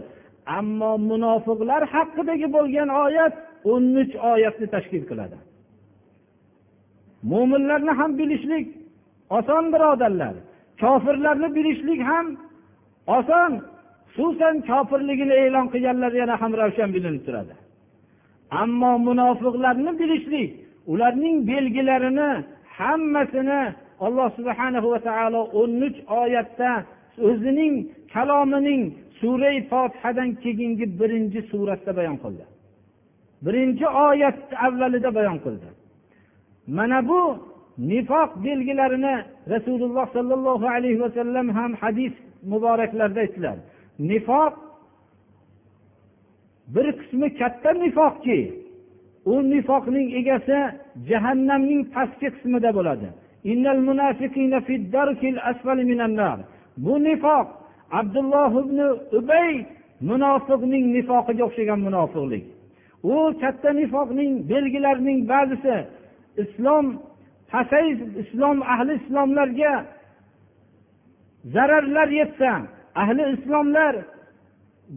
Ammo 0.59 0.93
munofiqlar 1.11 1.83
haqidagi 1.95 2.49
bo'lgan 2.57 2.89
oyat 3.05 3.35
o'n 3.73 3.85
uch 4.03 4.15
oyatni 4.33 4.67
tashkil 4.75 5.05
qiladi. 5.11 5.39
Mo'minlarni 7.31 7.93
ham 8.01 8.11
bilishlik 8.19 8.67
oson 9.39 9.65
birodarlar. 9.73 10.35
Kofirlarni 10.83 11.49
bilishlik 11.57 12.01
ham 12.11 12.27
oson. 13.19 13.53
Xususan 14.15 14.55
kofirligini 14.69 15.35
e'lon 15.45 15.67
qilganlar 15.73 16.13
yana 16.21 16.35
ham 16.43 16.53
ravshan 16.61 16.91
bilinib 16.97 17.23
turadi. 17.27 17.55
Ammo 18.63 18.93
munofiqlarni 19.09 19.93
bilishlik 20.01 20.51
ularning 20.93 21.37
belgilarini 21.51 22.31
hammasini 22.79 23.61
alloh 24.07 24.29
subhana 24.39 24.79
va 24.93 24.99
taolo 25.09 25.41
o'n 25.61 25.73
uch 25.89 25.99
oyatda 26.23 26.71
o'zining 27.29 27.75
kalomining 28.15 28.83
surai 29.21 29.59
fotihadan 29.71 30.31
keyingi 30.43 30.87
birinchi 31.01 31.41
suratda 31.51 31.93
bayon 31.99 32.17
qildi. 32.25 32.45
Birinchi 33.47 33.87
oyat 34.09 34.39
avvalida 34.67 35.11
bayon 35.19 35.39
qildi. 35.45 35.69
Mana 36.77 36.99
bu 37.09 37.21
nifoq 37.91 38.31
belgilarini 38.47 39.15
rasululloh 39.55 40.07
sollallohu 40.17 40.67
alayhi 40.77 41.01
vasallam 41.05 41.47
ham 41.59 41.71
hadis 41.83 42.15
muboraklarda 42.53 43.21
aytdilar. 43.25 43.57
Nifoq 43.99 44.55
bir 46.75 46.87
qismi 46.99 47.29
katta 47.41 47.71
nifoqki 47.85 48.41
u 49.27 49.35
nifoqning 49.53 50.09
egasi 50.21 50.59
jahannamning 51.09 51.83
pastki 51.95 52.29
qismida 52.35 52.71
bo'ladi. 52.79 53.09
Bu 56.85 56.95
nifoq 57.09 57.47
abdulloh 58.01 58.53
ibn 58.65 58.79
ubay 59.19 59.53
munofiqning 60.09 60.85
nifoqiga 60.97 61.43
o'xshagan 61.49 61.81
munofiqlik. 61.87 62.45
U 63.13 63.15
katta 63.43 63.71
nifoqning 63.81 64.31
belgilarining 64.51 65.19
ba'zisi 65.33 65.77
islom 66.43 66.87
pasayib 67.53 68.01
islom 68.23 68.59
ahli 68.73 68.93
islomlarga 69.01 69.75
zararlar 71.55 72.09
yetsa 72.21 72.53
ahli 73.03 73.25
islomlar 73.35 73.95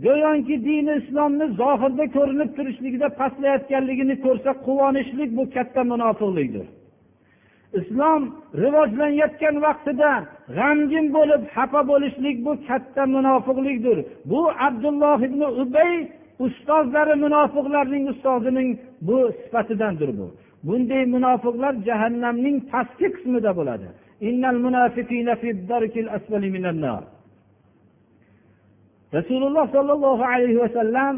go'yoki 0.06 0.56
dini 0.68 0.94
islomni 1.02 1.46
zohirda 1.62 2.06
ko'rinib 2.16 2.50
turishligida 2.58 3.08
pastlayotganligini 3.20 4.16
ko'rsa 4.26 4.52
quvonishlik 4.66 5.30
bu 5.38 5.44
katta 5.56 5.82
munofiqlikdir. 5.92 6.68
Islom 7.80 8.22
rivojlanayotgan 8.64 9.56
vaqtida 9.66 10.12
g'amgin 10.58 11.06
bo'lib 11.18 11.42
xafa 11.56 11.82
bo'lishlik 11.92 12.38
bu 12.46 12.54
katta 12.68 13.04
munofiqlikdir. 13.16 13.98
Bu 14.32 14.42
abdulloh 14.68 15.20
ibn 15.28 15.42
ubay 15.64 15.94
ustozlari 16.46 17.16
munofiqlarning 17.26 18.04
ustozining 18.14 18.70
bu 19.08 19.18
sifatidandir 19.42 20.10
bu. 20.20 20.28
Bunday 20.68 21.04
munofiqlar 21.16 21.74
jahannamning 21.88 22.58
pastki 22.72 23.08
qismida 23.16 23.52
bo'ladi. 23.60 23.88
rasululloh 29.17 29.65
sollallohu 29.77 30.25
alayhi 30.33 30.59
vasallam 30.65 31.15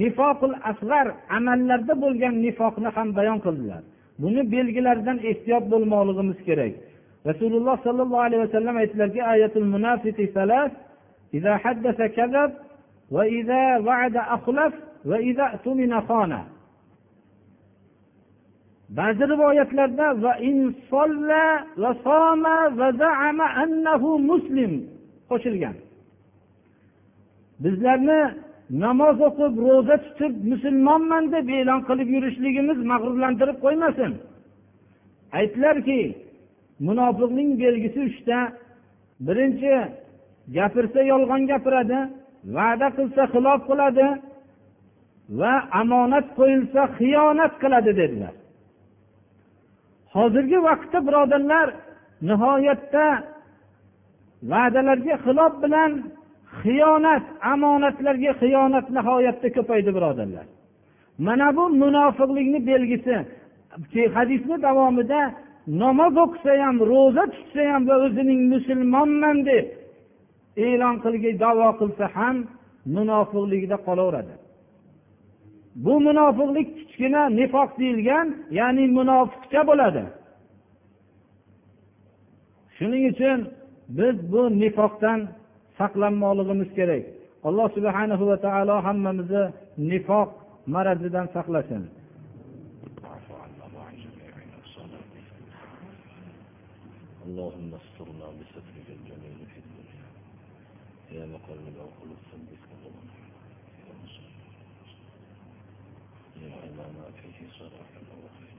nifoqul 0.00 0.54
asg'ar 0.70 1.06
amallarda 1.36 1.94
bo'lgan 2.04 2.34
nifoqni 2.46 2.88
ham 2.96 3.08
bayon 3.18 3.38
qildilar 3.46 3.82
buni 4.22 4.42
belgilaridan 4.54 5.18
ehtiyot 5.30 5.64
bo'lmoqligimiz 5.72 6.38
kerak 6.48 6.72
rasululloh 7.30 7.76
sollallohu 7.86 8.24
alayhi 8.26 8.42
vasallam 8.46 8.74
aytdilarki 8.82 9.20
ayatul 9.34 9.68
munafiqi 9.74 10.26
salas 10.38 10.72
إذا 11.34 11.56
حدث 11.56 12.02
كذب 12.02 12.52
وإذا 13.10 13.78
وعد 13.78 14.16
أخلف 14.16 14.74
وإذا 15.04 15.42
اؤتمن 15.42 16.00
خان 16.00 16.34
ba'zi 18.88 19.24
rivoyatlarda 19.32 20.08
va 20.22 20.32
va 21.82 21.90
soma 22.04 22.56
va 22.78 22.88
zaama 22.92 23.46
annahu 23.62 24.18
muslim 24.30 24.72
qo'shilgan 25.30 25.74
Bizlarni 27.63 28.21
namoz 28.83 29.17
o'qib 29.27 29.53
ro'za 29.65 29.95
tutib 30.05 30.33
musulmonman 30.51 31.23
deb 31.35 31.47
e'lon 31.57 31.81
qilib 31.89 32.09
yurishligimiz 32.15 32.79
mag'rurlantirib 32.91 33.57
qo'ymasin. 33.65 34.11
Aytdilarki 35.39 35.99
munofiqning 36.87 37.49
belgisi 37.63 37.99
uchta. 38.09 38.39
Birinchi 39.27 39.73
gapirsa 40.57 41.01
yolg'on 41.11 41.41
gapiradi 41.51 41.99
va'da 42.57 42.87
qilsa 42.97 43.23
xilof 43.33 43.61
qiladi 43.69 44.07
va 45.39 45.53
omonat 45.81 46.27
qo'yilsa 46.37 46.81
xiyonat 46.97 47.53
qiladi 47.61 47.91
dedilar. 48.01 48.35
Hozirgi 50.15 50.59
vaqtda 50.67 50.99
birodarlar 51.07 51.67
nihoyatda 52.29 53.05
va'dalarga 54.51 55.15
xilof 55.25 55.53
bilan 55.63 55.91
xiyonat 56.63 57.25
omonatlarga 57.53 58.31
xiyonat 58.41 58.87
nihoyatda 58.97 59.47
ko'paydi 59.57 59.91
birodarlar. 59.97 60.45
Mana 61.25 61.47
bu 61.57 61.63
munofiqlikni 61.83 62.59
belgisi. 62.69 63.15
Hadisni 64.17 64.55
davomida 64.67 65.21
namoz 65.83 66.13
o'qisa 66.23 66.51
ham 66.63 66.77
ro'za 66.91 67.23
tutsa 67.33 67.61
ham 67.71 67.81
va 67.89 67.95
o'zining 68.05 68.41
musulmonman 68.53 69.37
deb 69.49 69.65
e'lon 70.67 70.95
qilgan 71.03 71.35
davo 71.43 71.69
qilsa 71.79 72.05
ham 72.17 72.35
munofiqligida 72.95 73.77
qolaveradi. 73.87 74.33
Bu 75.85 75.93
munofiqlik 76.07 76.67
kichkina 76.77 77.21
nifoq 77.39 77.69
deyilgan 77.79 78.27
ya'ni 78.59 78.85
munofiqcha 78.97 79.61
bo'ladi. 79.69 80.03
Shuning 82.75 83.03
uchun 83.11 83.39
biz 83.97 84.15
bu 84.31 84.41
nifoqdan 84.61 85.19
saqlanmoqligimiz 85.78 86.70
kerak 86.78 87.04
alloh 87.48 87.66
subhanahu 87.76 88.24
va 88.30 88.36
taolo 88.46 88.74
hammamizni 88.86 89.42
nifoq 89.90 90.28
marazidan 90.74 91.26
saqlasin 91.36 91.84
اللهم 97.28 97.70
استرنا 97.80 98.26
بسترك 98.38 98.86
الجميل 98.98 99.38
في 99.52 99.58
الدنيا 99.64 100.06
يا 101.16 101.24
مقلب 101.34 101.76
القلوب 101.86 102.20
ثبت 102.30 102.60
قلوبنا 102.70 103.16
يا 106.42 106.50
على 106.62 106.84
فيه 107.22 107.48
صلاح 107.58 107.90
وخير 108.22 108.58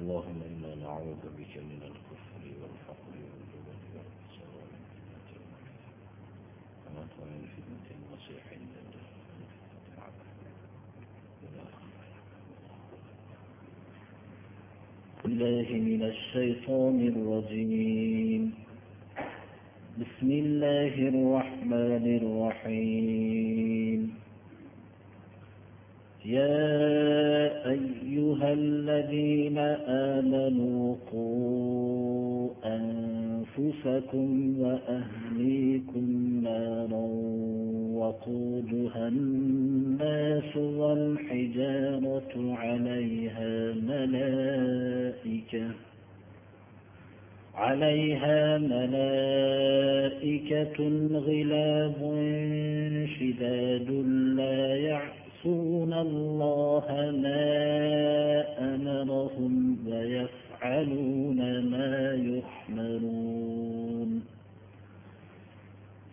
اللهم 0.00 0.40
انا 0.50 0.74
نعوذ 0.84 1.22
بك 1.38 1.54
من 1.70 1.80
الكفر 1.90 2.42
والفقر 2.60 3.14
والجبن 3.28 3.71
الله 15.25 15.67
من 15.71 16.03
الشيطان 16.03 16.97
الرجيم. 17.13 18.53
بسم 19.97 20.29
الله 20.31 20.95
الرحمن 21.13 22.05
الرحيم. 22.21 24.22
يا 26.25 27.69
أيها 27.69 28.53
الذين 28.53 29.57
آمنوا 29.87 30.95
قوا 31.11 32.49
أنفسكم 32.65 34.59
وأهليكم 34.59 36.39
نارا 36.43 37.05
وقودها 37.93 39.07
الناس 39.07 40.57
والحجارة 40.57 42.55
عليها 42.55 43.73
ملائكة 43.73 45.71
عليها 47.55 48.57
ملائكة 48.57 49.97
غلاب 51.13 51.95
شداد 53.19 53.89
لا 54.37 54.75
يعصون 55.45 55.93
الله 55.93 56.85
ما 57.23 57.45
أمرهم 58.75 59.77
ويفعلون 59.87 61.39
ما 61.69 62.13
يحمرون 62.13 64.23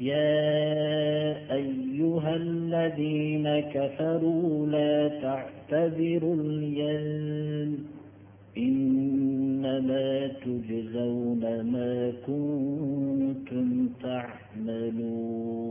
يا 0.00 1.52
أيها 1.54 2.36
الذين 2.36 3.60
كفروا 3.60 4.66
لا 4.66 5.08
تعتذروا 5.22 6.34
اليوم 6.34 7.78
إنما 8.58 10.26
تجزون 10.26 11.40
ما 11.72 12.12
كنتم 12.26 13.88
تعملون 14.02 15.70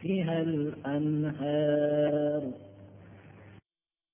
تحتها 0.00 0.42
الأنهار. 0.42 2.42